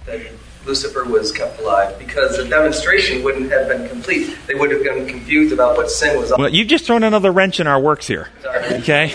that 0.07 0.27
Lucifer 0.67 1.05
was 1.05 1.33
kept 1.33 1.61
alive 1.61 1.99
because 1.99 2.37
the 2.37 2.45
demonstration 2.45 3.23
wouldn't 3.23 3.51
have 3.51 3.69
been 3.69 3.89
complete. 3.89 4.37
They 4.47 4.55
would 4.55 4.71
have 4.71 4.83
been 4.83 5.07
confused 5.07 5.53
about 5.53 5.77
what 5.77 5.91
sin 5.91 6.19
was. 6.19 6.33
Well, 6.37 6.49
you've 6.49 6.69
just 6.69 6.85
thrown 6.85 7.05
another 7.05 7.31
wrench 7.33 7.61
in 7.61 7.67
our 7.67 7.81
works 7.81 8.07
here. 8.07 8.29
Sorry. 8.43 8.65
Okay? 8.77 9.13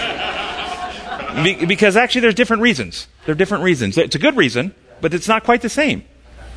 Be- 1.43 1.65
because 1.65 1.95
actually, 1.95 2.21
there's 2.21 2.35
different 2.35 2.61
reasons. 2.61 3.07
There 3.25 3.33
are 3.33 3.37
different 3.37 3.63
reasons. 3.63 3.97
It's 3.97 4.15
a 4.15 4.19
good 4.19 4.35
reason, 4.35 4.73
but 4.99 5.13
it's 5.13 5.27
not 5.27 5.43
quite 5.43 5.61
the 5.61 5.69
same. 5.69 6.03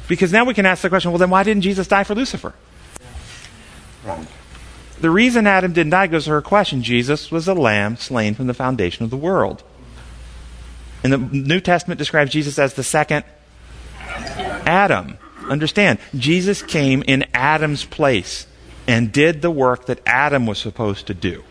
Because 0.08 0.32
now 0.32 0.44
we 0.44 0.54
can 0.54 0.66
ask 0.66 0.82
the 0.82 0.88
question 0.88 1.10
well, 1.10 1.18
then 1.18 1.30
why 1.30 1.42
didn't 1.42 1.62
Jesus 1.62 1.88
die 1.88 2.04
for 2.04 2.14
Lucifer? 2.14 2.54
The 5.00 5.10
reason 5.10 5.46
Adam 5.46 5.72
didn't 5.72 5.90
die 5.90 6.06
goes 6.06 6.24
to 6.24 6.30
her 6.30 6.42
question 6.42 6.82
Jesus 6.82 7.30
was 7.30 7.48
a 7.48 7.54
lamb 7.54 7.96
slain 7.96 8.34
from 8.34 8.46
the 8.46 8.54
foundation 8.54 9.04
of 9.04 9.10
the 9.10 9.16
world. 9.16 9.62
And 11.02 11.12
the 11.12 11.18
New 11.18 11.60
Testament 11.60 11.98
describes 11.98 12.32
Jesus 12.32 12.58
as 12.58 12.74
the 12.74 12.82
second 12.82 13.24
Adam. 13.98 15.18
Understand, 15.48 15.98
Jesus 16.14 16.62
came 16.62 17.02
in 17.06 17.26
Adam's 17.34 17.84
place 17.84 18.46
and 18.86 19.12
did 19.12 19.42
the 19.42 19.50
work 19.50 19.86
that 19.86 20.00
Adam 20.06 20.46
was 20.46 20.58
supposed 20.58 21.06
to 21.08 21.14
do. 21.14 21.44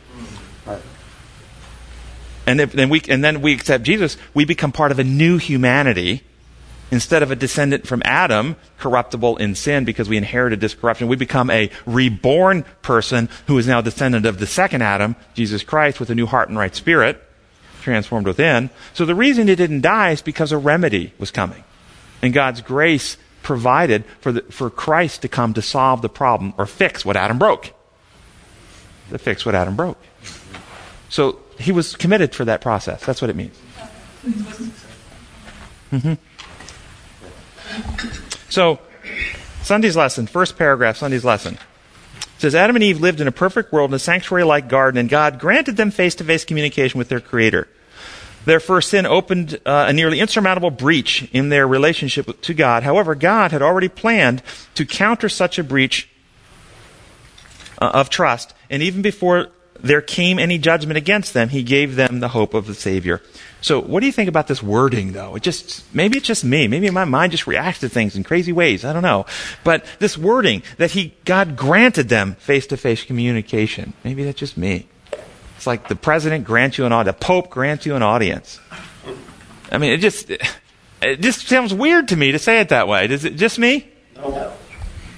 And, 2.45 2.60
if, 2.60 2.75
and, 2.75 2.91
we, 2.91 3.01
and 3.08 3.23
then 3.23 3.41
we 3.41 3.53
accept 3.53 3.84
Jesus, 3.84 4.17
we 4.34 4.45
become 4.45 4.71
part 4.71 4.91
of 4.91 4.99
a 4.99 5.03
new 5.03 5.38
humanity. 5.38 6.23
Instead 6.91 7.23
of 7.23 7.32
a 7.32 7.36
descendant 7.36 7.88
from 7.88 8.03
Adam, 8.06 8.56
corruptible 8.77 9.38
in 9.38 9.56
sin 9.56 9.84
because 9.84 10.08
we 10.08 10.17
inherited 10.17 10.60
this 10.60 10.75
corruption, 10.75 11.08
we 11.08 11.15
become 11.15 11.49
a 11.49 11.71
reborn 11.88 12.63
person 12.84 13.29
who 13.47 13.58
is 13.58 13.65
now 13.65 13.82
descendant 13.82 14.27
of 14.27 14.38
the 14.38 14.45
second 14.45 14.84
Adam, 14.84 15.15
Jesus 15.34 15.63
Christ, 15.63 15.99
with 15.99 16.12
a 16.12 16.15
new 16.15 16.27
heart 16.27 16.49
and 16.49 16.58
right 16.58 16.75
spirit, 16.75 17.23
transformed 17.82 18.27
within. 18.27 18.69
So 18.93 19.06
the 19.06 19.15
reason 19.15 19.47
he 19.47 19.56
didn't 19.56 19.82
die 19.82 20.12
is 20.12 20.21
because 20.21 20.51
a 20.51 20.58
remedy 20.58 21.13
was 21.17 21.32
coming. 21.32 21.63
And 22.21 22.32
God's 22.32 22.62
grace 22.62 23.17
provided 23.41 24.06
for, 24.21 24.32
the, 24.32 24.41
for 24.43 24.69
Christ 24.69 25.23
to 25.23 25.27
come 25.27 25.53
to 25.56 25.62
solve 25.62 26.01
the 26.01 26.10
problem 26.10 26.53
or 26.58 26.65
fix 26.65 27.03
what 27.03 27.17
Adam 27.17 27.39
broke. 27.39 27.73
To 29.10 29.17
fix 29.17 29.45
what 29.45 29.56
Adam 29.56 29.75
broke. 29.75 30.01
So 31.10 31.39
he 31.63 31.71
was 31.71 31.95
committed 31.95 32.36
for 32.36 32.45
that 32.45 32.62
process. 32.62 33.06
That's 33.06 33.21
what 33.21 33.30
it 33.30 33.36
means. 33.36 33.58
hmm 35.89 36.13
So, 38.49 38.80
Sunday's 39.63 39.95
lesson, 39.95 40.28
first 40.28 40.58
paragraph, 40.58 40.97
Sunday's 40.97 41.26
lesson. 41.26 41.56
It 41.56 42.41
says 42.41 42.56
Adam 42.56 42.76
and 42.76 42.84
Eve 42.84 42.99
lived 42.99 43.21
in 43.21 43.28
a 43.28 43.32
perfect 43.32 43.71
world 43.71 43.91
in 43.91 43.95
a 43.95 43.99
sanctuary 43.99 44.43
like 44.43 44.67
garden, 44.67 44.99
and 44.99 45.10
God 45.10 45.39
granted 45.39 45.78
them 45.78 45.89
face 45.89 46.15
to 46.15 46.23
face 46.23 46.43
communication 46.43 46.97
with 46.97 47.10
their 47.10 47.21
Creator. 47.21 47.67
Their 48.45 48.60
first 48.60 48.89
sin 48.89 49.06
opened 49.06 49.60
uh, 49.65 49.86
a 49.88 49.93
nearly 49.93 50.19
insurmountable 50.19 50.69
breach 50.69 51.30
in 51.32 51.47
their 51.47 51.65
relationship 51.65 52.41
to 52.41 52.54
God. 52.54 52.84
However, 52.84 53.15
God 53.15 53.52
had 53.54 53.62
already 53.62 53.88
planned 53.88 54.43
to 54.76 54.86
counter 54.86 55.30
such 55.30 55.58
a 55.58 55.63
breach 55.63 56.10
uh, 57.82 57.91
of 57.93 58.10
trust, 58.10 58.54
and 58.69 58.84
even 58.84 59.02
before 59.02 59.47
there 59.84 60.02
came 60.02 60.39
any 60.39 60.58
judgment 60.58 60.98
against 60.98 61.34
them, 61.34 61.50
He 61.50 61.62
gave 61.62 61.96
them 61.96 62.22
the 62.22 62.30
hope 62.30 62.54
of 62.54 62.65
the 62.65 62.74
Savior. 62.74 63.22
So, 63.62 63.80
what 63.80 64.00
do 64.00 64.06
you 64.06 64.12
think 64.12 64.30
about 64.30 64.48
this 64.48 64.63
wording, 64.63 65.12
though? 65.12 65.36
It 65.36 65.43
just 65.43 65.84
maybe 65.93 66.17
it's 66.17 66.28
just 66.28 66.43
me. 66.43 66.67
Maybe 66.67 66.89
my 66.89 67.06
mind 67.06 67.32
just 67.32 67.46
reacts 67.46 67.82
to 67.82 67.89
things 67.89 68.15
in 68.15 68.24
crazy 68.24 68.52
ways. 68.52 68.84
I 68.84 68.93
don't 68.93 69.04
know. 69.04 69.26
But 69.63 69.86
this 70.00 70.17
wording 70.17 70.63
that 70.78 70.91
He 70.91 71.13
God 71.26 71.56
granted 71.56 72.10
them 72.10 72.36
face-to-face 72.36 73.04
communication. 73.04 73.93
Maybe 74.04 74.24
that's 74.24 74.39
just 74.39 74.58
me. 74.58 74.88
It's 75.58 75.67
like 75.67 75.88
the 75.88 75.96
president 75.96 76.46
grants 76.46 76.78
you 76.78 76.86
an 76.86 76.91
audience, 76.91 77.17
the 77.17 77.26
pope 77.26 77.50
grants 77.50 77.86
you 77.86 77.96
an 77.96 78.04
audience. 78.04 78.60
I 79.72 79.78
mean, 79.78 79.91
it 79.91 80.00
just 80.00 80.30
it 80.30 81.19
just 81.19 81.48
sounds 81.48 81.74
weird 81.74 82.08
to 82.10 82.15
me 82.15 82.32
to 82.32 82.39
say 82.39 82.60
it 82.60 82.69
that 82.69 82.88
way. 82.88 83.08
Does 83.08 83.26
it 83.26 83.36
just 83.36 83.60
me? 83.60 83.88
No. 84.15 84.54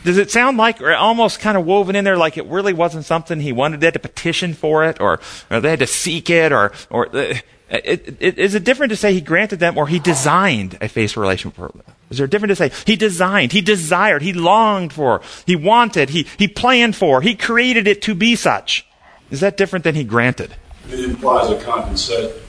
Does 0.05 0.19
it 0.19 0.29
sound 0.29 0.57
like, 0.57 0.81
or 0.81 0.93
almost 0.93 1.39
kind 1.39 1.57
of 1.57 1.65
woven 1.65 1.95
in 1.95 2.05
there, 2.05 2.15
like 2.15 2.37
it 2.37 2.45
really 2.45 2.73
wasn't 2.73 3.05
something 3.05 3.39
he 3.39 3.51
wanted? 3.51 3.79
They 3.81 3.87
had 3.87 3.95
to 3.95 3.99
petition 3.99 4.53
for 4.53 4.85
it, 4.85 5.01
or, 5.01 5.19
or 5.49 5.59
they 5.59 5.71
had 5.71 5.79
to 5.79 5.87
seek 5.87 6.29
it, 6.29 6.51
or, 6.51 6.71
or 6.91 7.07
uh, 7.07 7.33
it, 7.69 8.15
it, 8.19 8.37
is 8.37 8.53
it 8.53 8.63
different 8.63 8.91
to 8.91 8.95
say 8.95 9.13
he 9.13 9.19
granted 9.19 9.59
them, 9.59 9.77
or 9.79 9.87
he 9.87 9.97
designed 9.97 10.77
a 10.79 10.87
face 10.87 11.17
relationship 11.17 11.57
for 11.57 11.69
them? 11.69 11.81
Is 12.11 12.19
there 12.19 12.27
different 12.27 12.51
to 12.51 12.55
say 12.55 12.71
he 12.85 12.95
designed, 12.95 13.51
he 13.51 13.61
desired, 13.61 14.21
he 14.21 14.31
longed 14.31 14.93
for, 14.93 15.21
he 15.47 15.55
wanted, 15.55 16.11
he, 16.11 16.27
he 16.37 16.47
planned 16.47 16.95
for, 16.95 17.21
he 17.21 17.35
created 17.35 17.87
it 17.87 18.03
to 18.03 18.13
be 18.13 18.35
such? 18.35 18.85
Is 19.31 19.39
that 19.39 19.57
different 19.57 19.83
than 19.83 19.95
he 19.95 20.03
granted? 20.03 20.55
It 20.87 20.99
implies 20.99 21.49
a 21.49 21.59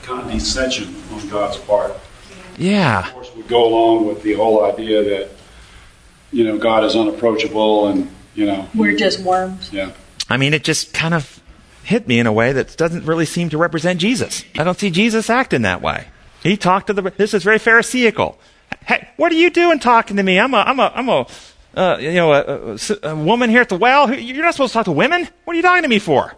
condescension 0.03 0.95
on 1.11 1.27
God's 1.27 1.57
part. 1.57 1.93
Yeah. 2.59 3.07
Of 3.07 3.13
course, 3.13 3.35
we 3.35 3.41
go 3.43 3.65
along 3.65 4.05
with 4.05 4.21
the 4.21 4.33
whole 4.33 4.63
idea 4.63 5.03
that, 5.03 5.31
you 6.31 6.43
know, 6.43 6.57
God 6.57 6.83
is 6.83 6.95
unapproachable 6.95 7.87
and, 7.87 8.09
you 8.35 8.45
know. 8.45 8.67
We're 8.75 8.95
just 8.95 9.19
worms. 9.19 9.71
Yeah. 9.71 9.91
I 10.29 10.37
mean, 10.37 10.53
it 10.53 10.63
just 10.63 10.93
kind 10.93 11.13
of 11.13 11.41
hit 11.83 12.07
me 12.07 12.19
in 12.19 12.27
a 12.27 12.33
way 12.33 12.51
that 12.51 12.75
doesn't 12.77 13.05
really 13.05 13.25
seem 13.25 13.49
to 13.49 13.57
represent 13.57 13.99
Jesus. 13.99 14.43
I 14.57 14.63
don't 14.63 14.77
see 14.77 14.89
Jesus 14.89 15.29
acting 15.29 15.61
that 15.61 15.81
way. 15.81 16.07
He 16.43 16.57
talked 16.57 16.87
to 16.87 16.93
the, 16.93 17.01
this 17.01 17.33
is 17.33 17.43
very 17.43 17.59
Pharisaical. 17.59 18.37
Hey, 18.85 19.07
what 19.17 19.31
are 19.31 19.35
you 19.35 19.49
doing 19.49 19.79
talking 19.79 20.17
to 20.17 20.23
me? 20.23 20.39
I'm 20.39 20.53
a, 20.53 20.57
I'm 20.57 20.79
a, 20.79 20.91
I'm 20.93 21.09
a, 21.09 21.27
uh, 21.75 21.97
you 21.99 22.13
know, 22.13 22.33
a, 22.33 22.73
a, 22.73 23.09
a 23.09 23.15
woman 23.15 23.49
here 23.49 23.61
at 23.61 23.69
the 23.69 23.77
well. 23.77 24.13
You're 24.13 24.43
not 24.43 24.53
supposed 24.53 24.73
to 24.73 24.79
talk 24.79 24.85
to 24.85 24.91
women. 24.91 25.27
What 25.45 25.53
are 25.53 25.57
you 25.57 25.61
talking 25.61 25.83
to 25.83 25.89
me 25.89 25.99
for? 25.99 26.35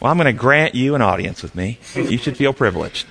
Well, 0.00 0.10
I'm 0.10 0.16
going 0.16 0.26
to 0.26 0.38
grant 0.38 0.74
you 0.74 0.94
an 0.94 1.02
audience 1.02 1.42
with 1.42 1.54
me. 1.54 1.78
You 1.94 2.18
should 2.18 2.36
feel 2.36 2.52
privileged. 2.52 3.06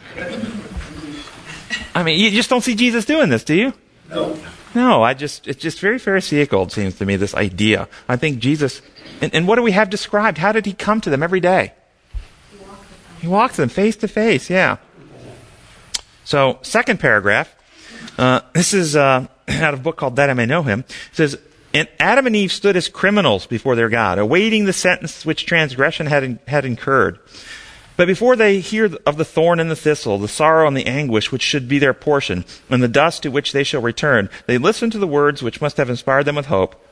I 1.96 2.04
mean, 2.04 2.20
you 2.20 2.32
just 2.32 2.50
don't 2.50 2.62
see 2.62 2.76
Jesus 2.76 3.06
doing 3.06 3.30
this, 3.30 3.44
do 3.44 3.56
you? 3.56 3.74
No. 4.10 4.38
No, 4.74 5.04
I 5.04 5.14
just, 5.14 5.48
it's 5.48 5.62
just 5.62 5.80
very 5.80 6.00
Pharisaical, 6.00 6.64
it 6.64 6.72
seems 6.72 6.96
to 7.00 7.06
me, 7.06 7.18
this 7.18 7.36
idea. 7.36 7.90
I 8.08 8.16
think 8.16 8.40
Jesus, 8.40 8.82
and, 9.22 9.34
and 9.36 9.48
what 9.48 9.56
do 9.58 9.64
we 9.64 9.72
have 9.72 9.90
described? 9.90 10.38
How 10.38 10.52
did 10.52 10.66
he 10.66 10.74
come 10.74 11.02
to 11.02 11.10
them 11.10 11.22
every 11.22 11.40
day? 11.40 11.74
He 13.20 13.28
walked 13.28 13.58
them 13.58 13.70
face 13.70 13.96
to 13.98 14.08
face, 14.08 14.50
yeah. 14.50 14.78
So, 16.24 16.60
second 16.62 17.00
paragraph. 17.00 17.54
Uh, 18.18 18.42
this 18.54 18.74
is 18.74 18.96
uh, 18.96 19.28
out 19.48 19.74
of 19.74 19.82
a 19.82 19.84
book 19.84 19.98
called 19.98 20.16
That 20.16 20.30
I 20.30 20.34
May 20.34 20.46
Know 20.46 20.64
Him. 20.64 20.82
It 20.82 21.16
says, 21.16 21.38
and 21.74 21.88
Adam 22.00 22.28
and 22.28 22.36
Eve 22.36 22.52
stood 22.52 22.76
as 22.76 22.90
criminals 22.90 23.46
before 23.46 23.76
their 23.76 23.90
God, 23.90 24.20
awaiting 24.20 24.66
the 24.66 24.74
sentence 24.74 25.26
which 25.26 25.46
transgression 25.46 26.08
had, 26.08 26.24
in, 26.24 26.40
had 26.48 26.66
incurred. 26.66 27.20
But 28.02 28.08
before 28.08 28.36
they 28.36 28.62
hear 28.62 28.90
of 29.06 29.18
the 29.18 29.24
thorn 29.24 29.60
and 29.60 29.70
the 29.70 29.76
thistle, 29.76 30.18
the 30.18 30.28
sorrow 30.28 30.68
and 30.68 30.76
the 30.76 30.88
anguish 30.88 31.32
which 31.32 31.44
should 31.44 31.68
be 31.68 31.78
their 31.78 31.94
portion, 31.94 32.46
and 32.68 32.82
the 32.82 32.88
dust 32.88 33.22
to 33.22 33.30
which 33.30 33.52
they 33.52 33.64
shall 33.64 33.84
return, 33.84 34.28
they 34.48 34.58
listen 34.58 34.90
to 34.90 34.98
the 34.98 35.06
words 35.06 35.44
which 35.44 35.62
must 35.62 35.78
have 35.78 35.88
inspired 35.88 36.24
them 36.24 36.36
with 36.36 36.48
hope. 36.48 36.84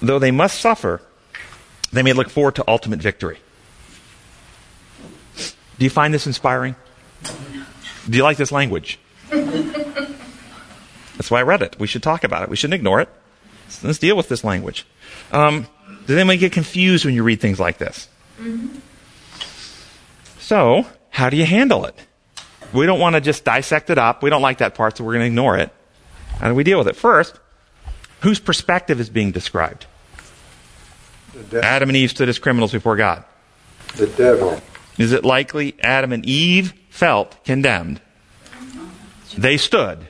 Though 0.00 0.18
they 0.18 0.30
must 0.30 0.58
suffer, 0.58 1.02
they 1.92 2.02
may 2.02 2.14
look 2.14 2.30
forward 2.30 2.54
to 2.54 2.64
ultimate 2.66 3.02
victory. 3.02 3.40
Do 5.36 5.84
you 5.84 5.90
find 5.90 6.14
this 6.14 6.26
inspiring? 6.26 6.76
Do 8.08 8.16
you 8.16 8.22
like 8.22 8.38
this 8.38 8.52
language? 8.52 8.98
That's 9.28 10.10
why 11.30 11.40
I 11.40 11.42
read 11.42 11.60
it. 11.60 11.78
We 11.78 11.88
should 11.88 12.02
talk 12.02 12.24
about 12.24 12.42
it. 12.42 12.48
We 12.48 12.56
shouldn't 12.56 12.72
ignore 12.72 13.02
it. 13.02 13.10
Let's 13.82 13.98
deal 13.98 14.16
with 14.16 14.30
this 14.30 14.44
language. 14.44 14.86
Um, 15.30 15.66
does 16.06 16.16
anyone 16.16 16.38
get 16.38 16.52
confused 16.52 17.04
when 17.04 17.14
you 17.14 17.22
read 17.22 17.42
things 17.42 17.60
like 17.60 17.76
this? 17.76 18.08
Mm-hmm. 18.40 18.78
So, 20.44 20.86
how 21.08 21.30
do 21.30 21.38
you 21.38 21.46
handle 21.46 21.86
it? 21.86 21.98
We 22.74 22.84
don't 22.84 23.00
want 23.00 23.14
to 23.14 23.22
just 23.22 23.44
dissect 23.44 23.88
it 23.88 23.96
up. 23.96 24.22
We 24.22 24.28
don't 24.28 24.42
like 24.42 24.58
that 24.58 24.74
part, 24.74 24.98
so 24.98 25.02
we're 25.02 25.14
going 25.14 25.22
to 25.22 25.28
ignore 25.28 25.56
it. 25.56 25.72
How 26.38 26.48
do 26.48 26.54
we 26.54 26.64
deal 26.64 26.76
with 26.76 26.86
it? 26.86 26.96
First, 26.96 27.40
whose 28.20 28.40
perspective 28.40 29.00
is 29.00 29.08
being 29.08 29.32
described? 29.32 29.86
Adam 31.62 31.88
and 31.88 31.96
Eve 31.96 32.10
stood 32.10 32.28
as 32.28 32.38
criminals 32.38 32.72
before 32.72 32.94
God. 32.94 33.24
The 33.96 34.06
devil. 34.06 34.60
Is 34.98 35.12
it 35.12 35.24
likely 35.24 35.76
Adam 35.80 36.12
and 36.12 36.26
Eve 36.26 36.74
felt 36.90 37.42
condemned? 37.46 38.02
They 39.38 39.56
stood 39.56 40.08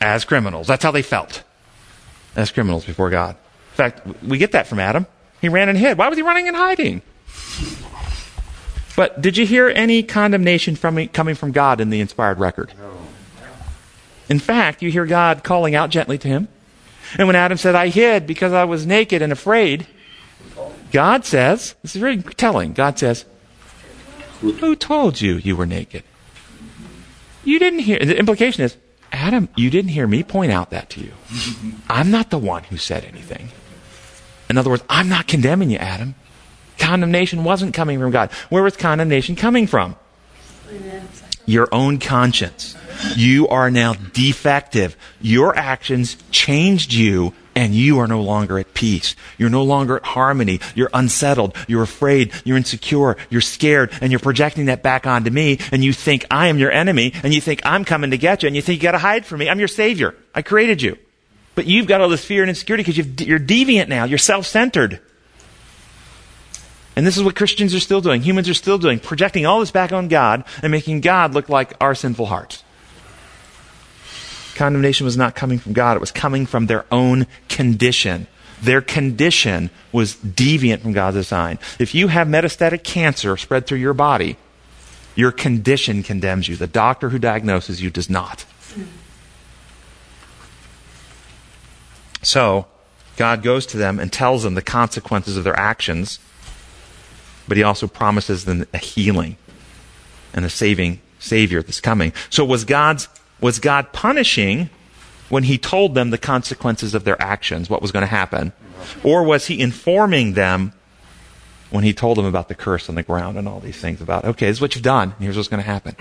as 0.00 0.24
criminals. 0.24 0.68
That's 0.68 0.82
how 0.82 0.90
they 0.90 1.02
felt. 1.02 1.42
As 2.34 2.50
criminals 2.50 2.86
before 2.86 3.10
God. 3.10 3.36
In 3.72 3.76
fact, 3.76 4.22
we 4.22 4.38
get 4.38 4.52
that 4.52 4.66
from 4.66 4.78
Adam. 4.78 5.06
He 5.42 5.50
ran 5.50 5.68
and 5.68 5.76
hid. 5.76 5.98
Why 5.98 6.08
was 6.08 6.16
he 6.16 6.22
running 6.22 6.48
and 6.48 6.56
hiding? 6.56 7.02
But 8.96 9.20
did 9.20 9.36
you 9.36 9.46
hear 9.46 9.68
any 9.68 10.02
condemnation 10.02 10.76
from 10.76 11.08
coming 11.08 11.34
from 11.34 11.52
God 11.52 11.80
in 11.80 11.90
the 11.90 12.00
inspired 12.00 12.38
record? 12.38 12.72
No. 12.78 12.92
In 14.28 14.38
fact, 14.38 14.82
you 14.82 14.90
hear 14.90 15.06
God 15.06 15.42
calling 15.42 15.74
out 15.74 15.90
gently 15.90 16.18
to 16.18 16.28
him. 16.28 16.48
And 17.18 17.26
when 17.26 17.36
Adam 17.36 17.58
said, 17.58 17.74
I 17.74 17.88
hid 17.88 18.26
because 18.26 18.52
I 18.52 18.64
was 18.64 18.86
naked 18.86 19.22
and 19.22 19.32
afraid, 19.32 19.86
God 20.92 21.24
says, 21.24 21.74
this 21.82 21.96
is 21.96 22.00
very 22.00 22.22
telling. 22.22 22.72
God 22.72 22.98
says, 22.98 23.24
Who 24.40 24.76
told 24.76 25.20
you 25.20 25.36
you 25.36 25.56
were 25.56 25.66
naked? 25.66 26.04
You 27.44 27.58
didn't 27.58 27.80
hear. 27.80 27.98
The 27.98 28.18
implication 28.18 28.64
is, 28.64 28.76
Adam, 29.12 29.48
you 29.56 29.70
didn't 29.70 29.90
hear 29.90 30.06
me 30.06 30.22
point 30.22 30.52
out 30.52 30.70
that 30.70 30.90
to 30.90 31.00
you. 31.00 31.12
I'm 31.88 32.10
not 32.10 32.30
the 32.30 32.38
one 32.38 32.64
who 32.64 32.76
said 32.76 33.04
anything. 33.04 33.48
In 34.48 34.58
other 34.58 34.70
words, 34.70 34.84
I'm 34.88 35.08
not 35.08 35.26
condemning 35.26 35.70
you, 35.70 35.78
Adam. 35.78 36.14
Condemnation 36.80 37.44
wasn't 37.44 37.74
coming 37.74 38.00
from 38.00 38.10
God. 38.10 38.32
Where 38.48 38.62
was 38.62 38.76
condemnation 38.76 39.36
coming 39.36 39.66
from? 39.66 39.96
Your 41.46 41.68
own 41.72 41.98
conscience. 41.98 42.76
You 43.16 43.48
are 43.48 43.70
now 43.70 43.94
defective. 43.94 44.96
Your 45.20 45.56
actions 45.56 46.16
changed 46.30 46.92
you 46.92 47.34
and 47.54 47.74
you 47.74 47.98
are 47.98 48.06
no 48.06 48.22
longer 48.22 48.58
at 48.58 48.72
peace. 48.74 49.16
You're 49.36 49.50
no 49.50 49.64
longer 49.64 49.96
at 49.96 50.04
harmony. 50.04 50.60
You're 50.74 50.90
unsettled. 50.94 51.56
You're 51.66 51.82
afraid. 51.82 52.32
You're 52.44 52.56
insecure. 52.56 53.16
You're 53.28 53.40
scared. 53.40 53.92
And 54.00 54.12
you're 54.12 54.20
projecting 54.20 54.66
that 54.66 54.82
back 54.82 55.06
onto 55.06 55.30
me. 55.30 55.58
And 55.72 55.84
you 55.84 55.92
think 55.92 56.24
I 56.30 56.46
am 56.46 56.58
your 56.58 56.70
enemy. 56.70 57.12
And 57.22 57.34
you 57.34 57.40
think 57.40 57.60
I'm 57.64 57.84
coming 57.84 58.12
to 58.12 58.18
get 58.18 58.42
you. 58.42 58.46
And 58.46 58.56
you 58.56 58.62
think 58.62 58.80
you 58.80 58.82
got 58.82 58.92
to 58.92 58.98
hide 58.98 59.26
from 59.26 59.40
me. 59.40 59.48
I'm 59.48 59.58
your 59.58 59.68
savior. 59.68 60.14
I 60.34 60.42
created 60.42 60.80
you. 60.80 60.96
But 61.54 61.66
you've 61.66 61.86
got 61.86 62.00
all 62.00 62.08
this 62.08 62.24
fear 62.24 62.42
and 62.42 62.48
insecurity 62.48 62.84
because 62.84 63.26
you're 63.26 63.40
deviant 63.40 63.88
now. 63.88 64.04
You're 64.04 64.18
self 64.18 64.46
centered. 64.46 65.00
And 67.00 67.06
this 67.06 67.16
is 67.16 67.22
what 67.22 67.34
Christians 67.34 67.74
are 67.74 67.80
still 67.80 68.02
doing. 68.02 68.20
Humans 68.20 68.46
are 68.50 68.52
still 68.52 68.76
doing. 68.76 68.98
Projecting 68.98 69.46
all 69.46 69.60
this 69.60 69.70
back 69.70 69.90
on 69.90 70.08
God 70.08 70.44
and 70.62 70.70
making 70.70 71.00
God 71.00 71.32
look 71.32 71.48
like 71.48 71.72
our 71.80 71.94
sinful 71.94 72.26
hearts. 72.26 72.62
Condemnation 74.54 75.06
was 75.06 75.16
not 75.16 75.34
coming 75.34 75.58
from 75.58 75.72
God, 75.72 75.96
it 75.96 76.00
was 76.00 76.12
coming 76.12 76.44
from 76.44 76.66
their 76.66 76.84
own 76.92 77.26
condition. 77.48 78.26
Their 78.60 78.82
condition 78.82 79.70
was 79.92 80.16
deviant 80.16 80.82
from 80.82 80.92
God's 80.92 81.16
design. 81.16 81.58
If 81.78 81.94
you 81.94 82.08
have 82.08 82.28
metastatic 82.28 82.84
cancer 82.84 83.34
spread 83.38 83.66
through 83.66 83.78
your 83.78 83.94
body, 83.94 84.36
your 85.14 85.32
condition 85.32 86.02
condemns 86.02 86.48
you. 86.48 86.56
The 86.56 86.66
doctor 86.66 87.08
who 87.08 87.18
diagnoses 87.18 87.80
you 87.80 87.88
does 87.88 88.10
not. 88.10 88.44
So, 92.20 92.66
God 93.16 93.42
goes 93.42 93.64
to 93.68 93.78
them 93.78 93.98
and 93.98 94.12
tells 94.12 94.42
them 94.42 94.52
the 94.52 94.60
consequences 94.60 95.38
of 95.38 95.44
their 95.44 95.58
actions, 95.58 96.18
but 97.50 97.56
He 97.56 97.64
also 97.64 97.88
promises 97.88 98.44
them 98.44 98.64
a 98.72 98.78
healing 98.78 99.36
and 100.32 100.44
a 100.44 100.48
saving 100.48 101.00
Savior 101.18 101.62
that's 101.62 101.80
coming. 101.80 102.12
So, 102.30 102.44
was 102.44 102.64
God's 102.64 103.08
was 103.40 103.58
God 103.58 103.92
punishing 103.92 104.70
when 105.30 105.42
he 105.42 105.58
told 105.58 105.94
them 105.94 106.10
the 106.10 106.18
consequences 106.18 106.94
of 106.94 107.02
their 107.02 107.20
actions, 107.20 107.68
what 107.68 107.82
was 107.82 107.90
going 107.90 108.02
to 108.02 108.06
happen? 108.06 108.52
Or 109.02 109.24
was 109.24 109.46
he 109.46 109.60
informing 109.60 110.34
them 110.34 110.72
when 111.70 111.84
he 111.84 111.92
told 111.92 112.18
them 112.18 112.24
about 112.24 112.48
the 112.48 112.54
curse 112.54 112.88
on 112.88 112.94
the 112.94 113.02
ground 113.02 113.36
and 113.36 113.48
all 113.48 113.60
these 113.60 113.80
things 113.80 114.00
about, 114.00 114.24
okay, 114.24 114.46
this 114.46 114.58
is 114.58 114.60
what 114.60 114.74
you've 114.74 114.84
done, 114.84 115.14
here's 115.18 115.36
what's 115.36 115.48
going 115.48 115.62
to 115.62 115.66
happen? 115.66 115.96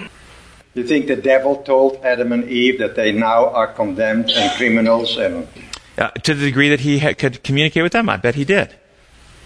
You 0.73 0.83
think 0.83 1.07
the 1.07 1.15
devil 1.15 1.57
told 1.63 1.97
Adam 2.03 2.31
and 2.31 2.47
Eve 2.49 2.79
that 2.79 2.95
they 2.95 3.11
now 3.11 3.49
are 3.49 3.67
condemned 3.67 4.29
and 4.29 4.55
criminals 4.57 5.17
and 5.17 5.47
uh, 5.97 6.09
to 6.11 6.33
the 6.33 6.45
degree 6.45 6.69
that 6.69 6.79
he 6.79 6.99
ha- 6.99 7.13
could 7.13 7.43
communicate 7.43 7.83
with 7.83 7.91
them, 7.91 8.07
I 8.07 8.17
bet 8.17 8.35
he 8.35 8.45
did. 8.45 8.73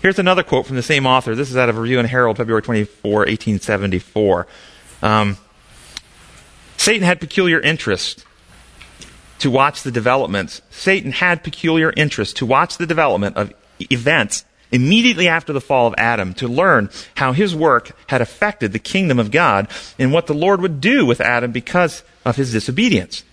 Here's 0.04 0.20
another 0.20 0.43
quote 0.43 0.66
from 0.66 0.76
the 0.76 0.84
same 0.84 1.06
author. 1.06 1.34
This 1.34 1.49
is 1.49 1.56
out 1.56 1.70
of 1.70 1.78
a 1.78 1.82
Review 1.82 1.97
and 1.97 2.06
Herald, 2.06 2.36
February 2.36 2.62
24, 2.62 3.20
1874. 3.20 4.47
Um, 5.01 5.38
Satan 6.76 7.04
had 7.04 7.22
peculiar 7.22 7.62
interest 7.62 8.26
to 9.39 9.49
watch 9.49 9.84
the 9.84 9.91
developments. 9.91 10.62
Satan 10.72 11.14
had 11.14 11.41
peculiar 11.41 11.93
interest 11.95 12.36
to 12.36 12.45
watch 12.45 12.78
the 12.78 12.86
development 12.86 13.38
of 13.38 13.54
events 13.80 14.43
immediately 14.74 15.30
after 15.30 15.54
the 15.54 15.62
fall 15.62 15.88
of 15.88 15.95
Adam 15.97 16.34
to 16.34 16.49
learn 16.49 16.89
how 17.16 17.32
his 17.32 17.56
work 17.56 17.95
had 18.08 18.20
affected 18.20 18.74
the 18.74 18.80
kingdom 18.80 19.20
of 19.20 19.32
God 19.32 19.70
and 19.97 20.12
what 20.12 20.28
the 20.28 20.34
Lord 20.34 20.60
would 20.60 20.82
do 20.82 21.06
with 21.06 21.22
Adam 21.22 21.54
because 21.54 22.04
of 22.26 22.36
his 22.36 22.51
disobedience. 22.51 23.24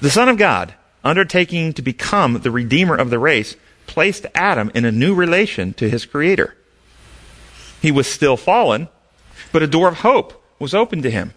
The 0.00 0.10
Son 0.10 0.28
of 0.28 0.38
God, 0.38 0.72
undertaking 1.02 1.72
to 1.72 1.82
become 1.82 2.34
the 2.34 2.52
Redeemer 2.52 2.94
of 2.94 3.10
the 3.10 3.18
race, 3.18 3.56
placed 3.96 4.26
Adam 4.34 4.70
in 4.74 4.84
a 4.84 4.92
new 4.92 5.14
relation 5.14 5.72
to 5.72 5.88
his 5.88 6.04
Creator. 6.04 6.54
He 7.80 7.90
was 7.90 8.06
still 8.06 8.36
fallen, 8.36 8.88
but 9.52 9.62
a 9.62 9.66
door 9.66 9.88
of 9.88 10.00
hope 10.00 10.44
was 10.58 10.74
open 10.74 11.00
to 11.00 11.10
him. 11.10 11.32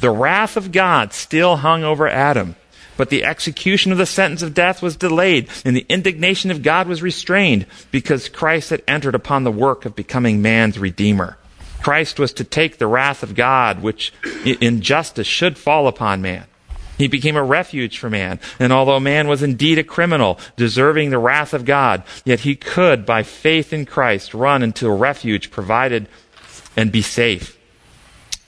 The 0.00 0.08
wrath 0.08 0.56
of 0.56 0.72
God 0.72 1.12
still 1.12 1.56
hung 1.56 1.84
over 1.84 2.08
Adam, 2.08 2.56
but 2.96 3.10
the 3.10 3.24
execution 3.24 3.92
of 3.92 3.98
the 3.98 4.06
sentence 4.06 4.40
of 4.40 4.54
death 4.54 4.80
was 4.80 4.96
delayed, 4.96 5.50
and 5.66 5.76
the 5.76 5.84
indignation 5.90 6.50
of 6.50 6.62
God 6.62 6.88
was 6.88 7.02
restrained 7.02 7.66
because 7.90 8.30
Christ 8.30 8.70
had 8.70 8.82
entered 8.88 9.14
upon 9.14 9.44
the 9.44 9.52
work 9.52 9.84
of 9.84 9.94
becoming 9.94 10.40
man's 10.40 10.78
Redeemer. 10.78 11.36
Christ 11.82 12.18
was 12.18 12.32
to 12.32 12.44
take 12.44 12.78
the 12.78 12.86
wrath 12.86 13.22
of 13.22 13.34
God, 13.34 13.82
which 13.82 14.14
in 14.46 14.80
justice 14.80 15.26
should 15.26 15.58
fall 15.58 15.86
upon 15.86 16.22
man. 16.22 16.46
He 16.98 17.08
became 17.08 17.36
a 17.36 17.42
refuge 17.42 17.98
for 17.98 18.10
man. 18.10 18.38
And 18.58 18.72
although 18.72 19.00
man 19.00 19.28
was 19.28 19.42
indeed 19.42 19.78
a 19.78 19.84
criminal, 19.84 20.38
deserving 20.56 21.10
the 21.10 21.18
wrath 21.18 21.54
of 21.54 21.64
God, 21.64 22.02
yet 22.24 22.40
he 22.40 22.54
could, 22.54 23.06
by 23.06 23.22
faith 23.22 23.72
in 23.72 23.86
Christ, 23.86 24.34
run 24.34 24.62
into 24.62 24.86
a 24.86 24.94
refuge 24.94 25.50
provided 25.50 26.08
and 26.76 26.92
be 26.92 27.02
safe. 27.02 27.58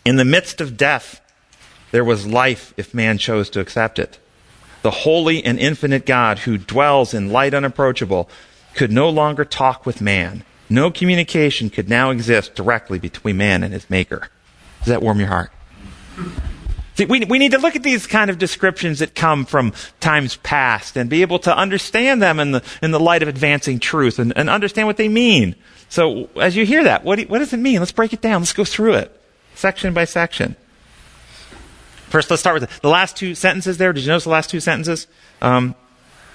In 0.05 0.17
the 0.17 0.25
midst 0.25 0.61
of 0.61 0.77
death, 0.77 1.21
there 1.91 2.05
was 2.05 2.27
life 2.27 2.75
if 2.77 2.93
man 2.95 3.19
chose 3.19 3.49
to 3.51 3.61
accept 3.61 3.99
it. 3.99 4.19
The 4.83 4.91
holy 4.91 5.43
and 5.43 5.59
infinite 5.59 6.05
God 6.05 6.41
who 6.41 6.59
dwells 6.59 7.15
in 7.15 7.33
light 7.33 7.55
unapproachable 7.55 8.29
could 8.75 8.93
no 8.93 9.09
longer 9.09 9.45
talk 9.45 9.87
with 9.87 10.01
man. 10.01 10.45
No 10.69 10.91
communication 10.91 11.71
could 11.71 11.89
now 11.89 12.11
exist 12.11 12.55
directly 12.55 12.99
between 12.99 13.37
man 13.37 13.63
and 13.63 13.73
his 13.73 13.89
maker. 13.89 14.29
Does 14.81 14.89
that 14.89 15.03
warm 15.03 15.19
your 15.19 15.29
heart? 15.29 15.51
See, 16.95 17.07
we, 17.07 17.25
we 17.25 17.39
need 17.39 17.53
to 17.53 17.59
look 17.59 17.75
at 17.75 17.83
these 17.83 18.07
kind 18.07 18.31
of 18.31 18.39
descriptions 18.39 19.01
that 19.01 19.15
come 19.15 19.47
from 19.47 19.73
times 19.99 20.37
past 20.37 20.97
and 20.97 21.11
be 21.11 21.23
able 21.23 21.41
to 21.41 21.57
understand 21.57 22.23
them 22.23 22.39
in 22.39 22.53
the, 22.53 22.63
in 22.83 22.93
the 22.93 23.01
light 23.01 23.23
of 23.23 23.29
advancing 23.29 23.81
truth 23.81 24.21
and, 24.21 24.33
and 24.37 24.49
understand 24.49 24.87
what 24.87 24.97
they 24.97 25.09
mean. 25.09 25.57
So 25.89 26.29
as 26.37 26.55
you 26.57 26.65
hear 26.65 26.85
that, 26.85 27.05
what, 27.05 27.19
do, 27.19 27.25
what 27.27 27.41
does 27.41 27.53
it 27.53 27.59
mean? 27.59 27.81
Let's 27.81 27.93
break 27.93 28.13
it 28.13 28.21
down. 28.21 28.43
Let's 28.43 28.53
go 28.53 28.65
through 28.65 28.95
it, 28.95 29.21
section 29.55 29.93
by 29.93 30.05
section. 30.05 30.55
First, 32.09 32.31
let's 32.31 32.41
start 32.41 32.61
with 32.61 32.81
the 32.81 32.89
last 32.89 33.17
two 33.17 33.35
sentences 33.35 33.77
there. 33.77 33.93
Did 33.93 34.05
you 34.05 34.09
notice 34.09 34.25
the 34.25 34.31
last 34.31 34.49
two 34.49 34.61
sentences? 34.61 35.09
Um, 35.43 35.75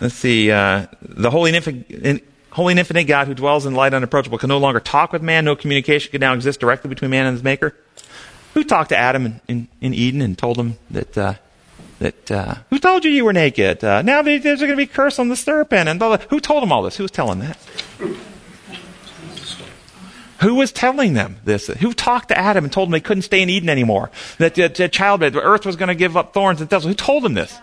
let's 0.02 0.16
see. 0.16 0.52
Uh, 0.52 0.88
the 1.02 1.30
holy 1.30 1.56
and, 1.56 1.56
infinite, 1.56 2.28
holy 2.52 2.74
and 2.74 2.80
infinite 2.80 3.06
God 3.06 3.28
who 3.28 3.34
dwells 3.34 3.66
in 3.66 3.76
light 3.76 3.94
unapproachable 3.94 4.38
can 4.38 4.50
no 4.50 4.58
longer 4.58 4.82
talk 4.82 5.14
with 5.14 5.22
man. 5.22 5.46
No 5.46 5.56
communication 5.56 6.12
can 6.12 6.20
now 6.20 6.34
exist 6.34 6.60
directly 6.60 6.90
between 6.90 7.12
man 7.12 7.28
and 7.28 7.34
his 7.34 7.44
maker. 7.44 7.78
Who 8.60 8.66
talked 8.66 8.90
to 8.90 8.98
Adam 8.98 9.26
in, 9.26 9.42
in, 9.48 9.68
in 9.80 9.94
Eden 9.94 10.22
and 10.22 10.38
told 10.38 10.58
him 10.58 10.76
that, 10.92 11.18
uh, 11.18 11.36
that, 12.00 12.30
uh, 12.30 12.56
who 12.70 12.78
told 12.78 13.06
you 13.06 13.10
you 13.10 13.24
were 13.24 13.32
naked? 13.32 13.82
Uh, 13.82 14.02
now 14.02 14.22
there's 14.22 14.60
going 14.60 14.70
to 14.70 14.76
be 14.76 14.86
curse 14.86 15.18
on 15.18 15.30
the 15.30 15.38
serpent 15.38 15.88
and 15.88 15.98
blah, 15.98 16.18
blah. 16.18 16.28
Who 16.30 16.42
told 16.42 16.62
him 16.62 16.70
all 16.74 16.82
this? 16.82 16.98
Who 16.98 17.06
was 17.06 17.12
telling 17.12 17.40
that? 17.40 17.58
Who 20.42 20.56
was 20.56 20.74
telling 20.74 21.14
them 21.14 21.38
this? 21.46 21.68
Who 21.68 21.94
talked 21.94 22.28
to 22.28 22.38
Adam 22.38 22.66
and 22.66 22.74
told 22.74 22.90
him 22.90 22.92
they 22.92 23.00
couldn't 23.00 23.22
stay 23.22 23.42
in 23.42 23.50
Eden 23.50 23.70
anymore? 23.70 24.12
That, 24.40 24.56
that, 24.56 24.76
that 24.76 24.92
childbed, 24.92 25.32
the 25.32 25.42
earth 25.42 25.66
was 25.66 25.78
going 25.78 25.88
to 25.88 25.96
give 25.96 26.18
up 26.18 26.34
thorns 26.34 26.60
and 26.60 26.70
thistles. 26.70 26.92
Who 26.92 26.96
told 26.96 27.24
them 27.24 27.36
this? 27.36 27.58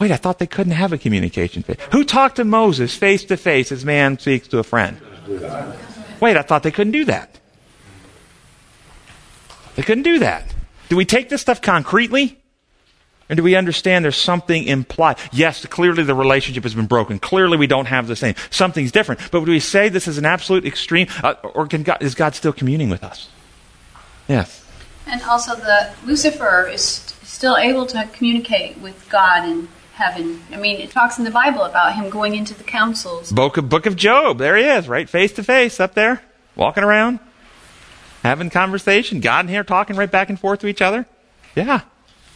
Wait, 0.00 0.10
I 0.10 0.16
thought 0.16 0.40
they 0.40 0.48
couldn't 0.48 0.72
have 0.72 0.92
a 0.92 0.98
communication. 0.98 1.64
Who 1.92 2.02
talked 2.02 2.36
to 2.36 2.44
Moses 2.44 2.92
face 2.96 3.22
to 3.26 3.36
face 3.36 3.70
as 3.70 3.84
man 3.84 4.18
speaks 4.18 4.48
to 4.48 4.58
a 4.58 4.64
friend? 4.64 5.00
Wait, 6.18 6.36
I 6.36 6.42
thought 6.42 6.64
they 6.64 6.72
couldn't 6.72 6.92
do 6.92 7.04
that. 7.04 7.38
They 9.76 9.82
couldn't 9.82 10.04
do 10.04 10.20
that. 10.20 10.54
Do 10.88 10.96
we 10.96 11.04
take 11.04 11.28
this 11.28 11.40
stuff 11.40 11.60
concretely? 11.60 12.38
And 13.28 13.38
do 13.38 13.42
we 13.42 13.56
understand 13.56 14.04
there's 14.04 14.16
something 14.16 14.64
implied? 14.64 15.16
Yes, 15.32 15.64
clearly 15.66 16.02
the 16.02 16.14
relationship 16.14 16.62
has 16.64 16.74
been 16.74 16.86
broken. 16.86 17.18
Clearly 17.18 17.56
we 17.56 17.66
don't 17.66 17.86
have 17.86 18.06
the 18.06 18.16
same. 18.16 18.34
Something's 18.50 18.92
different. 18.92 19.20
But 19.30 19.44
do 19.44 19.50
we 19.50 19.60
say 19.60 19.88
this 19.88 20.06
is 20.06 20.18
an 20.18 20.26
absolute 20.26 20.66
extreme? 20.66 21.08
Uh, 21.22 21.34
or 21.54 21.66
God, 21.66 22.02
is 22.02 22.14
God 22.14 22.34
still 22.34 22.52
communing 22.52 22.90
with 22.90 23.02
us? 23.02 23.28
Yes. 24.28 24.64
And 25.06 25.22
also 25.22 25.54
the 25.54 25.90
Lucifer 26.04 26.68
is 26.68 26.82
still 27.22 27.56
able 27.56 27.86
to 27.86 28.08
communicate 28.12 28.78
with 28.78 29.08
God 29.08 29.48
in 29.48 29.68
heaven. 29.94 30.42
I 30.52 30.56
mean, 30.56 30.80
it 30.80 30.90
talks 30.90 31.18
in 31.18 31.24
the 31.24 31.30
Bible 31.30 31.62
about 31.62 31.94
him 31.94 32.10
going 32.10 32.34
into 32.34 32.54
the 32.54 32.64
councils. 32.64 33.32
Book 33.32 33.56
of, 33.56 33.68
Book 33.68 33.86
of 33.86 33.96
Job. 33.96 34.38
There 34.38 34.56
he 34.56 34.64
is, 34.64 34.88
right? 34.88 35.08
Face 35.08 35.32
to 35.32 35.42
face 35.42 35.80
up 35.80 35.94
there, 35.94 36.22
walking 36.56 36.84
around, 36.84 37.20
having 38.24 38.50
conversation. 38.50 39.20
God 39.20 39.40
and 39.40 39.50
here 39.50 39.62
talking 39.62 39.94
right 39.94 40.10
back 40.10 40.30
and 40.30 40.40
forth 40.40 40.60
to 40.60 40.66
each 40.66 40.82
other. 40.82 41.06
Yeah. 41.54 41.82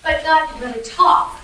But 0.05 0.23
God 0.23 0.49
didn't 0.49 0.73
really 0.73 0.85
talk 0.85 1.41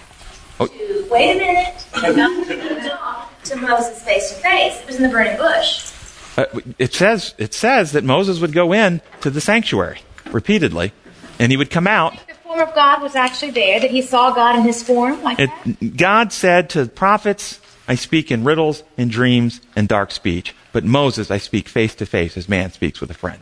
oh. 0.60 0.66
to, 0.66 1.08
wait 1.10 1.36
a 1.36 1.38
minute, 1.38 1.86
God 1.92 2.46
didn't 2.46 2.88
talk 2.88 3.42
to 3.44 3.56
Moses 3.56 4.02
face 4.02 4.30
to 4.30 4.36
face. 4.36 4.80
It 4.80 4.86
was 4.86 4.96
in 4.96 5.02
the 5.02 5.08
burning 5.08 5.36
bush. 5.36 5.90
Uh, 6.36 6.46
it 6.78 6.92
says 6.92 7.34
it 7.38 7.54
says 7.54 7.92
that 7.92 8.04
Moses 8.04 8.40
would 8.40 8.52
go 8.52 8.72
in 8.72 9.00
to 9.20 9.30
the 9.30 9.40
sanctuary 9.40 10.00
repeatedly, 10.30 10.92
and 11.38 11.50
he 11.50 11.56
would 11.56 11.70
come 11.70 11.86
out. 11.86 12.14
The 12.26 12.34
form 12.34 12.60
of 12.60 12.74
God 12.74 13.02
was 13.02 13.14
actually 13.14 13.52
there. 13.52 13.80
That 13.80 13.90
he 13.90 14.02
saw 14.02 14.34
God 14.34 14.56
in 14.56 14.62
His 14.62 14.82
form, 14.82 15.22
like 15.22 15.38
it, 15.38 15.50
that. 15.64 15.96
God 15.96 16.32
said 16.32 16.70
to 16.70 16.86
prophets 16.86 17.60
I 17.86 17.94
speak 17.94 18.32
in 18.32 18.44
riddles, 18.44 18.82
in 18.96 19.08
dreams, 19.08 19.60
and 19.76 19.86
dark 19.86 20.10
speech. 20.10 20.54
But 20.72 20.84
Moses 20.84 21.30
I 21.30 21.38
speak 21.38 21.68
face 21.68 21.94
to 21.96 22.06
face 22.06 22.36
as 22.36 22.48
man 22.48 22.72
speaks 22.72 23.00
with 23.00 23.10
a 23.10 23.14
friend. 23.14 23.40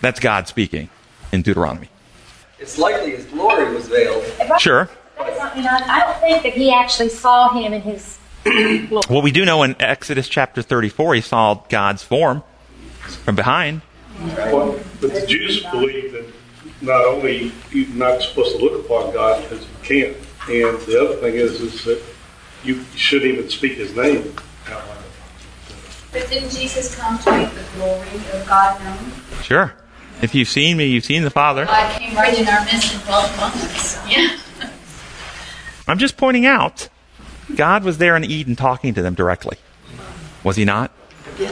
That's 0.00 0.20
God 0.20 0.48
speaking 0.48 0.90
in 1.32 1.42
Deuteronomy. 1.42 1.88
It's 2.58 2.78
likely 2.78 3.12
his 3.12 3.24
glory 3.26 3.72
was 3.74 3.88
veiled. 3.88 4.24
Sure. 4.58 4.88
I 5.18 6.00
don't 6.00 6.20
think 6.20 6.42
that 6.42 6.52
he 6.52 6.72
actually 6.72 7.08
saw 7.08 7.50
him 7.50 7.72
in 7.72 7.82
his. 7.82 8.18
Well, 8.90 9.22
we 9.22 9.30
do 9.30 9.44
know 9.44 9.62
in 9.62 9.76
Exodus 9.80 10.28
chapter 10.28 10.62
34 10.62 11.16
he 11.16 11.20
saw 11.20 11.54
God's 11.68 12.02
form 12.02 12.42
from 13.24 13.36
behind. 13.36 13.82
Well, 14.36 14.78
but 15.00 15.12
the 15.12 15.26
Jews 15.26 15.64
believe 15.64 16.12
that 16.12 16.26
not 16.80 17.04
only 17.04 17.52
you're 17.70 17.88
not 17.88 18.22
supposed 18.22 18.56
to 18.56 18.64
look 18.64 18.84
upon 18.84 19.12
God 19.12 19.42
because 19.42 19.62
you 19.62 19.74
can't, 19.82 20.16
and 20.48 20.78
the 20.86 21.00
other 21.04 21.16
thing 21.16 21.34
is 21.34 21.60
is 21.60 21.84
that 21.84 22.02
you 22.64 22.82
shouldn't 22.94 23.32
even 23.32 23.50
speak 23.50 23.72
His 23.72 23.94
name 23.94 24.34
out 24.68 24.86
loud. 24.88 24.98
But 26.12 26.28
didn't 26.30 26.50
Jesus 26.50 26.94
come 26.94 27.18
to 27.18 27.30
make 27.32 27.50
the 27.50 27.64
glory 27.76 28.08
of 28.32 28.46
God 28.48 28.80
known? 28.82 29.12
Sure. 29.42 29.74
If 30.20 30.34
you've 30.34 30.48
seen 30.48 30.76
me, 30.76 30.86
you've 30.86 31.04
seen 31.04 31.22
the 31.22 31.30
Father. 31.30 31.64
God 31.64 31.98
came 31.98 32.14
right 32.16 32.36
in 32.36 32.48
our 32.48 32.64
midst 32.64 32.94
and 32.94 33.02
dwelt 33.04 33.32
among 33.34 33.52
us. 33.52 34.08
Yeah. 34.08 34.38
I'm 35.86 35.98
just 35.98 36.16
pointing 36.16 36.44
out, 36.44 36.88
God 37.54 37.84
was 37.84 37.98
there 37.98 38.16
in 38.16 38.24
Eden 38.24 38.56
talking 38.56 38.94
to 38.94 39.02
them 39.02 39.14
directly. 39.14 39.56
Was 40.44 40.56
he 40.56 40.64
not? 40.64 40.90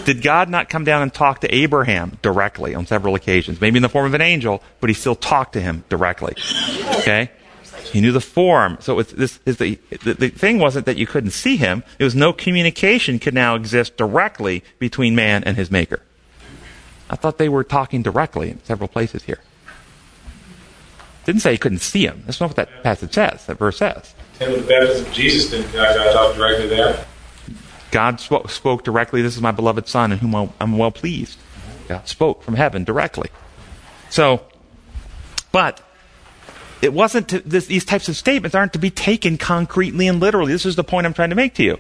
Did 0.05 0.21
God 0.21 0.49
not 0.49 0.69
come 0.69 0.85
down 0.85 1.03
and 1.03 1.15
talk 1.15 1.41
to 1.43 1.55
Abraham 1.55 2.19
directly 2.21 2.75
on 2.75 2.87
several 2.87 3.15
occasions? 3.15 3.61
Maybe 3.61 3.77
in 3.77 3.83
the 3.83 3.89
form 3.89 4.07
of 4.07 4.15
an 4.15 4.21
angel, 4.21 4.63
but 4.81 4.91
he 4.91 4.95
still 4.95 5.15
talked 5.15 5.53
to 5.53 5.61
him 5.61 5.85
directly. 5.89 6.35
Okay? 6.99 7.31
He 7.93 8.01
knew 8.01 8.11
the 8.11 8.21
form. 8.21 8.79
So 8.81 8.99
it's, 8.99 9.13
this 9.13 9.39
is 9.47 9.59
the, 9.59 9.79
the, 10.03 10.15
the 10.15 10.29
thing 10.29 10.59
wasn't 10.59 10.87
that 10.87 10.97
you 10.97 11.07
couldn't 11.07 11.31
see 11.31 11.57
him. 11.57 11.85
It 12.01 12.05
was 12.05 12.17
no 12.17 12.33
communication 12.33 13.21
could 13.21 13.35
now 13.35 13.55
exist 13.55 13.97
directly 13.97 14.65
between 14.81 15.15
man 15.15 15.45
and 15.45 15.57
his 15.57 15.71
maker. 15.71 16.03
I 17.09 17.17
thought 17.17 17.39
they 17.39 17.49
were 17.49 17.65
talking 17.65 18.03
directly 18.03 18.51
in 18.51 18.63
several 18.65 18.89
places 18.89 19.23
here. 19.25 19.41
Didn't 21.25 21.43
say 21.43 21.53
he 21.53 21.59
couldn't 21.59 21.79
see 21.79 22.07
him. 22.07 22.23
That's 22.27 22.41
not 22.41 22.51
what 22.51 22.57
that 22.57 22.83
passage 22.83 23.15
says, 23.15 23.47
that 23.47 23.59
verse 23.59 23.79
says. 23.79 24.15
And 24.41 24.53
with 24.53 24.63
the 24.63 24.69
baptism 24.69 25.07
of 25.07 25.13
Jesus, 25.13 25.51
didn't 25.51 25.73
God 25.73 26.13
talk 26.13 26.37
directly 26.37 26.69
there? 26.69 27.05
God 27.91 28.21
spoke, 28.21 28.51
spoke 28.51 28.85
directly, 28.85 29.23
This 29.23 29.37
is 29.37 29.43
my 29.43 29.53
beloved 29.53 29.89
Son 29.89 30.13
in 30.13 30.19
whom 30.19 30.53
I'm 30.61 30.79
well 30.79 30.91
pleased. 30.91 31.39
God 31.89 32.07
spoke 32.09 32.43
from 32.43 32.55
heaven 32.55 32.85
directly. 32.85 33.31
So, 34.11 34.43
but 35.53 35.81
it 36.83 36.93
wasn't 36.93 37.29
to, 37.31 37.41
this, 37.41 37.67
these 37.67 37.85
types 37.85 38.09
of 38.09 38.17
statements 38.17 38.55
aren't 38.55 38.73
to 38.75 38.79
be 38.79 38.91
taken 38.91 39.39
concretely 39.39 40.09
and 40.09 40.21
literally. 40.21 40.53
This 40.53 40.67
is 40.67 40.77
the 40.77 40.85
point 40.85 41.07
I'm 41.07 41.15
trying 41.15 41.31
to 41.31 41.37
make 41.37 41.55
to 41.55 41.63
you. 41.63 41.79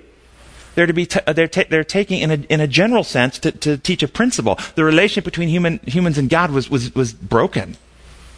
They're 0.76 0.86
to 0.86 0.92
be 0.92 1.06
t- 1.06 1.20
they're, 1.26 1.48
they're 1.48 1.84
taking 1.84 2.20
in 2.20 2.30
a, 2.30 2.34
in 2.34 2.60
a 2.60 2.66
general 2.68 3.02
sense 3.02 3.38
to, 3.40 3.50
to 3.50 3.78
teach 3.78 4.02
a 4.02 4.08
principle. 4.08 4.58
The 4.74 4.84
relationship 4.84 5.24
between 5.24 5.48
human, 5.48 5.80
humans 5.86 6.18
and 6.18 6.30
God 6.30 6.50
was, 6.52 6.70
was, 6.70 6.94
was 6.94 7.14
broken. 7.14 7.76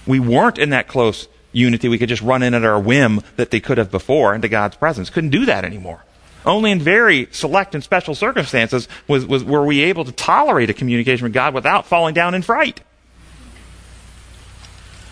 We 0.07 0.21
weren't 0.21 0.57
in 0.57 0.71
that 0.71 0.89
close 0.89 1.29
unity. 1.53 1.89
We 1.89 1.99
could 1.99 2.09
just 2.09 2.23
run 2.23 2.43
in 2.45 2.55
at 2.55 2.65
our 2.65 2.81
whim 2.81 3.23
that 3.37 3.51
they 3.51 3.61
could 3.61 3.77
have 3.77 3.91
before 3.91 4.35
into 4.35 4.49
God's 4.49 4.77
presence. 4.77 5.11
Couldn't 5.11 5.31
do 5.31 5.47
that 5.47 5.65
anymore. 5.65 6.05
Only 6.47 6.71
in 6.71 6.79
very 6.79 7.29
select 7.33 7.75
and 7.75 7.83
special 7.83 8.15
circumstances 8.15 8.89
was, 9.09 9.27
was, 9.27 9.43
were 9.43 9.65
we 9.65 9.83
able 9.83 10.05
to 10.05 10.13
tolerate 10.13 10.71
a 10.71 10.75
communication 10.75 11.25
with 11.25 11.35
God 11.35 11.53
without 11.53 11.87
falling 11.87 12.15
down 12.15 12.35
in 12.35 12.43
fright. 12.43 12.81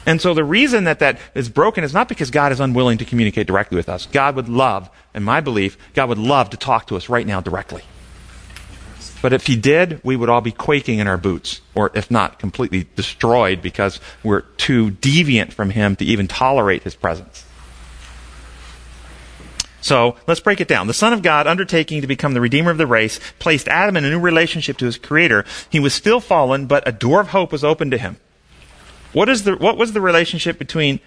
And 0.07 0.21
so 0.21 0.33
the 0.35 0.45
reason 0.45 0.85
that 0.85 1.01
that 1.01 1.19
is 1.35 1.49
broken 1.49 1.83
is 1.83 1.93
not 1.93 2.09
because 2.09 2.31
God 2.31 2.53
is 2.53 2.61
unwilling 2.61 2.99
to 2.99 3.05
communicate 3.05 3.49
directly 3.49 3.75
with 3.75 3.89
us. 3.89 4.07
God 4.07 4.37
would 4.37 4.49
love, 4.49 4.89
in 5.17 5.25
my 5.25 5.41
belief, 5.41 5.77
God 5.95 6.11
would 6.11 6.19
love 6.19 6.51
to 6.51 6.57
talk 6.57 6.87
to 6.89 6.97
us 6.97 7.09
right 7.09 7.27
now 7.27 7.41
directly. 7.41 7.83
But 9.23 9.33
if 9.33 9.47
he 9.47 9.57
did, 9.57 10.01
we 10.05 10.15
would 10.15 10.29
all 10.29 10.43
be 10.43 10.53
quaking 10.53 10.99
in 10.99 11.09
our 11.09 11.17
boots, 11.17 11.63
or 11.75 11.91
if 11.95 12.11
not, 12.11 12.39
completely 12.39 12.87
destroyed 12.95 13.63
because 13.63 13.99
we're 14.23 14.43
too 14.43 14.91
deviant 14.91 15.53
from 15.53 15.71
him 15.71 15.97
to 15.97 16.05
even 16.05 16.29
tolerate 16.29 16.83
his 16.83 16.95
presence. 16.95 17.45
So 19.81 20.17
let's 20.27 20.41
break 20.41 20.61
it 20.61 20.69
down. 20.69 20.87
The 20.87 20.95
Son 20.95 21.13
of 21.13 21.23
God, 21.23 21.47
undertaking 21.47 22.01
to 22.03 22.07
become 22.07 22.35
the 22.35 22.41
Redeemer 22.41 22.71
of 22.71 22.79
the 22.79 22.87
race, 22.87 23.21
placed 23.39 23.69
Adam 23.69 23.97
in 23.97 24.05
a 24.05 24.11
new 24.11 24.21
relationship 24.21 24.77
to 24.79 24.85
his 24.85 24.99
Creator. 24.99 25.45
He 25.71 25.81
was 25.81 25.95
still 25.95 26.21
fallen, 26.21 26.67
but 26.67 26.87
a 26.87 26.93
door 26.93 27.21
of 27.21 27.29
hope 27.29 27.53
was 27.53 27.65
opened 27.65 27.93
to 27.93 27.99
him. 27.99 28.17
What, 29.13 29.29
is 29.29 29.45
the, 29.45 29.57
what 29.57 29.77
was 29.79 29.93
the 29.93 30.01
relationship 30.01 30.59
between, 30.59 31.01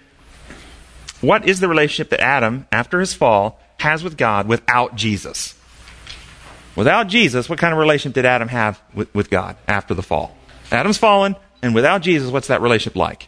what 1.22 1.48
is 1.48 1.60
the 1.60 1.68
relationship 1.68 2.10
that 2.10 2.22
Adam, 2.22 2.68
after 2.72 3.00
his 3.00 3.14
fall, 3.14 3.62
has 3.80 4.04
with 4.04 4.18
God 4.18 4.48
without 4.48 4.96
Jesus? 4.96 5.56
Without 6.76 7.08
Jesus, 7.08 7.50
what 7.50 7.60
kind 7.60 7.74
of 7.74 7.80
relationship 7.80 8.16
did 8.16 8.26
Adam 8.26 8.48
have 8.48 8.82
with, 8.94 9.14
with 9.14 9.30
God 9.30 9.58
after 9.68 9.94
the 9.94 10.04
fall? 10.04 10.36
Adam's 10.72 10.98
fallen, 10.98 11.36
and 11.62 11.76
without 11.76 12.02
Jesus, 12.02 12.32
what's 12.32 12.48
that 12.48 12.62
relationship 12.62 12.96
like? 12.96 13.28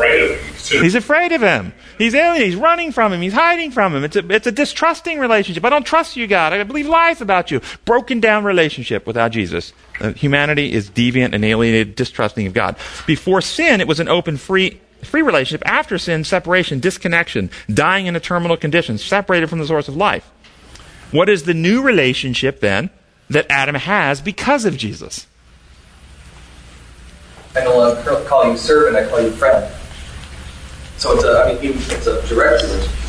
afraid 0.00 0.22
of 0.22 0.40
him. 0.40 0.82
He's 0.82 0.94
afraid 0.94 1.32
of 1.32 1.40
him. 1.42 1.72
He's 1.98 2.14
alien. 2.14 2.44
He's 2.44 2.56
running 2.56 2.92
from 2.92 3.12
him. 3.12 3.20
He's 3.20 3.32
hiding 3.32 3.70
from 3.70 3.94
him. 3.94 4.04
It's 4.04 4.16
a, 4.16 4.32
it's 4.32 4.46
a 4.46 4.52
distrusting 4.52 5.18
relationship. 5.18 5.64
I 5.64 5.70
don't 5.70 5.84
trust 5.84 6.16
you, 6.16 6.26
God. 6.26 6.52
I 6.52 6.62
believe 6.62 6.86
lies 6.86 7.20
about 7.20 7.50
you. 7.50 7.60
Broken 7.84 8.20
down 8.20 8.44
relationship 8.44 9.06
without 9.06 9.32
Jesus. 9.32 9.72
Uh, 10.00 10.12
humanity 10.12 10.72
is 10.72 10.90
deviant 10.90 11.34
and 11.34 11.44
alienated, 11.44 11.96
distrusting 11.96 12.46
of 12.46 12.54
God. 12.54 12.76
Before 13.06 13.40
sin, 13.40 13.80
it 13.80 13.88
was 13.88 14.00
an 14.00 14.08
open, 14.08 14.36
free, 14.36 14.80
free 15.04 15.22
relationship. 15.22 15.66
After 15.66 15.98
sin, 15.98 16.24
separation, 16.24 16.80
disconnection, 16.80 17.50
dying 17.72 18.06
in 18.06 18.16
a 18.16 18.20
terminal 18.20 18.56
condition, 18.56 18.98
separated 18.98 19.48
from 19.48 19.58
the 19.58 19.66
source 19.66 19.88
of 19.88 19.96
life. 19.96 20.30
What 21.10 21.28
is 21.28 21.44
the 21.44 21.54
new 21.54 21.82
relationship 21.82 22.60
then 22.60 22.90
that 23.28 23.46
Adam 23.50 23.74
has 23.74 24.20
because 24.20 24.64
of 24.64 24.76
Jesus? 24.76 25.26
I 27.56 27.64
no 27.64 27.78
longer 27.78 28.24
call 28.28 28.50
you 28.50 28.56
servant, 28.56 28.96
I 28.96 29.08
call 29.08 29.20
you 29.20 29.30
friend. 29.32 29.72
So 30.98 31.12
it's 31.14 31.24
a, 31.24 31.42
I 31.42 31.60
mean, 31.60 31.72
it's 31.74 32.06
a 32.06 32.24
direct 32.28 32.62
relationship. 32.62 33.00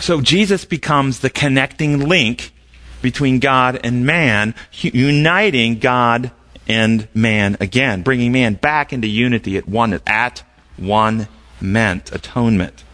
So 0.00 0.20
Jesus 0.20 0.64
becomes 0.64 1.20
the 1.20 1.30
connecting 1.30 2.00
link 2.00 2.52
between 3.00 3.40
God 3.40 3.80
and 3.82 4.06
man, 4.06 4.54
uniting 4.72 5.78
God 5.78 6.30
and 6.68 7.08
man 7.14 7.56
again, 7.60 8.02
bringing 8.02 8.32
man 8.32 8.54
back 8.54 8.92
into 8.92 9.08
unity 9.08 9.56
at 9.56 9.68
one 9.68 10.00
at 10.06 10.42
one 10.76 11.28
meant 11.60 12.12
atonement. 12.12 12.84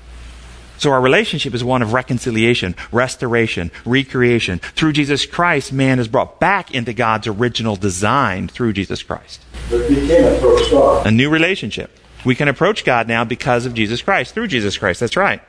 So 0.79 0.93
our 0.93 1.01
relationship 1.01 1.55
is 1.55 1.65
one 1.65 1.83
of 1.83 1.93
reconciliation, 1.93 2.77
restoration, 2.93 3.73
recreation. 3.85 4.61
Through 4.61 4.93
Jesus 4.93 5.27
Christ, 5.27 5.73
man 5.73 5.99
is 5.99 6.07
brought 6.07 6.39
back 6.39 6.73
into 6.73 6.93
God's 6.93 7.27
original 7.27 7.75
design 7.75 8.47
through 8.47 8.75
Jesus 8.75 9.03
Christ. 9.03 9.43
But 9.71 9.91
you 9.91 10.07
can't 10.07 10.37
approach 10.37 10.71
God. 10.71 11.07
A 11.07 11.11
new 11.11 11.31
relationship. 11.31 11.91
We 12.25 12.37
can 12.37 12.47
approach 12.47 12.85
God 12.85 13.09
now 13.09 13.25
because 13.25 13.67
of 13.67 13.75
Jesus 13.75 14.03
Christ, 14.03 14.35
through 14.35 14.47
Jesus 14.47 14.79
Christ. 14.79 15.01
That's 15.01 15.17
right. 15.17 15.43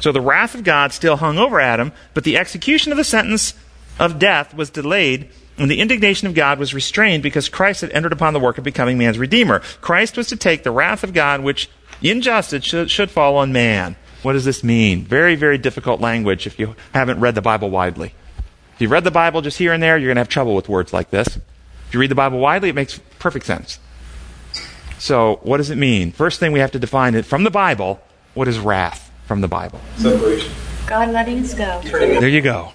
So 0.00 0.12
the 0.12 0.20
wrath 0.20 0.54
of 0.54 0.62
God 0.64 0.92
still 0.92 1.16
hung 1.16 1.38
over 1.38 1.58
Adam, 1.58 1.92
but 2.12 2.24
the 2.24 2.36
execution 2.36 2.92
of 2.92 2.98
the 2.98 3.04
sentence 3.04 3.54
of 3.98 4.18
death 4.18 4.54
was 4.54 4.68
delayed, 4.68 5.30
and 5.56 5.70
the 5.70 5.80
indignation 5.80 6.26
of 6.26 6.34
God 6.34 6.58
was 6.58 6.74
restrained 6.74 7.22
because 7.22 7.48
Christ 7.48 7.82
had 7.82 7.90
entered 7.92 8.12
upon 8.12 8.32
the 8.32 8.40
work 8.40 8.58
of 8.58 8.64
becoming 8.64 8.98
man's 8.98 9.18
redeemer. 9.18 9.60
Christ 9.80 10.16
was 10.16 10.26
to 10.28 10.36
take 10.36 10.62
the 10.62 10.70
wrath 10.70 11.04
of 11.04 11.12
God, 11.12 11.40
which 11.42 11.70
in 12.02 12.20
justice 12.20 12.64
should, 12.64 12.90
should 12.90 13.10
fall 13.10 13.36
on 13.36 13.52
man. 13.52 13.96
What 14.22 14.32
does 14.32 14.44
this 14.44 14.64
mean? 14.64 15.04
Very, 15.04 15.36
very 15.36 15.58
difficult 15.58 16.00
language 16.00 16.46
if 16.46 16.58
you 16.58 16.74
haven't 16.92 17.20
read 17.20 17.34
the 17.34 17.42
Bible 17.42 17.70
widely. 17.70 18.14
If 18.74 18.80
you've 18.80 18.90
read 18.90 19.04
the 19.04 19.10
Bible 19.10 19.42
just 19.42 19.58
here 19.58 19.72
and 19.72 19.82
there, 19.82 19.96
you're 19.96 20.08
going 20.08 20.16
to 20.16 20.20
have 20.20 20.28
trouble 20.28 20.54
with 20.54 20.68
words 20.68 20.92
like 20.92 21.10
this. 21.10 21.36
If 21.36 21.92
you 21.92 22.00
read 22.00 22.10
the 22.10 22.16
Bible 22.16 22.40
widely, 22.40 22.70
it 22.70 22.74
makes 22.74 22.98
perfect 23.18 23.46
sense. 23.46 23.78
So, 24.98 25.38
what 25.42 25.58
does 25.58 25.70
it 25.70 25.76
mean? 25.76 26.10
First 26.10 26.40
thing 26.40 26.52
we 26.52 26.60
have 26.60 26.72
to 26.72 26.78
define 26.78 27.14
it 27.14 27.24
from 27.24 27.44
the 27.44 27.50
Bible. 27.50 28.00
What 28.32 28.48
is 28.48 28.58
wrath 28.58 29.12
from 29.26 29.42
the 29.42 29.48
Bible? 29.48 29.80
Separation. 29.98 30.52
God 30.86 31.10
letting 31.10 31.38
us 31.40 31.54
go. 31.54 31.80
There 31.84 32.28
you 32.28 32.40
go. 32.40 32.72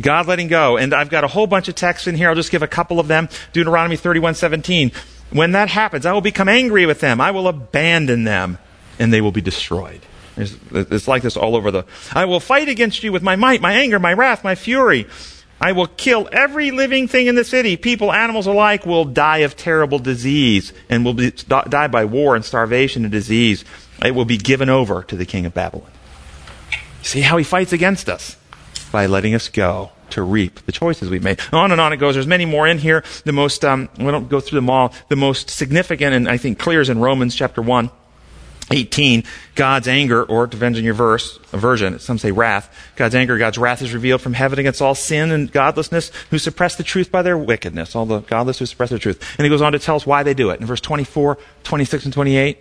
God 0.00 0.26
letting 0.26 0.48
go. 0.48 0.76
And 0.76 0.94
I've 0.94 1.10
got 1.10 1.24
a 1.24 1.28
whole 1.28 1.46
bunch 1.46 1.68
of 1.68 1.74
texts 1.74 2.06
in 2.06 2.14
here. 2.14 2.28
I'll 2.28 2.34
just 2.34 2.50
give 2.50 2.62
a 2.62 2.68
couple 2.68 3.00
of 3.00 3.08
them. 3.08 3.28
Deuteronomy 3.52 3.96
31:17. 3.96 4.92
When 5.30 5.52
that 5.52 5.68
happens, 5.68 6.06
I 6.06 6.12
will 6.12 6.20
become 6.20 6.48
angry 6.48 6.86
with 6.86 7.00
them. 7.00 7.20
I 7.20 7.30
will 7.30 7.46
abandon 7.46 8.24
them, 8.24 8.58
and 8.98 9.12
they 9.12 9.20
will 9.20 9.32
be 9.32 9.40
destroyed. 9.40 10.00
It's, 10.36 10.56
it's 10.72 11.06
like 11.06 11.22
this 11.22 11.36
all 11.36 11.54
over 11.54 11.70
the. 11.70 11.84
I 12.12 12.24
will 12.24 12.40
fight 12.40 12.68
against 12.68 13.02
you 13.02 13.12
with 13.12 13.22
my 13.22 13.36
might, 13.36 13.60
my 13.60 13.72
anger, 13.72 13.98
my 13.98 14.12
wrath, 14.12 14.42
my 14.42 14.54
fury. 14.54 15.06
I 15.60 15.72
will 15.72 15.88
kill 15.88 16.28
every 16.32 16.70
living 16.70 17.06
thing 17.06 17.26
in 17.26 17.34
the 17.34 17.44
city. 17.44 17.76
People, 17.76 18.12
animals 18.12 18.46
alike 18.46 18.86
will 18.86 19.04
die 19.04 19.38
of 19.38 19.56
terrible 19.56 19.98
disease 19.98 20.72
and 20.88 21.04
will 21.04 21.12
be, 21.12 21.30
die 21.30 21.88
by 21.88 22.06
war 22.06 22.34
and 22.34 22.44
starvation 22.44 23.04
and 23.04 23.12
disease. 23.12 23.64
It 24.02 24.14
will 24.14 24.24
be 24.24 24.38
given 24.38 24.70
over 24.70 25.02
to 25.02 25.16
the 25.16 25.26
king 25.26 25.44
of 25.44 25.52
Babylon. 25.52 25.90
See 27.02 27.20
how 27.20 27.36
he 27.36 27.44
fights 27.44 27.74
against 27.74 28.08
us? 28.08 28.36
By 28.92 29.06
letting 29.06 29.34
us 29.34 29.48
go 29.48 29.92
to 30.10 30.22
reap 30.22 30.66
the 30.66 30.72
choices 30.72 31.08
we've 31.08 31.22
made. 31.22 31.40
On 31.52 31.70
and 31.70 31.80
on 31.80 31.92
it 31.92 31.98
goes. 31.98 32.14
There's 32.14 32.26
many 32.26 32.44
more 32.44 32.66
in 32.66 32.78
here. 32.78 33.04
The 33.24 33.32
most, 33.32 33.64
um, 33.64 33.88
we 33.98 34.06
don't 34.06 34.28
go 34.28 34.40
through 34.40 34.58
them 34.58 34.70
all. 34.70 34.92
The 35.08 35.16
most 35.16 35.50
significant 35.50 36.14
and 36.14 36.28
I 36.28 36.36
think 36.36 36.58
clear 36.58 36.80
is 36.80 36.88
in 36.88 36.98
Romans 36.98 37.34
chapter 37.34 37.62
1. 37.62 37.90
18, 38.72 39.24
God's 39.56 39.88
anger, 39.88 40.22
or 40.22 40.46
depends 40.46 40.78
on 40.78 40.84
your 40.84 40.94
verse, 40.94 41.38
a 41.52 41.58
version, 41.58 41.98
some 41.98 42.18
say 42.18 42.30
wrath. 42.30 42.72
God's 42.94 43.14
anger, 43.14 43.36
God's 43.36 43.58
wrath 43.58 43.82
is 43.82 43.92
revealed 43.92 44.20
from 44.20 44.32
heaven 44.32 44.58
against 44.58 44.80
all 44.80 44.94
sin 44.94 45.32
and 45.32 45.50
godlessness 45.50 46.12
who 46.30 46.38
suppress 46.38 46.76
the 46.76 46.84
truth 46.84 47.10
by 47.10 47.22
their 47.22 47.36
wickedness, 47.36 47.96
all 47.96 48.06
the 48.06 48.20
godless 48.20 48.60
who 48.60 48.66
suppress 48.66 48.90
the 48.90 48.98
truth. 48.98 49.20
And 49.38 49.44
he 49.44 49.50
goes 49.50 49.62
on 49.62 49.72
to 49.72 49.78
tell 49.78 49.96
us 49.96 50.06
why 50.06 50.22
they 50.22 50.34
do 50.34 50.50
it. 50.50 50.60
In 50.60 50.66
verse 50.66 50.80
24, 50.80 51.36
26, 51.64 52.04
and 52.04 52.14
28, 52.14 52.58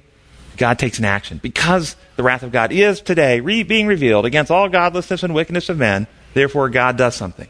God 0.58 0.80
takes 0.80 1.00
an 1.00 1.06
action. 1.06 1.40
Because 1.42 1.96
the 2.16 2.24
wrath 2.24 2.44
of 2.44 2.52
God 2.52 2.72
is 2.72 3.02
today 3.02 3.40
re- 3.40 3.64
being 3.64 3.86
revealed 3.86 4.26
against 4.26 4.52
all 4.52 4.68
godlessness 4.68 5.22
and 5.22 5.36
wickedness 5.36 5.70
of 5.70 5.78
men, 5.78 6.08
therefore 6.34 6.70
God 6.70 6.98
does 6.98 7.16
something. 7.16 7.48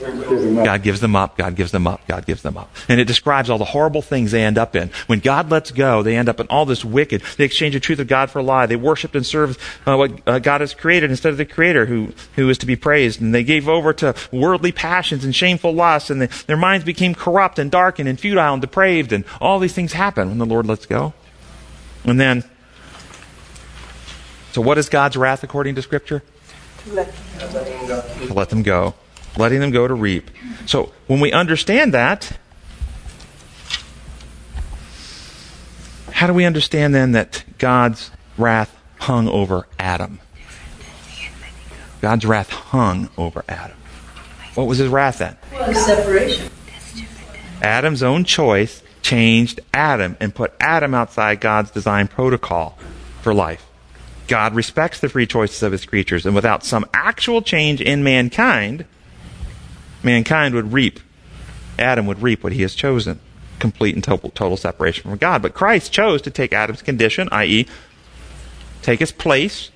God 0.00 0.82
gives 0.82 1.00
them 1.00 1.16
up, 1.16 1.36
God 1.36 1.56
gives 1.56 1.72
them 1.72 1.86
up, 1.86 2.06
God 2.06 2.24
gives 2.24 2.42
them 2.42 2.56
up. 2.56 2.70
And 2.88 3.00
it 3.00 3.06
describes 3.06 3.50
all 3.50 3.58
the 3.58 3.64
horrible 3.64 4.02
things 4.02 4.30
they 4.30 4.44
end 4.44 4.56
up 4.56 4.76
in. 4.76 4.90
When 5.06 5.18
God 5.18 5.50
lets 5.50 5.70
go, 5.70 6.02
they 6.02 6.16
end 6.16 6.28
up 6.28 6.38
in 6.38 6.46
all 6.48 6.66
this 6.66 6.84
wicked. 6.84 7.22
They 7.36 7.44
exchange 7.44 7.74
the 7.74 7.80
truth 7.80 7.98
of 7.98 8.06
God 8.06 8.30
for 8.30 8.38
a 8.38 8.42
lie. 8.42 8.66
They 8.66 8.76
worshiped 8.76 9.16
and 9.16 9.26
served 9.26 9.58
uh, 9.86 9.96
what 9.96 10.20
uh, 10.26 10.38
God 10.38 10.60
has 10.60 10.72
created 10.72 11.10
instead 11.10 11.32
of 11.32 11.38
the 11.38 11.44
Creator 11.44 11.86
who, 11.86 12.12
who 12.36 12.48
is 12.48 12.58
to 12.58 12.66
be 12.66 12.76
praised. 12.76 13.20
And 13.20 13.34
they 13.34 13.42
gave 13.42 13.68
over 13.68 13.92
to 13.94 14.14
worldly 14.30 14.72
passions 14.72 15.24
and 15.24 15.34
shameful 15.34 15.72
lusts, 15.72 16.10
and 16.10 16.22
their 16.22 16.56
minds 16.56 16.84
became 16.84 17.14
corrupt 17.14 17.58
and 17.58 17.70
darkened 17.70 18.08
and 18.08 18.20
futile 18.20 18.52
and 18.52 18.60
depraved, 18.60 19.12
and 19.12 19.24
all 19.40 19.58
these 19.58 19.74
things 19.74 19.94
happen 19.94 20.28
when 20.28 20.38
the 20.38 20.46
Lord 20.46 20.66
lets 20.66 20.86
go. 20.86 21.12
And 22.04 22.20
then, 22.20 22.44
so 24.52 24.62
what 24.62 24.78
is 24.78 24.88
God's 24.88 25.16
wrath 25.16 25.42
according 25.42 25.74
to 25.74 25.82
Scripture? 25.82 26.22
Let 26.86 27.12
To 28.26 28.34
let 28.34 28.50
them 28.50 28.62
go. 28.62 28.94
Letting 29.36 29.60
them 29.60 29.70
go 29.70 29.86
to 29.86 29.94
reap. 29.94 30.30
So 30.66 30.92
when 31.06 31.20
we 31.20 31.32
understand 31.32 31.94
that, 31.94 32.38
how 36.12 36.26
do 36.26 36.32
we 36.32 36.44
understand 36.44 36.94
then 36.94 37.12
that 37.12 37.44
God's 37.58 38.10
wrath 38.36 38.76
hung 38.98 39.28
over 39.28 39.66
Adam? 39.78 40.18
God's 42.00 42.24
wrath 42.24 42.50
hung 42.50 43.10
over 43.16 43.44
Adam. 43.48 43.76
What 44.54 44.66
was 44.66 44.78
his 44.78 44.88
wrath 44.88 45.18
then? 45.18 45.36
Well, 45.52 45.74
separation. 45.74 46.50
Adam's 47.62 48.02
own 48.02 48.24
choice 48.24 48.82
changed 49.02 49.60
Adam 49.72 50.16
and 50.20 50.34
put 50.34 50.52
Adam 50.60 50.94
outside 50.94 51.40
God's 51.40 51.70
design 51.70 52.08
protocol 52.08 52.78
for 53.22 53.34
life. 53.34 53.67
God 54.28 54.54
respects 54.54 55.00
the 55.00 55.08
free 55.08 55.26
choices 55.26 55.62
of 55.62 55.72
his 55.72 55.84
creatures, 55.84 56.26
and 56.26 56.34
without 56.34 56.64
some 56.64 56.84
actual 56.94 57.42
change 57.42 57.80
in 57.80 58.04
mankind, 58.04 58.84
mankind 60.02 60.54
would 60.54 60.72
reap, 60.72 61.00
Adam 61.78 62.06
would 62.06 62.22
reap 62.22 62.44
what 62.44 62.52
he 62.52 62.62
has 62.62 62.74
chosen 62.74 63.20
complete 63.58 63.94
and 63.94 64.04
total, 64.04 64.30
total 64.30 64.56
separation 64.56 65.10
from 65.10 65.18
God. 65.18 65.42
But 65.42 65.54
Christ 65.54 65.92
chose 65.92 66.22
to 66.22 66.30
take 66.30 66.52
Adam's 66.52 66.82
condition, 66.82 67.28
i.e., 67.32 67.66
take 68.82 69.00
his 69.00 69.12
place 69.12 69.70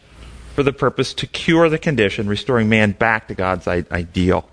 for 0.54 0.62
the 0.62 0.72
purpose 0.72 1.14
to 1.14 1.26
cure 1.26 1.68
the 1.68 1.78
condition, 1.78 2.28
restoring 2.28 2.68
man 2.68 2.92
back 2.92 3.28
to 3.28 3.34
God's 3.34 3.66
I- 3.66 3.84
ideal. 3.90 4.48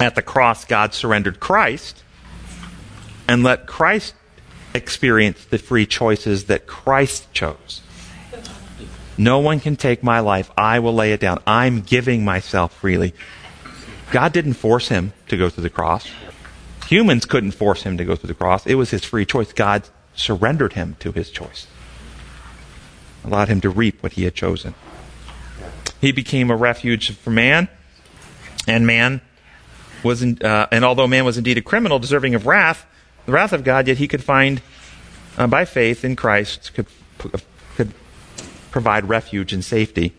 At 0.00 0.14
the 0.14 0.22
cross, 0.22 0.64
God 0.64 0.94
surrendered 0.94 1.40
Christ 1.40 2.02
and 3.28 3.42
let 3.42 3.66
Christ 3.66 4.14
experience 4.74 5.44
the 5.44 5.58
free 5.58 5.86
choices 5.86 6.44
that 6.44 6.66
Christ 6.66 7.32
chose. 7.32 7.80
No 9.16 9.38
one 9.38 9.60
can 9.60 9.76
take 9.76 10.02
my 10.02 10.20
life. 10.20 10.50
I 10.56 10.80
will 10.80 10.94
lay 10.94 11.12
it 11.12 11.20
down. 11.20 11.40
I'm 11.46 11.80
giving 11.80 12.24
myself 12.24 12.74
freely. 12.74 13.14
God 14.10 14.32
didn't 14.32 14.54
force 14.54 14.88
him 14.88 15.12
to 15.28 15.36
go 15.36 15.48
through 15.48 15.62
the 15.62 15.70
cross. 15.70 16.10
Humans 16.88 17.26
couldn't 17.26 17.52
force 17.52 17.82
him 17.82 17.96
to 17.96 18.04
go 18.04 18.16
through 18.16 18.28
the 18.28 18.34
cross. 18.34 18.66
It 18.66 18.74
was 18.74 18.90
his 18.90 19.04
free 19.04 19.24
choice. 19.24 19.52
God 19.52 19.88
surrendered 20.14 20.74
him 20.74 20.96
to 21.00 21.12
his 21.12 21.30
choice, 21.30 21.66
allowed 23.24 23.48
him 23.48 23.60
to 23.62 23.70
reap 23.70 24.02
what 24.02 24.12
he 24.12 24.24
had 24.24 24.34
chosen. 24.34 24.74
He 26.00 26.12
became 26.12 26.50
a 26.50 26.56
refuge 26.56 27.16
for 27.16 27.30
man, 27.30 27.68
and 28.68 28.86
man 28.86 29.22
was, 30.02 30.22
in, 30.22 30.38
uh, 30.42 30.66
and 30.70 30.84
although 30.84 31.06
man 31.06 31.24
was 31.24 31.38
indeed 31.38 31.56
a 31.56 31.62
criminal 31.62 31.98
deserving 31.98 32.34
of 32.34 32.46
wrath, 32.46 32.84
the 33.26 33.32
wrath 33.32 33.52
of 33.52 33.64
God, 33.64 33.88
yet 33.88 33.96
he 33.98 34.06
could 34.06 34.22
find, 34.22 34.60
uh, 35.38 35.46
by 35.46 35.64
faith 35.64 36.04
in 36.04 36.14
Christ, 36.14 36.72
could 36.74 36.86
provide 38.74 39.08
refuge 39.08 39.52
and 39.52 39.64
safety. 39.64 40.12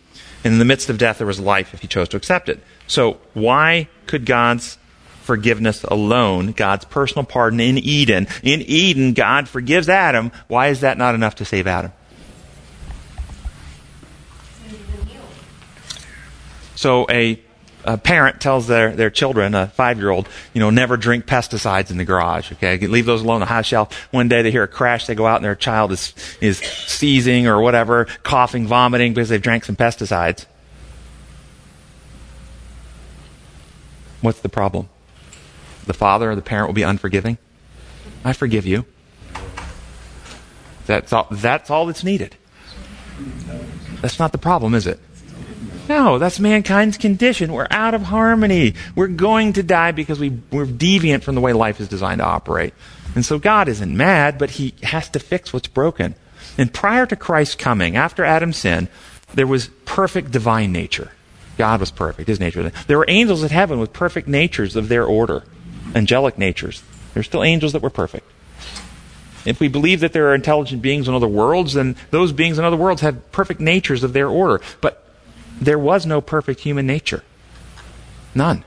And 0.46 0.54
in 0.54 0.60
the 0.60 0.66
midst 0.66 0.90
of 0.90 0.98
death, 0.98 1.18
there 1.18 1.28
was 1.28 1.42
life 1.42 1.74
if 1.74 1.82
he 1.82 1.90
chose 1.90 2.08
to 2.08 2.16
accept 2.16 2.48
it. 2.48 2.64
So, 2.88 3.20
why 3.34 3.90
could 4.08 4.26
God's 4.26 4.78
forgiveness 5.24 5.84
alone, 5.84 6.54
God's 6.54 6.86
personal 6.86 7.26
pardon 7.26 7.60
in 7.60 7.78
Eden, 7.78 8.28
in 8.44 8.62
Eden, 8.62 9.12
God 9.12 9.50
forgives 9.50 9.90
Adam. 9.90 10.32
Why 10.48 10.68
is 10.68 10.80
that 10.80 10.98
not 10.98 11.16
enough 11.16 11.36
to 11.36 11.46
save 11.46 11.68
Adam? 11.68 11.92
So, 16.76 17.06
a 17.10 17.42
a 17.86 17.98
parent 17.98 18.42
tells 18.42 18.66
their, 18.68 18.96
their 18.96 19.12
children, 19.12 19.54
a 19.54 19.68
five 19.68 20.00
year 20.00 20.10
old, 20.10 20.28
you 20.54 20.60
know, 20.60 20.72
never 20.72 20.98
drink 20.98 21.26
pesticides 21.26 21.92
in 21.92 21.98
the 21.98 22.04
garage. 22.04 22.52
Okay, 22.54 22.78
leave 22.88 23.06
those 23.06 23.22
alone 23.22 23.36
on 23.36 23.40
the 23.42 23.46
high 23.46 23.62
shelf. 23.62 24.08
One 24.12 24.28
day 24.28 24.42
they 24.42 24.52
hear 24.52 24.64
a 24.64 24.68
crash, 24.68 25.06
they 25.06 25.16
go 25.16 25.28
out 25.28 25.38
and 25.38 25.46
their 25.46 25.56
child 25.56 25.92
is 25.92 26.14
is 26.42 26.58
seizing 26.58 27.48
or 27.48 27.62
whatever, 27.62 28.06
coughing, 28.24 28.66
vomiting 28.68 29.14
because 29.14 29.30
they've 29.30 29.42
drank 29.42 29.66
some 29.66 29.76
pesticides. 29.76 30.46
What's 34.22 34.40
the 34.40 34.50
problem? 34.50 34.90
The 35.86 35.94
father 35.94 36.32
or 36.32 36.36
the 36.36 36.42
parent 36.42 36.68
will 36.68 36.74
be 36.74 36.82
unforgiving. 36.82 37.38
I 38.24 38.34
forgive 38.34 38.66
you. 38.66 38.86
That's 40.88 41.14
all. 41.14 41.28
That's 41.30 41.70
all 41.70 41.86
that's 41.86 42.04
needed. 42.04 42.36
That's 44.02 44.18
not 44.18 44.32
the 44.32 44.40
problem, 44.40 44.74
is 44.74 44.88
it? 44.88 45.00
No, 45.88 46.18
that's 46.18 46.40
mankind's 46.40 46.98
condition. 46.98 47.54
We're 47.54 47.68
out 47.70 47.94
of 47.94 48.02
harmony. 48.02 48.74
We're 48.96 49.08
going 49.08 49.54
to 49.54 49.64
die 49.64 49.92
because 49.92 50.20
we, 50.20 50.30
we're 50.52 50.66
deviant 50.66 51.24
from 51.24 51.36
the 51.36 51.42
way 51.42 51.54
life 51.54 51.80
is 51.80 51.88
designed 51.88 52.20
to 52.20 52.26
operate. 52.26 52.74
And 53.14 53.24
so 53.24 53.38
God 53.38 53.68
isn't 53.68 53.96
mad, 53.96 54.38
but 54.38 54.52
He 54.52 54.74
has 54.84 55.10
to 55.10 55.20
fix 55.20 55.54
what's 55.54 55.68
broken. 55.68 56.16
And 56.58 56.74
prior 56.74 57.06
to 57.06 57.16
Christ's 57.16 57.56
coming, 57.56 57.96
after 57.96 58.24
Adam's 58.24 58.58
sin, 58.58 58.88
there 59.34 59.48
was 59.48 59.68
perfect 59.86 60.32
divine 60.32 60.72
nature. 60.72 61.12
God 61.58 61.80
was 61.80 61.92
perfect, 61.92 62.28
His 62.28 62.40
nature. 62.40 62.72
There 62.88 62.98
were 62.98 63.06
angels 63.08 63.44
in 63.44 63.50
heaven 63.50 63.80
with 63.80 63.94
perfect 63.94 64.28
natures 64.28 64.76
of 64.76 64.90
their 64.90 65.06
order, 65.06 65.44
angelic 65.94 66.38
natures. 66.38 66.84
There's 67.14 67.28
still 67.28 67.44
angels 67.44 67.74
that 67.74 67.82
were 67.82 67.90
perfect. 67.90 68.30
If 69.46 69.60
we 69.60 69.68
believe 69.68 70.00
that 70.00 70.12
there 70.12 70.30
are 70.30 70.36
intelligent 70.36 70.82
beings 70.82 71.08
in 71.08 71.14
other 71.14 71.28
worlds, 71.28 71.74
then 71.76 71.96
those 72.10 72.32
beings 72.32 72.58
in 72.58 72.66
other 72.66 72.76
worlds 72.76 73.02
have 73.02 73.32
perfect 73.32 73.60
natures 73.60 74.04
of 74.04 74.12
their 74.12 74.28
order. 74.28 74.62
But 74.82 75.05
there 75.60 75.80
was 75.80 76.06
no 76.06 76.22
perfect 76.22 76.62
human 76.62 76.86
nature. 76.86 77.24
None. 78.34 78.64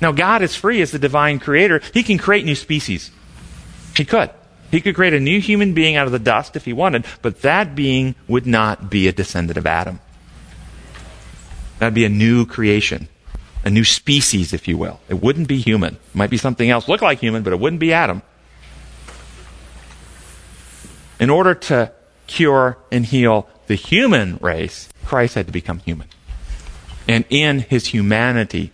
Now, 0.00 0.12
God 0.12 0.42
is 0.42 0.54
free 0.54 0.80
as 0.80 0.92
the 0.92 0.98
divine 0.98 1.38
creator. 1.38 1.80
He 1.92 2.02
can 2.02 2.16
create 2.16 2.44
new 2.44 2.54
species. 2.54 3.10
He 3.96 4.04
could. 4.04 4.30
He 4.70 4.80
could 4.80 4.94
create 4.94 5.14
a 5.14 5.20
new 5.20 5.40
human 5.40 5.74
being 5.74 5.96
out 5.96 6.06
of 6.06 6.12
the 6.12 6.18
dust 6.18 6.56
if 6.56 6.64
he 6.64 6.72
wanted, 6.72 7.04
but 7.22 7.42
that 7.42 7.74
being 7.74 8.14
would 8.28 8.46
not 8.46 8.88
be 8.88 9.08
a 9.08 9.12
descendant 9.12 9.58
of 9.58 9.66
Adam. 9.66 9.98
That'd 11.80 11.94
be 11.94 12.04
a 12.04 12.10
new 12.10 12.46
creation, 12.46 13.08
a 13.64 13.70
new 13.70 13.84
species, 13.84 14.52
if 14.52 14.68
you 14.68 14.78
will. 14.78 15.00
It 15.08 15.20
wouldn't 15.20 15.48
be 15.48 15.60
human. 15.60 15.94
It 15.94 16.14
might 16.14 16.30
be 16.30 16.36
something 16.36 16.70
else, 16.70 16.88
look 16.88 17.02
like 17.02 17.18
human, 17.18 17.42
but 17.42 17.52
it 17.52 17.58
wouldn't 17.58 17.80
be 17.80 17.92
Adam. 17.92 18.22
In 21.18 21.30
order 21.30 21.54
to 21.54 21.92
cure 22.26 22.78
and 22.92 23.04
heal 23.04 23.48
the 23.66 23.74
human 23.74 24.38
race, 24.40 24.88
Christ 25.04 25.34
had 25.34 25.46
to 25.46 25.52
become 25.52 25.80
human 25.80 26.06
and 27.10 27.24
in 27.28 27.58
his 27.58 27.88
humanity 27.88 28.70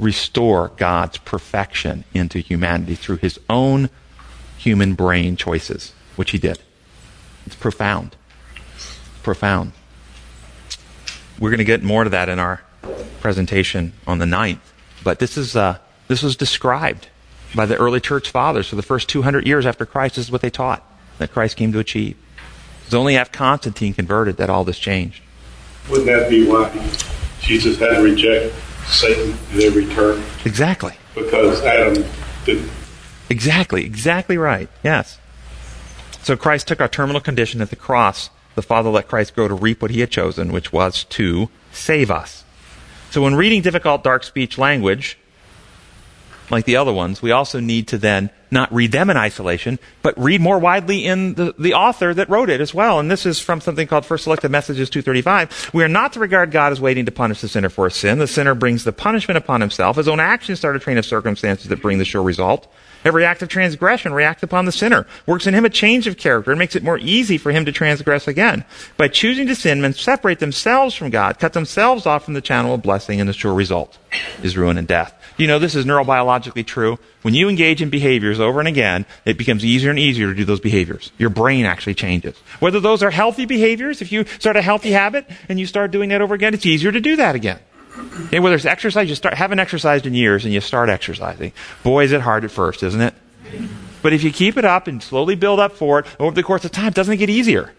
restore 0.00 0.72
God's 0.76 1.18
perfection 1.18 2.02
into 2.12 2.40
humanity 2.40 2.96
through 2.96 3.18
his 3.18 3.38
own 3.48 3.90
human 4.58 4.94
brain 4.94 5.36
choices, 5.36 5.92
which 6.16 6.32
he 6.32 6.38
did. 6.38 6.58
It's 7.46 7.54
profound. 7.54 8.16
Profound. 9.22 9.70
We're 11.38 11.50
going 11.50 11.58
to 11.58 11.64
get 11.64 11.84
more 11.84 12.02
to 12.02 12.10
that 12.10 12.28
in 12.28 12.40
our 12.40 12.60
presentation 13.20 13.92
on 14.04 14.18
the 14.18 14.24
9th. 14.24 14.58
But 15.04 15.20
this 15.20 15.36
is 15.36 15.54
uh, 15.54 15.78
this 16.08 16.24
was 16.24 16.34
described 16.34 17.06
by 17.54 17.66
the 17.66 17.76
early 17.76 18.00
church 18.00 18.30
fathers 18.30 18.68
for 18.68 18.74
the 18.74 18.82
first 18.82 19.08
200 19.08 19.46
years 19.46 19.64
after 19.64 19.86
Christ. 19.86 20.16
This 20.16 20.24
is 20.24 20.32
what 20.32 20.40
they 20.40 20.50
taught 20.50 20.84
that 21.18 21.30
Christ 21.30 21.56
came 21.56 21.70
to 21.70 21.78
achieve. 21.78 22.16
It 22.80 22.86
was 22.86 22.94
only 22.94 23.16
after 23.16 23.38
Constantine 23.38 23.94
converted 23.94 24.38
that 24.38 24.50
all 24.50 24.64
this 24.64 24.78
changed. 24.78 25.22
Wouldn't 25.88 26.06
that 26.06 26.28
be 26.28 26.48
why 26.48 26.68
Jesus 27.40 27.78
had 27.78 27.96
to 27.96 28.02
reject 28.02 28.54
Satan 28.86 29.36
in 29.52 29.62
every 29.62 29.86
turn? 29.86 30.22
Exactly. 30.44 30.94
Because 31.14 31.62
Adam 31.62 32.04
didn't. 32.44 32.70
Exactly. 33.28 33.84
Exactly 33.84 34.38
right. 34.38 34.68
Yes. 34.82 35.18
So 36.22 36.36
Christ 36.36 36.68
took 36.68 36.80
our 36.80 36.88
terminal 36.88 37.20
condition 37.20 37.60
at 37.60 37.70
the 37.70 37.76
cross. 37.76 38.30
The 38.54 38.62
Father 38.62 38.90
let 38.90 39.08
Christ 39.08 39.34
go 39.34 39.48
to 39.48 39.54
reap 39.54 39.80
what 39.80 39.90
he 39.90 40.00
had 40.00 40.10
chosen, 40.10 40.52
which 40.52 40.72
was 40.72 41.04
to 41.04 41.48
save 41.72 42.10
us. 42.10 42.44
So 43.10 43.22
when 43.22 43.34
reading 43.34 43.62
difficult, 43.62 44.04
dark 44.04 44.22
speech 44.22 44.58
language, 44.58 45.18
like 46.50 46.64
the 46.64 46.76
other 46.76 46.92
ones, 46.92 47.22
we 47.22 47.30
also 47.30 47.60
need 47.60 47.88
to 47.88 47.98
then 47.98 48.30
not 48.50 48.72
read 48.72 48.92
them 48.92 49.10
in 49.10 49.16
isolation, 49.16 49.78
but 50.02 50.18
read 50.18 50.40
more 50.40 50.58
widely 50.58 51.06
in 51.06 51.34
the, 51.34 51.54
the 51.58 51.74
author 51.74 52.12
that 52.14 52.28
wrote 52.28 52.50
it 52.50 52.60
as 52.60 52.74
well. 52.74 52.98
And 52.98 53.10
this 53.10 53.26
is 53.26 53.40
from 53.40 53.60
something 53.60 53.86
called 53.86 54.06
First 54.06 54.24
Selected 54.24 54.50
Messages 54.50 54.90
235. 54.90 55.70
We 55.72 55.84
are 55.84 55.88
not 55.88 56.12
to 56.14 56.20
regard 56.20 56.50
God 56.50 56.72
as 56.72 56.80
waiting 56.80 57.04
to 57.06 57.12
punish 57.12 57.40
the 57.40 57.48
sinner 57.48 57.68
for 57.68 57.86
his 57.86 57.96
sin. 57.96 58.18
The 58.18 58.26
sinner 58.26 58.54
brings 58.54 58.84
the 58.84 58.92
punishment 58.92 59.38
upon 59.38 59.60
himself. 59.60 59.96
His 59.96 60.08
own 60.08 60.20
actions 60.20 60.58
start 60.58 60.76
a 60.76 60.80
train 60.80 60.98
of 60.98 61.06
circumstances 61.06 61.68
that 61.68 61.82
bring 61.82 61.98
the 61.98 62.04
sure 62.04 62.22
result. 62.22 62.66
Every 63.04 63.24
act 63.24 63.40
of 63.40 63.48
transgression 63.48 64.12
reacts 64.12 64.42
upon 64.42 64.66
the 64.66 64.72
sinner, 64.72 65.06
works 65.26 65.46
in 65.46 65.54
him 65.54 65.64
a 65.64 65.70
change 65.70 66.06
of 66.06 66.18
character, 66.18 66.50
and 66.50 66.58
makes 66.58 66.76
it 66.76 66.82
more 66.82 66.98
easy 66.98 67.38
for 67.38 67.50
him 67.50 67.64
to 67.64 67.72
transgress 67.72 68.28
again. 68.28 68.64
By 68.98 69.08
choosing 69.08 69.46
to 69.46 69.54
sin, 69.54 69.80
men 69.80 69.94
separate 69.94 70.38
themselves 70.38 70.94
from 70.94 71.08
God, 71.08 71.38
cut 71.38 71.54
themselves 71.54 72.04
off 72.04 72.24
from 72.24 72.34
the 72.34 72.42
channel 72.42 72.74
of 72.74 72.82
blessing, 72.82 73.18
and 73.18 73.28
the 73.28 73.32
sure 73.32 73.54
result 73.54 73.96
is 74.42 74.56
ruin 74.56 74.76
and 74.76 74.86
death. 74.86 75.14
You 75.40 75.46
know, 75.46 75.58
this 75.58 75.74
is 75.74 75.86
neurobiologically 75.86 76.66
true. 76.66 76.98
When 77.22 77.32
you 77.32 77.48
engage 77.48 77.80
in 77.80 77.88
behaviors 77.88 78.38
over 78.38 78.58
and 78.58 78.68
again, 78.68 79.06
it 79.24 79.38
becomes 79.38 79.64
easier 79.64 79.88
and 79.88 79.98
easier 79.98 80.26
to 80.26 80.34
do 80.34 80.44
those 80.44 80.60
behaviors. 80.60 81.12
Your 81.16 81.30
brain 81.30 81.64
actually 81.64 81.94
changes. 81.94 82.36
Whether 82.58 82.78
those 82.78 83.02
are 83.02 83.10
healthy 83.10 83.46
behaviors, 83.46 84.02
if 84.02 84.12
you 84.12 84.26
start 84.38 84.56
a 84.56 84.60
healthy 84.60 84.90
habit 84.90 85.26
and 85.48 85.58
you 85.58 85.64
start 85.64 85.92
doing 85.92 86.10
that 86.10 86.20
over 86.20 86.34
again, 86.34 86.52
it's 86.52 86.66
easier 86.66 86.92
to 86.92 87.00
do 87.00 87.16
that 87.16 87.36
again. 87.36 87.58
Okay, 88.26 88.38
whether 88.38 88.54
it's 88.54 88.66
exercise, 88.66 89.08
you 89.08 89.14
start 89.14 89.32
haven't 89.32 89.60
exercised 89.60 90.04
in 90.04 90.12
years 90.12 90.44
and 90.44 90.52
you 90.52 90.60
start 90.60 90.90
exercising. 90.90 91.54
Boy, 91.82 92.04
is 92.04 92.12
it 92.12 92.20
hard 92.20 92.44
at 92.44 92.50
first, 92.50 92.82
isn't 92.82 93.00
it? 93.00 93.14
But 94.02 94.12
if 94.12 94.22
you 94.22 94.30
keep 94.30 94.58
it 94.58 94.66
up 94.66 94.88
and 94.88 95.02
slowly 95.02 95.36
build 95.36 95.58
up 95.58 95.72
for 95.72 96.00
it 96.00 96.06
over 96.18 96.34
the 96.34 96.42
course 96.42 96.66
of 96.66 96.72
time, 96.72 96.92
doesn't 96.92 97.14
it 97.14 97.16
get 97.16 97.30
easier? 97.30 97.72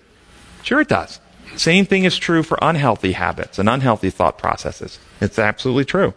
Sure, 0.63 0.81
it 0.81 0.87
does. 0.87 1.19
Same 1.57 1.85
thing 1.85 2.05
is 2.05 2.17
true 2.17 2.41
for 2.41 2.57
unhealthy 2.59 3.11
habits 3.11 3.59
and 3.59 3.69
unhealthy 3.69 4.09
thought 4.09 4.39
processes. 4.39 4.97
It's 5.19 5.37
absolutely 5.37 5.85
true. 5.85 6.15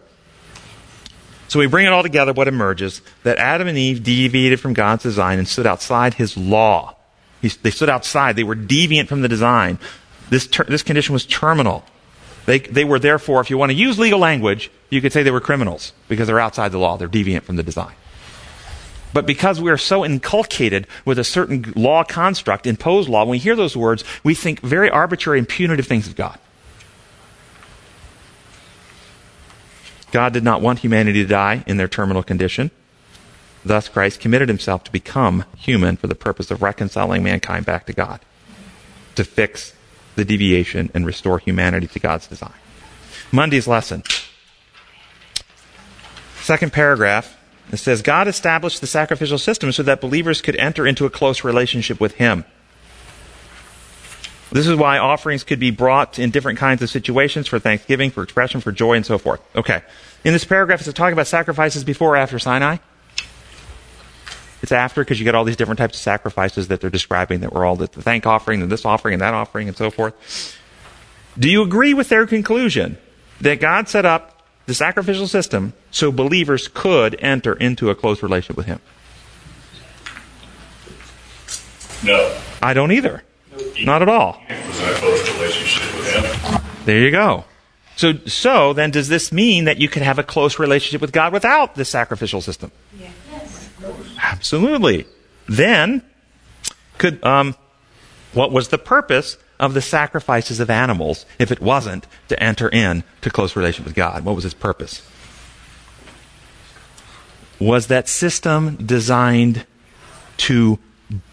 So 1.47 1.59
we 1.59 1.67
bring 1.67 1.85
it 1.85 1.93
all 1.93 2.03
together. 2.03 2.33
What 2.33 2.47
emerges 2.47 3.01
that 3.23 3.37
Adam 3.37 3.67
and 3.67 3.77
Eve 3.77 4.03
deviated 4.03 4.59
from 4.59 4.73
God's 4.73 5.03
design 5.03 5.39
and 5.39 5.47
stood 5.47 5.67
outside 5.67 6.15
His 6.15 6.35
law. 6.35 6.95
He, 7.41 7.49
they 7.49 7.71
stood 7.71 7.89
outside. 7.89 8.35
They 8.35 8.43
were 8.43 8.55
deviant 8.55 9.07
from 9.07 9.21
the 9.21 9.27
design. 9.27 9.77
This 10.29 10.47
ter- 10.47 10.63
this 10.63 10.83
condition 10.83 11.13
was 11.13 11.25
terminal. 11.25 11.83
They, 12.45 12.59
they 12.59 12.83
were 12.83 12.99
therefore, 12.99 13.41
if 13.41 13.49
you 13.49 13.57
want 13.57 13.71
to 13.71 13.75
use 13.75 13.97
legal 13.97 14.19
language, 14.19 14.71
you 14.89 15.01
could 15.01 15.11
say 15.11 15.23
they 15.23 15.31
were 15.31 15.41
criminals 15.41 15.93
because 16.07 16.27
they're 16.27 16.39
outside 16.39 16.71
the 16.71 16.77
law. 16.77 16.97
They're 16.97 17.07
deviant 17.07 17.43
from 17.43 17.55
the 17.55 17.63
design. 17.63 17.93
But 19.13 19.25
because 19.25 19.61
we 19.61 19.71
are 19.71 19.77
so 19.77 20.03
inculcated 20.03 20.87
with 21.05 21.17
a 21.17 21.23
certain 21.23 21.73
law 21.75 22.03
construct, 22.03 22.67
imposed 22.67 23.07
law, 23.07 23.21
when 23.21 23.29
we 23.29 23.37
hear 23.37 23.55
those 23.55 23.75
words, 23.75 24.03
we 24.23 24.35
think 24.35 24.59
very 24.59 24.89
arbitrary 24.89 25.39
and 25.39 25.47
punitive 25.47 25.87
things 25.87 26.07
of 26.07 26.15
God. 26.15 26.37
God 30.15 30.31
did 30.31 30.45
not 30.45 30.61
want 30.61 30.79
humanity 30.79 31.23
to 31.23 31.27
die 31.27 31.61
in 31.67 31.75
their 31.75 31.89
terminal 31.89 32.23
condition. 32.23 32.71
Thus, 33.65 33.89
Christ 33.89 34.21
committed 34.21 34.47
himself 34.47 34.81
to 34.85 34.91
become 34.93 35.43
human 35.57 35.97
for 35.97 36.07
the 36.07 36.15
purpose 36.15 36.51
of 36.51 36.61
reconciling 36.61 37.21
mankind 37.21 37.65
back 37.65 37.85
to 37.87 37.91
God, 37.91 38.21
to 39.15 39.25
fix 39.25 39.73
the 40.15 40.23
deviation 40.23 40.89
and 40.93 41.05
restore 41.05 41.37
humanity 41.37 41.87
to 41.87 41.99
God's 41.99 42.27
design. 42.27 42.53
Monday's 43.33 43.67
lesson. 43.67 44.03
Second 46.39 46.71
paragraph. 46.71 47.37
It 47.73 47.77
says, 47.77 48.01
God 48.01 48.29
established 48.29 48.79
the 48.79 48.87
sacrificial 48.87 49.37
system 49.37 49.73
so 49.73 49.83
that 49.83 49.99
believers 49.99 50.41
could 50.41 50.55
enter 50.55 50.87
into 50.87 51.05
a 51.05 51.09
close 51.09 51.43
relationship 51.43 51.99
with 51.99 52.13
Him. 52.13 52.45
This 54.55 54.67
is 54.67 54.77
why 54.77 54.99
offerings 54.99 55.43
could 55.43 55.59
be 55.59 55.71
brought 55.71 56.17
in 56.17 56.29
different 56.29 56.57
kinds 56.57 56.81
of 56.81 56.89
situations 56.89 57.45
for 57.45 57.59
thanksgiving, 57.59 58.09
for 58.09 58.23
expression, 58.23 58.61
for 58.61 58.71
joy, 58.71 58.93
and 58.93 59.05
so 59.05 59.17
forth. 59.17 59.41
Okay. 59.53 59.81
In 60.23 60.31
this 60.31 60.45
paragraph, 60.45 60.79
is 60.79 60.87
it 60.87 60.95
talking 60.95 61.11
about 61.11 61.27
sacrifices 61.27 61.83
before 61.83 62.13
or 62.13 62.15
after 62.15 62.39
Sinai? 62.39 62.77
It's 64.61 64.71
after 64.71 65.01
because 65.01 65.19
you 65.19 65.25
get 65.25 65.35
all 65.35 65.43
these 65.43 65.57
different 65.57 65.77
types 65.77 65.97
of 65.97 66.01
sacrifices 66.01 66.69
that 66.69 66.79
they're 66.79 66.89
describing 66.89 67.41
that 67.41 67.51
were 67.51 67.65
all 67.65 67.75
the 67.75 67.87
thank 67.87 68.25
offering 68.25 68.61
and 68.61 68.71
this 68.71 68.85
offering 68.85 69.15
and 69.15 69.21
that 69.21 69.33
offering 69.33 69.67
and 69.67 69.75
so 69.75 69.91
forth. 69.91 70.57
Do 71.37 71.49
you 71.49 71.61
agree 71.61 71.93
with 71.93 72.07
their 72.07 72.25
conclusion 72.25 72.97
that 73.41 73.59
God 73.59 73.89
set 73.89 74.05
up 74.05 74.41
the 74.67 74.73
sacrificial 74.73 75.27
system 75.27 75.73
so 75.91 76.13
believers 76.13 76.69
could 76.69 77.17
enter 77.19 77.55
into 77.55 77.89
a 77.89 77.95
close 77.95 78.23
relationship 78.23 78.55
with 78.55 78.67
Him? 78.67 78.79
No. 82.05 82.39
I 82.61 82.73
don't 82.73 82.93
either. 82.93 83.21
Not 83.83 84.01
at 84.01 84.09
all. 84.09 84.41
Was 84.49 84.79
in 84.79 84.89
a 84.89 84.93
close 84.93 85.33
relationship 85.33 85.95
with 85.95 86.13
him. 86.13 86.61
There 86.85 86.99
you 86.99 87.11
go. 87.11 87.45
So, 87.95 88.13
so 88.25 88.73
then 88.73 88.91
does 88.91 89.07
this 89.07 89.31
mean 89.31 89.65
that 89.65 89.77
you 89.77 89.87
can 89.87 90.03
have 90.03 90.19
a 90.19 90.23
close 90.23 90.59
relationship 90.59 91.01
with 91.01 91.11
God 91.11 91.33
without 91.33 91.75
the 91.75 91.85
sacrificial 91.85 92.41
system? 92.41 92.71
Yes. 92.99 93.69
Absolutely. 94.21 95.05
Then, 95.47 96.03
could 96.97 97.23
um, 97.23 97.55
what 98.33 98.51
was 98.51 98.67
the 98.67 98.77
purpose 98.77 99.37
of 99.59 99.73
the 99.73 99.81
sacrifices 99.81 100.59
of 100.59 100.69
animals 100.69 101.25
if 101.39 101.51
it 101.51 101.61
wasn't 101.61 102.05
to 102.27 102.41
enter 102.41 102.67
in 102.69 103.03
to 103.21 103.29
close 103.29 103.55
relationship 103.55 103.85
with 103.85 103.95
God? 103.95 104.25
What 104.25 104.35
was 104.35 104.43
its 104.43 104.53
purpose? 104.53 105.07
Was 107.59 107.87
that 107.87 108.09
system 108.09 108.75
designed 108.75 109.65
to 110.37 110.77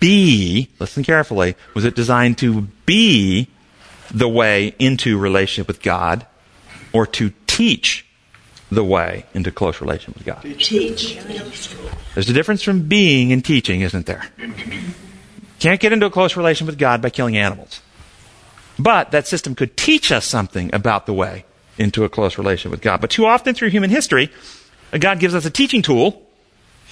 be, 0.01 0.69
listen 0.79 1.03
carefully, 1.03 1.57
was 1.75 1.85
it 1.85 1.95
designed 1.95 2.39
to 2.39 2.63
be 2.87 3.49
the 4.11 4.29
way 4.29 4.75
into 4.79 5.19
relationship 5.19 5.69
with 5.69 5.83
God 5.83 6.27
or 6.93 7.07
to 7.07 7.33
teach 7.47 8.07
the 8.71 8.85
way 8.85 9.25
into 9.35 9.51
close 9.51 9.81
relationship 9.81 10.17
with 10.17 10.27
God? 10.27 10.43
Teach. 10.59 11.19
There's 12.15 12.29
a 12.29 12.33
difference 12.33 12.63
from 12.63 12.89
being 12.89 13.33
and 13.33 13.45
teaching, 13.45 13.81
isn't 13.81 14.07
there? 14.07 14.25
Can't 15.59 15.81
get 15.81 15.93
into 15.93 16.07
a 16.07 16.11
close 16.11 16.37
relation 16.37 16.67
with 16.67 16.79
God 16.79 17.01
by 17.01 17.11
killing 17.11 17.37
animals. 17.37 17.81
But 18.79 19.11
that 19.13 19.27
system 19.27 19.55
could 19.55 19.77
teach 19.77 20.11
us 20.11 20.27
something 20.27 20.75
about 20.75 21.07
the 21.07 21.13
way 21.13 21.45
into 21.79 22.05
a 22.05 22.09
close 22.09 22.37
relation 22.37 22.71
with 22.71 22.81
God. 22.81 23.01
But 23.01 23.11
too 23.11 23.27
often 23.27 23.55
through 23.55 23.71
human 23.71 23.91
history, 23.91 24.31
God 24.99 25.21
gives 25.21 25.35
us 25.35 25.45
a 25.45 25.51
teaching 25.51 25.83
tool, 25.83 26.27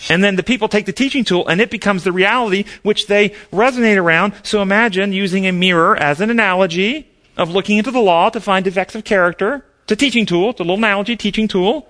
and 0.09 0.25
then 0.25 0.37
the 0.37 0.43
people 0.43 0.69
take 0.69 0.87
the 0.87 0.93
teaching 0.93 1.25
tool 1.25 1.47
and 1.49 1.61
it 1.61 1.71
becomes 1.71 2.05
the 2.05 2.13
reality 2.13 2.65
which 2.83 3.07
they 3.07 3.31
resonate 3.53 3.99
around. 3.99 4.33
So 4.43 4.63
imagine 4.63 5.13
using 5.13 5.47
a 5.47 5.53
mirror 5.53 5.97
as 5.97 6.21
an 6.21 6.31
analogy 6.31 7.09
of 7.37 7.51
looking 7.51 7.79
into 7.79 7.91
the 7.91 8.01
law 8.01 8.31
to 8.31 8.41
find 8.41 8.65
defects 8.65 8.95
of 8.95 9.05
character. 9.05 9.65
It's 9.85 9.93
a 9.93 9.97
teaching 9.97 10.27
tool. 10.27 10.51
It's 10.51 10.61
a 10.61 10.63
little 10.63 10.77
analogy 10.77 11.17
teaching 11.17 11.49
tool. 11.49 11.89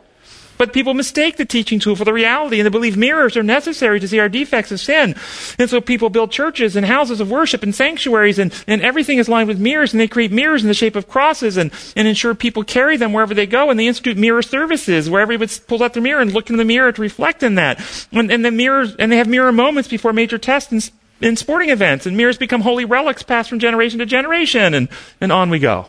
But 0.60 0.74
people 0.74 0.92
mistake 0.92 1.38
the 1.38 1.46
teaching 1.46 1.78
tool 1.78 1.96
for 1.96 2.04
the 2.04 2.12
reality 2.12 2.60
and 2.60 2.66
they 2.66 2.70
believe 2.70 2.94
mirrors 2.94 3.34
are 3.34 3.42
necessary 3.42 3.98
to 3.98 4.06
see 4.06 4.18
our 4.18 4.28
defects 4.28 4.70
of 4.70 4.78
sin. 4.78 5.14
And 5.58 5.70
so 5.70 5.80
people 5.80 6.10
build 6.10 6.30
churches 6.30 6.76
and 6.76 6.84
houses 6.84 7.18
of 7.18 7.30
worship 7.30 7.62
and 7.62 7.74
sanctuaries 7.74 8.38
and, 8.38 8.52
and 8.66 8.82
everything 8.82 9.16
is 9.16 9.26
lined 9.26 9.48
with 9.48 9.58
mirrors 9.58 9.94
and 9.94 10.00
they 10.02 10.06
create 10.06 10.30
mirrors 10.30 10.60
in 10.60 10.68
the 10.68 10.74
shape 10.74 10.96
of 10.96 11.08
crosses 11.08 11.56
and, 11.56 11.72
and 11.96 12.06
ensure 12.06 12.34
people 12.34 12.62
carry 12.62 12.98
them 12.98 13.14
wherever 13.14 13.32
they 13.32 13.46
go 13.46 13.70
and 13.70 13.80
they 13.80 13.86
institute 13.86 14.18
mirror 14.18 14.42
services 14.42 15.08
where 15.08 15.22
everybody 15.22 15.50
pulls 15.66 15.80
out 15.80 15.94
their 15.94 16.02
mirror 16.02 16.20
and 16.20 16.34
look 16.34 16.50
in 16.50 16.58
the 16.58 16.64
mirror 16.66 16.92
to 16.92 17.00
reflect 17.00 17.42
in 17.42 17.54
that. 17.54 17.80
And, 18.12 18.30
and 18.30 18.44
the 18.44 18.50
mirrors, 18.50 18.94
and 18.96 19.10
they 19.10 19.16
have 19.16 19.28
mirror 19.28 19.52
moments 19.52 19.88
before 19.88 20.12
major 20.12 20.36
tests 20.36 20.70
and, 20.72 20.90
in 21.22 21.36
sporting 21.36 21.70
events 21.70 22.04
and 22.04 22.18
mirrors 22.18 22.36
become 22.36 22.60
holy 22.60 22.84
relics 22.84 23.22
passed 23.22 23.48
from 23.48 23.60
generation 23.60 23.98
to 24.00 24.04
generation 24.04 24.74
and, 24.74 24.90
and 25.22 25.32
on 25.32 25.48
we 25.48 25.58
go. 25.58 25.86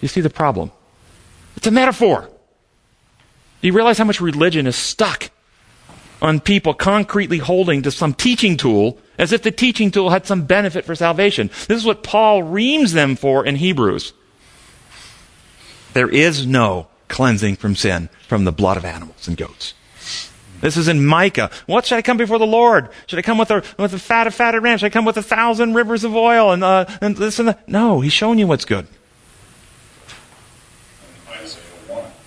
You 0.00 0.06
see 0.06 0.20
the 0.20 0.30
problem? 0.30 0.70
It's 1.56 1.66
a 1.66 1.72
metaphor. 1.72 2.30
Do 3.60 3.66
you 3.66 3.72
realize 3.72 3.98
how 3.98 4.04
much 4.04 4.20
religion 4.20 4.66
is 4.66 4.76
stuck 4.76 5.30
on 6.22 6.40
people 6.40 6.74
concretely 6.74 7.38
holding 7.38 7.82
to 7.82 7.90
some 7.90 8.14
teaching 8.14 8.56
tool 8.56 8.98
as 9.18 9.32
if 9.32 9.42
the 9.42 9.50
teaching 9.50 9.90
tool 9.90 10.10
had 10.10 10.26
some 10.26 10.44
benefit 10.44 10.84
for 10.84 10.94
salvation? 10.94 11.48
This 11.66 11.78
is 11.78 11.84
what 11.84 12.02
Paul 12.02 12.42
reams 12.42 12.92
them 12.92 13.16
for 13.16 13.44
in 13.44 13.56
Hebrews. 13.56 14.12
There 15.92 16.08
is 16.08 16.46
no 16.46 16.86
cleansing 17.08 17.56
from 17.56 17.74
sin 17.74 18.08
from 18.28 18.44
the 18.44 18.52
blood 18.52 18.76
of 18.76 18.84
animals 18.84 19.26
and 19.26 19.36
goats. 19.36 19.74
This 20.60 20.76
is 20.76 20.88
in 20.88 21.04
Micah. 21.04 21.50
What 21.66 21.86
should 21.86 21.98
I 21.98 22.02
come 22.02 22.16
before 22.16 22.38
the 22.38 22.46
Lord? 22.46 22.88
Should 23.06 23.18
I 23.18 23.22
come 23.22 23.38
with 23.38 23.50
a 23.50 23.62
with 23.78 23.94
a 23.94 23.98
fat 23.98 24.26
of 24.26 24.34
fatted 24.34 24.62
ram? 24.62 24.78
Should 24.78 24.86
I 24.86 24.90
come 24.90 25.04
with 25.04 25.16
a 25.16 25.22
thousand 25.22 25.74
rivers 25.74 26.04
of 26.04 26.16
oil 26.16 26.52
and 26.52 26.64
uh, 26.64 26.86
and 27.00 27.16
this 27.16 27.38
and 27.38 27.48
that? 27.48 27.68
No, 27.68 28.00
he's 28.00 28.12
showing 28.12 28.38
you 28.38 28.46
what's 28.46 28.64
good. 28.64 28.86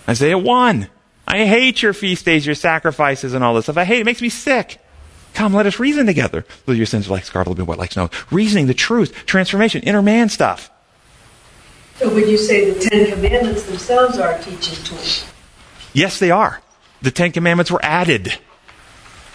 Isaiah 0.08 0.38
1. 0.38 0.90
I 1.32 1.46
hate 1.46 1.82
your 1.82 1.94
feast 1.94 2.26
days, 2.26 2.46
your 2.46 2.56
sacrifices, 2.56 3.34
and 3.34 3.42
all 3.42 3.54
this 3.54 3.66
stuff. 3.66 3.78
I 3.78 3.86
hate 3.86 4.00
it. 4.00 4.02
It 4.02 4.06
makes 4.06 4.22
me 4.22 4.28
sick. 4.28 4.82
Come, 5.34 5.54
let 5.54 5.66
us 5.66 5.80
reason 5.80 6.06
together. 6.06 6.46
Though 6.66 6.74
your 6.74 6.86
sins 6.86 7.08
are 7.08 7.12
like 7.12 7.24
scarlet, 7.24 7.48
will 7.48 7.56
be 7.56 7.64
white 7.64 7.78
like 7.78 7.94
snow. 7.94 8.10
Reasoning, 8.32 8.68
the 8.68 8.74
truth, 8.74 9.26
transformation, 9.26 9.82
inner 9.84 10.02
man 10.02 10.28
stuff. 10.28 10.70
So 11.96 12.14
would 12.14 12.28
you 12.28 12.38
say 12.38 12.72
the 12.72 12.80
Ten 12.82 13.10
Commandments 13.10 13.64
themselves 13.64 14.18
are 14.18 14.34
a 14.34 14.44
teaching 14.44 14.84
tool? 14.84 15.00
Yes, 15.94 16.20
they 16.20 16.32
are. 16.32 16.62
The 17.02 17.12
Ten 17.12 17.32
Commandments 17.32 17.72
were 17.72 17.84
added. 17.84 18.38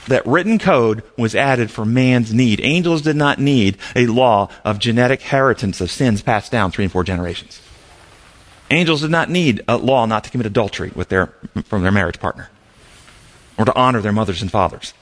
That 0.08 0.26
written 0.26 0.58
code 0.58 1.02
was 1.16 1.34
added 1.34 1.70
for 1.70 1.86
man's 1.86 2.32
need. 2.32 2.60
Angels 2.60 3.00
did 3.02 3.16
not 3.16 3.38
need 3.38 3.78
a 3.96 4.06
law 4.06 4.50
of 4.64 4.78
genetic 4.78 5.20
inheritance 5.22 5.80
of 5.80 5.90
sins 5.90 6.20
passed 6.22 6.52
down 6.52 6.70
three 6.70 6.84
and 6.84 6.92
four 6.92 7.04
generations. 7.04 7.60
Angels 8.70 9.02
did 9.02 9.10
not 9.10 9.30
need 9.30 9.62
a 9.68 9.76
law 9.76 10.06
not 10.06 10.24
to 10.24 10.30
commit 10.30 10.46
adultery 10.46 10.90
with 10.94 11.08
their, 11.08 11.26
from 11.64 11.82
their 11.82 11.92
marriage 11.92 12.18
partner. 12.18 12.50
or 13.58 13.64
to 13.64 13.74
honor 13.74 14.00
their 14.00 14.12
mothers 14.12 14.42
and 14.42 14.50
fathers. 14.50 14.92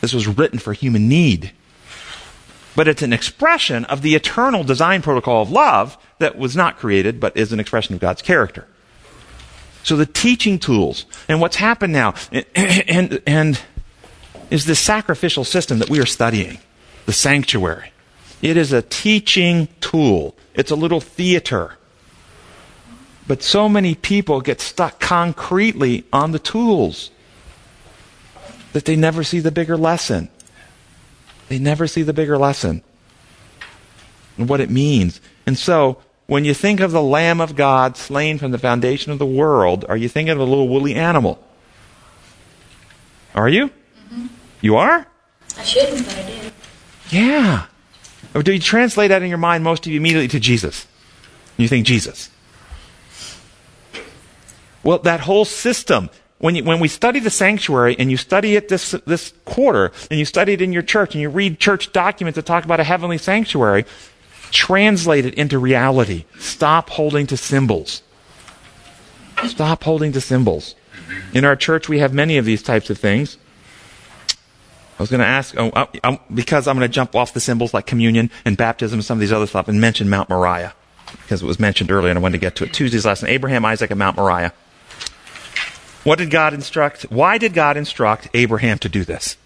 This 0.00 0.14
was 0.14 0.26
written 0.26 0.58
for 0.58 0.72
human 0.72 1.08
need. 1.08 1.52
But 2.76 2.88
it's 2.88 3.02
an 3.02 3.12
expression 3.12 3.84
of 3.86 4.02
the 4.02 4.14
eternal 4.14 4.62
design 4.64 5.02
protocol 5.02 5.42
of 5.42 5.50
love 5.50 5.98
that 6.18 6.38
was 6.38 6.56
not 6.56 6.78
created, 6.78 7.20
but 7.20 7.36
is 7.36 7.52
an 7.52 7.60
expression 7.60 7.94
of 7.94 8.00
God's 8.00 8.22
character. 8.22 8.66
So 9.82 9.96
the 9.96 10.06
teaching 10.06 10.58
tools 10.58 11.06
and 11.28 11.40
what's 11.40 11.56
happened 11.56 11.92
now 11.92 12.14
and, 12.30 12.44
and, 12.54 13.22
and 13.26 13.60
is 14.50 14.64
this 14.64 14.80
sacrificial 14.80 15.44
system 15.44 15.78
that 15.80 15.90
we 15.90 15.98
are 15.98 16.06
studying, 16.06 16.58
the 17.06 17.12
sanctuary. 17.12 17.92
It 18.40 18.56
is 18.56 18.72
a 18.72 18.82
teaching 18.82 19.68
tool. 19.80 20.36
It's 20.54 20.70
a 20.70 20.76
little 20.76 21.00
theater. 21.00 21.76
But 23.28 23.42
so 23.42 23.68
many 23.68 23.94
people 23.94 24.40
get 24.40 24.60
stuck 24.60 24.98
concretely 24.98 26.04
on 26.12 26.32
the 26.32 26.38
tools 26.38 27.10
that 28.72 28.86
they 28.86 28.96
never 28.96 29.22
see 29.22 29.38
the 29.38 29.52
bigger 29.52 29.76
lesson. 29.76 30.30
They 31.48 31.58
never 31.58 31.86
see 31.86 32.02
the 32.02 32.14
bigger 32.14 32.38
lesson 32.38 32.82
and 34.38 34.48
what 34.48 34.60
it 34.60 34.70
means. 34.70 35.20
And 35.46 35.58
so, 35.58 35.98
when 36.26 36.44
you 36.44 36.54
think 36.54 36.80
of 36.80 36.90
the 36.90 37.02
Lamb 37.02 37.40
of 37.40 37.54
God 37.54 37.96
slain 37.96 38.38
from 38.38 38.50
the 38.50 38.58
foundation 38.58 39.12
of 39.12 39.18
the 39.18 39.26
world, 39.26 39.84
are 39.88 39.96
you 39.96 40.08
thinking 40.08 40.32
of 40.32 40.38
a 40.38 40.44
little 40.44 40.68
woolly 40.68 40.94
animal? 40.94 41.42
Are 43.34 43.48
you? 43.48 43.68
Mm-hmm. 43.68 44.26
You 44.62 44.76
are? 44.76 45.06
I 45.56 45.62
shouldn't, 45.64 46.04
but 46.06 46.16
I 46.16 46.22
did. 46.22 46.52
Yeah. 47.10 47.66
Or 48.34 48.42
do 48.42 48.52
you 48.52 48.58
translate 48.58 49.08
that 49.08 49.22
in 49.22 49.28
your 49.28 49.38
mind, 49.38 49.64
most 49.64 49.86
of 49.86 49.92
you, 49.92 49.98
immediately 49.98 50.28
to 50.28 50.40
Jesus? 50.40 50.86
You 51.56 51.68
think 51.68 51.86
Jesus. 51.86 52.30
Well, 54.88 55.00
that 55.00 55.20
whole 55.20 55.44
system, 55.44 56.08
when, 56.38 56.54
you, 56.54 56.64
when 56.64 56.80
we 56.80 56.88
study 56.88 57.20
the 57.20 57.28
sanctuary 57.28 57.94
and 57.98 58.10
you 58.10 58.16
study 58.16 58.56
it 58.56 58.70
this, 58.70 58.92
this 59.04 59.34
quarter, 59.44 59.92
and 60.10 60.18
you 60.18 60.24
study 60.24 60.54
it 60.54 60.62
in 60.62 60.72
your 60.72 60.80
church, 60.80 61.14
and 61.14 61.20
you 61.20 61.28
read 61.28 61.60
church 61.60 61.92
documents 61.92 62.36
that 62.36 62.46
talk 62.46 62.64
about 62.64 62.80
a 62.80 62.84
heavenly 62.84 63.18
sanctuary, 63.18 63.84
translate 64.50 65.26
it 65.26 65.34
into 65.34 65.58
reality. 65.58 66.24
Stop 66.38 66.88
holding 66.88 67.26
to 67.26 67.36
symbols. 67.36 68.02
Stop 69.44 69.84
holding 69.84 70.10
to 70.12 70.22
symbols. 70.22 70.74
In 71.34 71.44
our 71.44 71.54
church, 71.54 71.90
we 71.90 71.98
have 71.98 72.14
many 72.14 72.38
of 72.38 72.46
these 72.46 72.62
types 72.62 72.88
of 72.88 72.96
things. 72.96 73.36
I 74.98 75.02
was 75.02 75.10
going 75.10 75.20
to 75.20 75.26
ask, 75.26 75.54
oh, 75.58 75.70
I, 75.76 75.86
I, 76.02 76.18
because 76.32 76.66
I'm 76.66 76.78
going 76.78 76.88
to 76.88 76.94
jump 76.94 77.14
off 77.14 77.34
the 77.34 77.40
symbols 77.40 77.74
like 77.74 77.84
communion 77.84 78.30
and 78.46 78.56
baptism 78.56 79.00
and 79.00 79.04
some 79.04 79.18
of 79.18 79.20
these 79.20 79.32
other 79.32 79.46
stuff 79.46 79.68
and 79.68 79.82
mention 79.82 80.08
Mount 80.08 80.30
Moriah 80.30 80.72
because 81.12 81.42
it 81.42 81.46
was 81.46 81.60
mentioned 81.60 81.90
earlier 81.90 82.08
and 82.08 82.18
I 82.18 82.22
wanted 82.22 82.38
to 82.38 82.40
get 82.40 82.56
to 82.56 82.64
it. 82.64 82.72
Tuesday's 82.72 83.04
lesson 83.04 83.28
Abraham, 83.28 83.66
Isaac, 83.66 83.90
and 83.90 83.98
Mount 83.98 84.16
Moriah. 84.16 84.54
What 86.04 86.18
did 86.18 86.30
God 86.30 86.54
instruct? 86.54 87.02
Why 87.10 87.38
did 87.38 87.54
God 87.54 87.76
instruct 87.76 88.28
Abraham 88.34 88.78
to 88.78 88.88
do 88.88 89.04
this? 89.04 89.36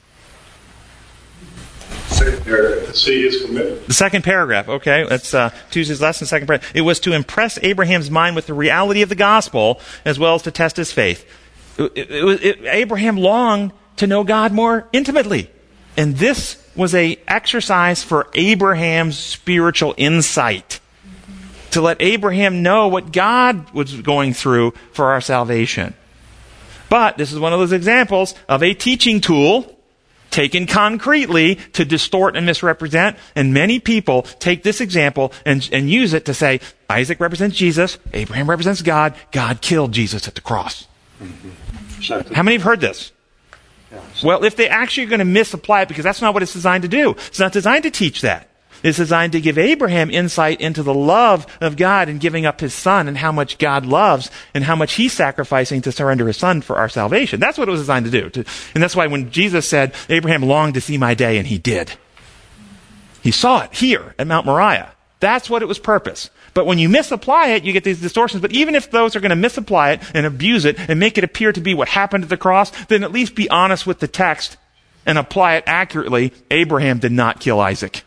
Second 2.07 2.45
paragraph. 2.45 2.87
To 2.87 2.97
see 2.97 3.23
his 3.23 3.45
commitment. 3.45 3.87
The 3.87 3.95
second 3.95 4.23
paragraph, 4.23 4.69
okay, 4.69 5.05
that's 5.09 5.35
uh, 5.35 5.51
Tuesday's 5.71 6.01
lesson, 6.01 6.27
second 6.27 6.47
paragraph. 6.47 6.71
It 6.75 6.83
was 6.83 7.01
to 7.01 7.13
impress 7.13 7.59
Abraham's 7.63 8.11
mind 8.11 8.37
with 8.37 8.47
the 8.47 8.55
reality 8.55 9.03
of 9.03 9.09
the 9.09 9.15
gospel 9.15 9.81
as 10.05 10.19
well 10.19 10.35
as 10.35 10.43
to 10.43 10.51
test 10.51 10.77
his 10.77 10.93
faith. 10.93 11.27
It, 11.79 11.93
it, 11.97 12.45
it, 12.45 12.65
Abraham 12.67 13.17
longed 13.17 13.73
to 13.97 14.07
know 14.07 14.25
God 14.25 14.53
more 14.53 14.89
intimately. 14.93 15.51
And 15.97 16.17
this 16.17 16.63
was 16.77 16.95
a 16.95 17.19
exercise 17.29 18.03
for 18.03 18.29
Abraham's 18.35 19.19
spiritual 19.19 19.95
insight. 19.97 20.81
To 21.73 21.81
let 21.81 22.01
Abraham 22.01 22.63
know 22.63 22.89
what 22.89 23.13
God 23.13 23.71
was 23.73 24.01
going 24.03 24.35
through 24.35 24.73
for 24.93 25.07
our 25.13 25.23
salvation. 25.23 25.95
But 26.93 27.17
this 27.17 27.33
is 27.33 27.39
one 27.39 27.55
of 27.55 27.59
those 27.59 27.73
examples 27.73 28.35
of 28.51 28.63
a 28.63 28.75
teaching 28.75 29.23
tool 29.23 29.79
taken 30.31 30.67
concretely 30.67 31.55
to 31.73 31.87
distort 31.87 32.37
and 32.37 32.45
misrepresent. 32.45 33.17
And 33.35 33.55
many 33.55 33.81
people 33.81 34.25
take 34.25 34.63
this 34.63 34.83
example 34.83 35.33
and, 35.47 35.67
and 35.73 35.89
use 35.89 36.13
it 36.13 36.27
to 36.27 36.35
say, 36.35 36.61
Isaac 36.91 37.19
represents 37.19 37.57
Jesus, 37.57 37.97
Abraham 38.13 38.51
represents 38.51 38.83
God, 38.83 39.15
God 39.31 39.63
killed 39.63 39.93
Jesus 39.93 40.29
at 40.29 40.35
the 40.35 40.43
cross. 40.43 40.87
Mm-hmm. 41.19 42.35
How 42.35 42.43
many 42.43 42.57
have 42.57 42.63
heard 42.63 42.83
this? 42.83 43.11
Well, 44.23 44.45
if 44.45 44.57
they 44.57 44.69
actually 44.69 45.05
are 45.07 45.09
going 45.09 45.21
to 45.21 45.25
misapply 45.25 45.81
it, 45.81 45.89
because 45.89 46.05
that's 46.05 46.21
not 46.21 46.35
what 46.35 46.43
it's 46.43 46.53
designed 46.53 46.83
to 46.83 46.89
do. 46.89 47.13
It's 47.13 47.41
not 47.41 47.53
designed 47.53 47.85
to 47.85 47.91
teach 47.91 48.21
that. 48.21 48.51
It's 48.83 48.99
designed 48.99 49.33
to 49.33 49.41
give 49.41 49.59
Abraham 49.59 50.11
insight 50.11 50.61
into 50.61 50.83
the 50.83 50.95
love 50.95 51.47
of 51.61 51.77
God 51.77 52.09
and 52.09 52.21
giving 52.21 52.47
up 52.47 52.61
his 52.61 52.75
son 52.75 53.09
and 53.09 53.19
how 53.19 53.33
much 53.33 53.59
God 53.59 53.87
loves 53.87 54.31
and 54.55 54.65
how 54.65 54.77
much 54.77 54.95
he's 54.95 55.13
sacrificing 55.13 55.83
to 55.83 55.93
surrender 55.93 56.27
his 56.27 56.37
son 56.37 56.63
for 56.63 56.77
our 56.77 56.89
salvation. 56.89 57.41
That's 57.41 57.59
what 57.59 57.69
it 57.69 57.71
was 57.71 57.81
designed 57.81 58.11
to 58.11 58.31
do. 58.31 58.45
And 58.75 58.83
that's 58.83 58.97
why 58.97 59.07
when 59.07 59.31
Jesus 59.31 59.69
said, 59.69 59.95
Abraham 60.09 60.43
longed 60.43 60.75
to 60.75 60.81
see 60.81 60.99
my 60.99 61.15
day, 61.15 61.39
and 61.39 61.47
he 61.47 61.59
did. 61.59 61.93
He 63.23 63.31
saw 63.31 63.63
it 63.63 63.73
here 63.73 64.15
at 64.19 64.27
Mount 64.27 64.47
Moriah. 64.47 64.93
That's 65.21 65.49
what 65.49 65.63
it 65.63 65.67
was 65.67 65.79
purpose. 65.79 66.31
But 66.55 66.67
when 66.67 66.79
you 66.79 66.89
misapply 66.89 67.51
it, 67.51 67.63
you 67.63 67.73
get 67.73 67.85
these 67.85 68.01
distortions. 68.01 68.43
But 68.43 68.53
even 68.53 68.75
if 68.75 68.91
those 68.91 69.15
are 69.15 69.21
going 69.21 69.31
to 69.31 69.37
misapply 69.37 69.93
it 69.93 70.03
and 70.13 70.27
abuse 70.27 70.65
it 70.65 70.77
and 70.79 70.99
make 70.99 71.17
it 71.17 71.25
appear 71.25 71.53
to 71.53 71.61
be 71.61 71.75
what 71.75 71.89
happened 71.89 72.25
at 72.25 72.31
the 72.31 72.37
cross, 72.37 72.71
then 72.87 73.05
at 73.05 73.13
least 73.13 73.37
be 73.37 73.49
honest 73.49 73.87
with 73.87 74.01
the 74.01 74.09
text 74.09 74.57
and 75.07 75.17
apply 75.17 75.55
it 75.55 75.65
accurately. 75.67 76.33
Abraham 76.51 76.99
did 76.99 77.13
not 77.13 77.39
kill 77.39 77.61
Isaac. 77.61 78.03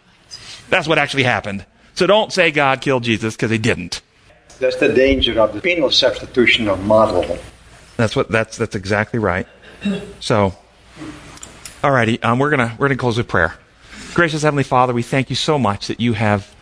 That's 0.70 0.88
what 0.88 0.97
actually 0.97 1.24
happened. 1.24 1.66
So 1.93 2.07
don't 2.07 2.34
say 2.34 2.51
God 2.51 2.82
killed 2.82 3.03
Jesus 3.03 3.36
because 3.36 3.51
he 3.51 3.57
didn't. 3.57 4.01
That's 4.59 4.78
the 4.78 4.89
danger 4.89 5.39
of 5.39 5.53
the 5.53 5.61
penal 5.61 5.91
substitution 5.91 6.68
of 6.68 6.84
model. 6.84 7.38
That's 7.97 8.16
what 8.16 8.30
that's 8.30 8.57
that's 8.57 8.76
exactly 8.76 9.20
right. 9.20 9.47
So, 10.20 10.55
alrighty, 11.82 12.24
um, 12.24 12.39
we're 12.39 12.49
gonna 12.49 12.76
we're 12.78 12.88
gonna 12.88 12.97
close 12.97 13.18
with 13.18 13.28
prayer. 13.28 13.55
Gracious 14.13 14.43
Heavenly 14.43 14.63
Father, 14.63 14.93
we 14.93 15.03
thank 15.03 15.30
you 15.30 15.36
so 15.36 15.59
much 15.59 15.88
that 15.88 15.99
you 15.99 16.13
have 16.13 16.53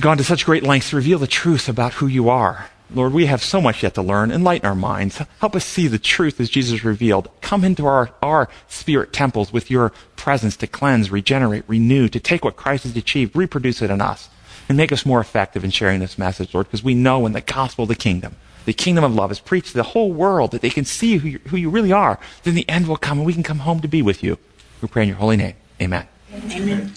gone 0.00 0.18
to 0.18 0.24
such 0.24 0.44
great 0.44 0.62
lengths 0.62 0.90
to 0.90 0.96
reveal 0.96 1.18
the 1.18 1.26
truth 1.26 1.68
about 1.68 1.94
who 1.94 2.06
you 2.06 2.28
are. 2.28 2.68
Lord, 2.94 3.12
we 3.12 3.26
have 3.26 3.42
so 3.42 3.60
much 3.60 3.82
yet 3.82 3.94
to 3.94 4.02
learn. 4.02 4.30
Enlighten 4.30 4.66
our 4.66 4.74
minds. 4.74 5.18
Help 5.40 5.56
us 5.56 5.64
see 5.64 5.88
the 5.88 5.98
truth 5.98 6.40
as 6.40 6.48
Jesus 6.48 6.84
revealed. 6.84 7.28
Come 7.40 7.64
into 7.64 7.86
our, 7.86 8.10
our 8.22 8.48
spirit 8.68 9.12
temples 9.12 9.52
with 9.52 9.70
your 9.70 9.92
presence 10.14 10.56
to 10.58 10.66
cleanse, 10.66 11.10
regenerate, 11.10 11.64
renew, 11.66 12.08
to 12.08 12.20
take 12.20 12.44
what 12.44 12.56
Christ 12.56 12.84
has 12.84 12.96
achieved, 12.96 13.34
reproduce 13.34 13.82
it 13.82 13.90
in 13.90 14.00
us, 14.00 14.28
and 14.68 14.78
make 14.78 14.92
us 14.92 15.04
more 15.04 15.20
effective 15.20 15.64
in 15.64 15.70
sharing 15.70 16.00
this 16.00 16.16
message, 16.16 16.54
Lord, 16.54 16.66
because 16.68 16.84
we 16.84 16.94
know 16.94 17.26
in 17.26 17.32
the 17.32 17.40
gospel 17.40 17.82
of 17.82 17.88
the 17.88 17.96
kingdom, 17.96 18.36
the 18.66 18.72
kingdom 18.72 19.04
of 19.04 19.14
love 19.14 19.30
is 19.30 19.40
preached 19.40 19.68
to 19.68 19.74
the 19.74 19.82
whole 19.82 20.12
world 20.12 20.52
that 20.52 20.60
they 20.60 20.70
can 20.70 20.84
see 20.84 21.16
who 21.16 21.28
you, 21.28 21.38
who 21.48 21.56
you 21.56 21.70
really 21.70 21.92
are. 21.92 22.18
Then 22.44 22.54
the 22.54 22.68
end 22.68 22.86
will 22.86 22.96
come 22.96 23.18
and 23.18 23.26
we 23.26 23.32
can 23.32 23.42
come 23.42 23.60
home 23.60 23.80
to 23.80 23.88
be 23.88 24.02
with 24.02 24.22
you. 24.22 24.38
We 24.80 24.88
pray 24.88 25.02
in 25.02 25.08
your 25.08 25.18
holy 25.18 25.36
name. 25.36 25.54
Amen. 25.80 26.06
Amen. 26.50 26.92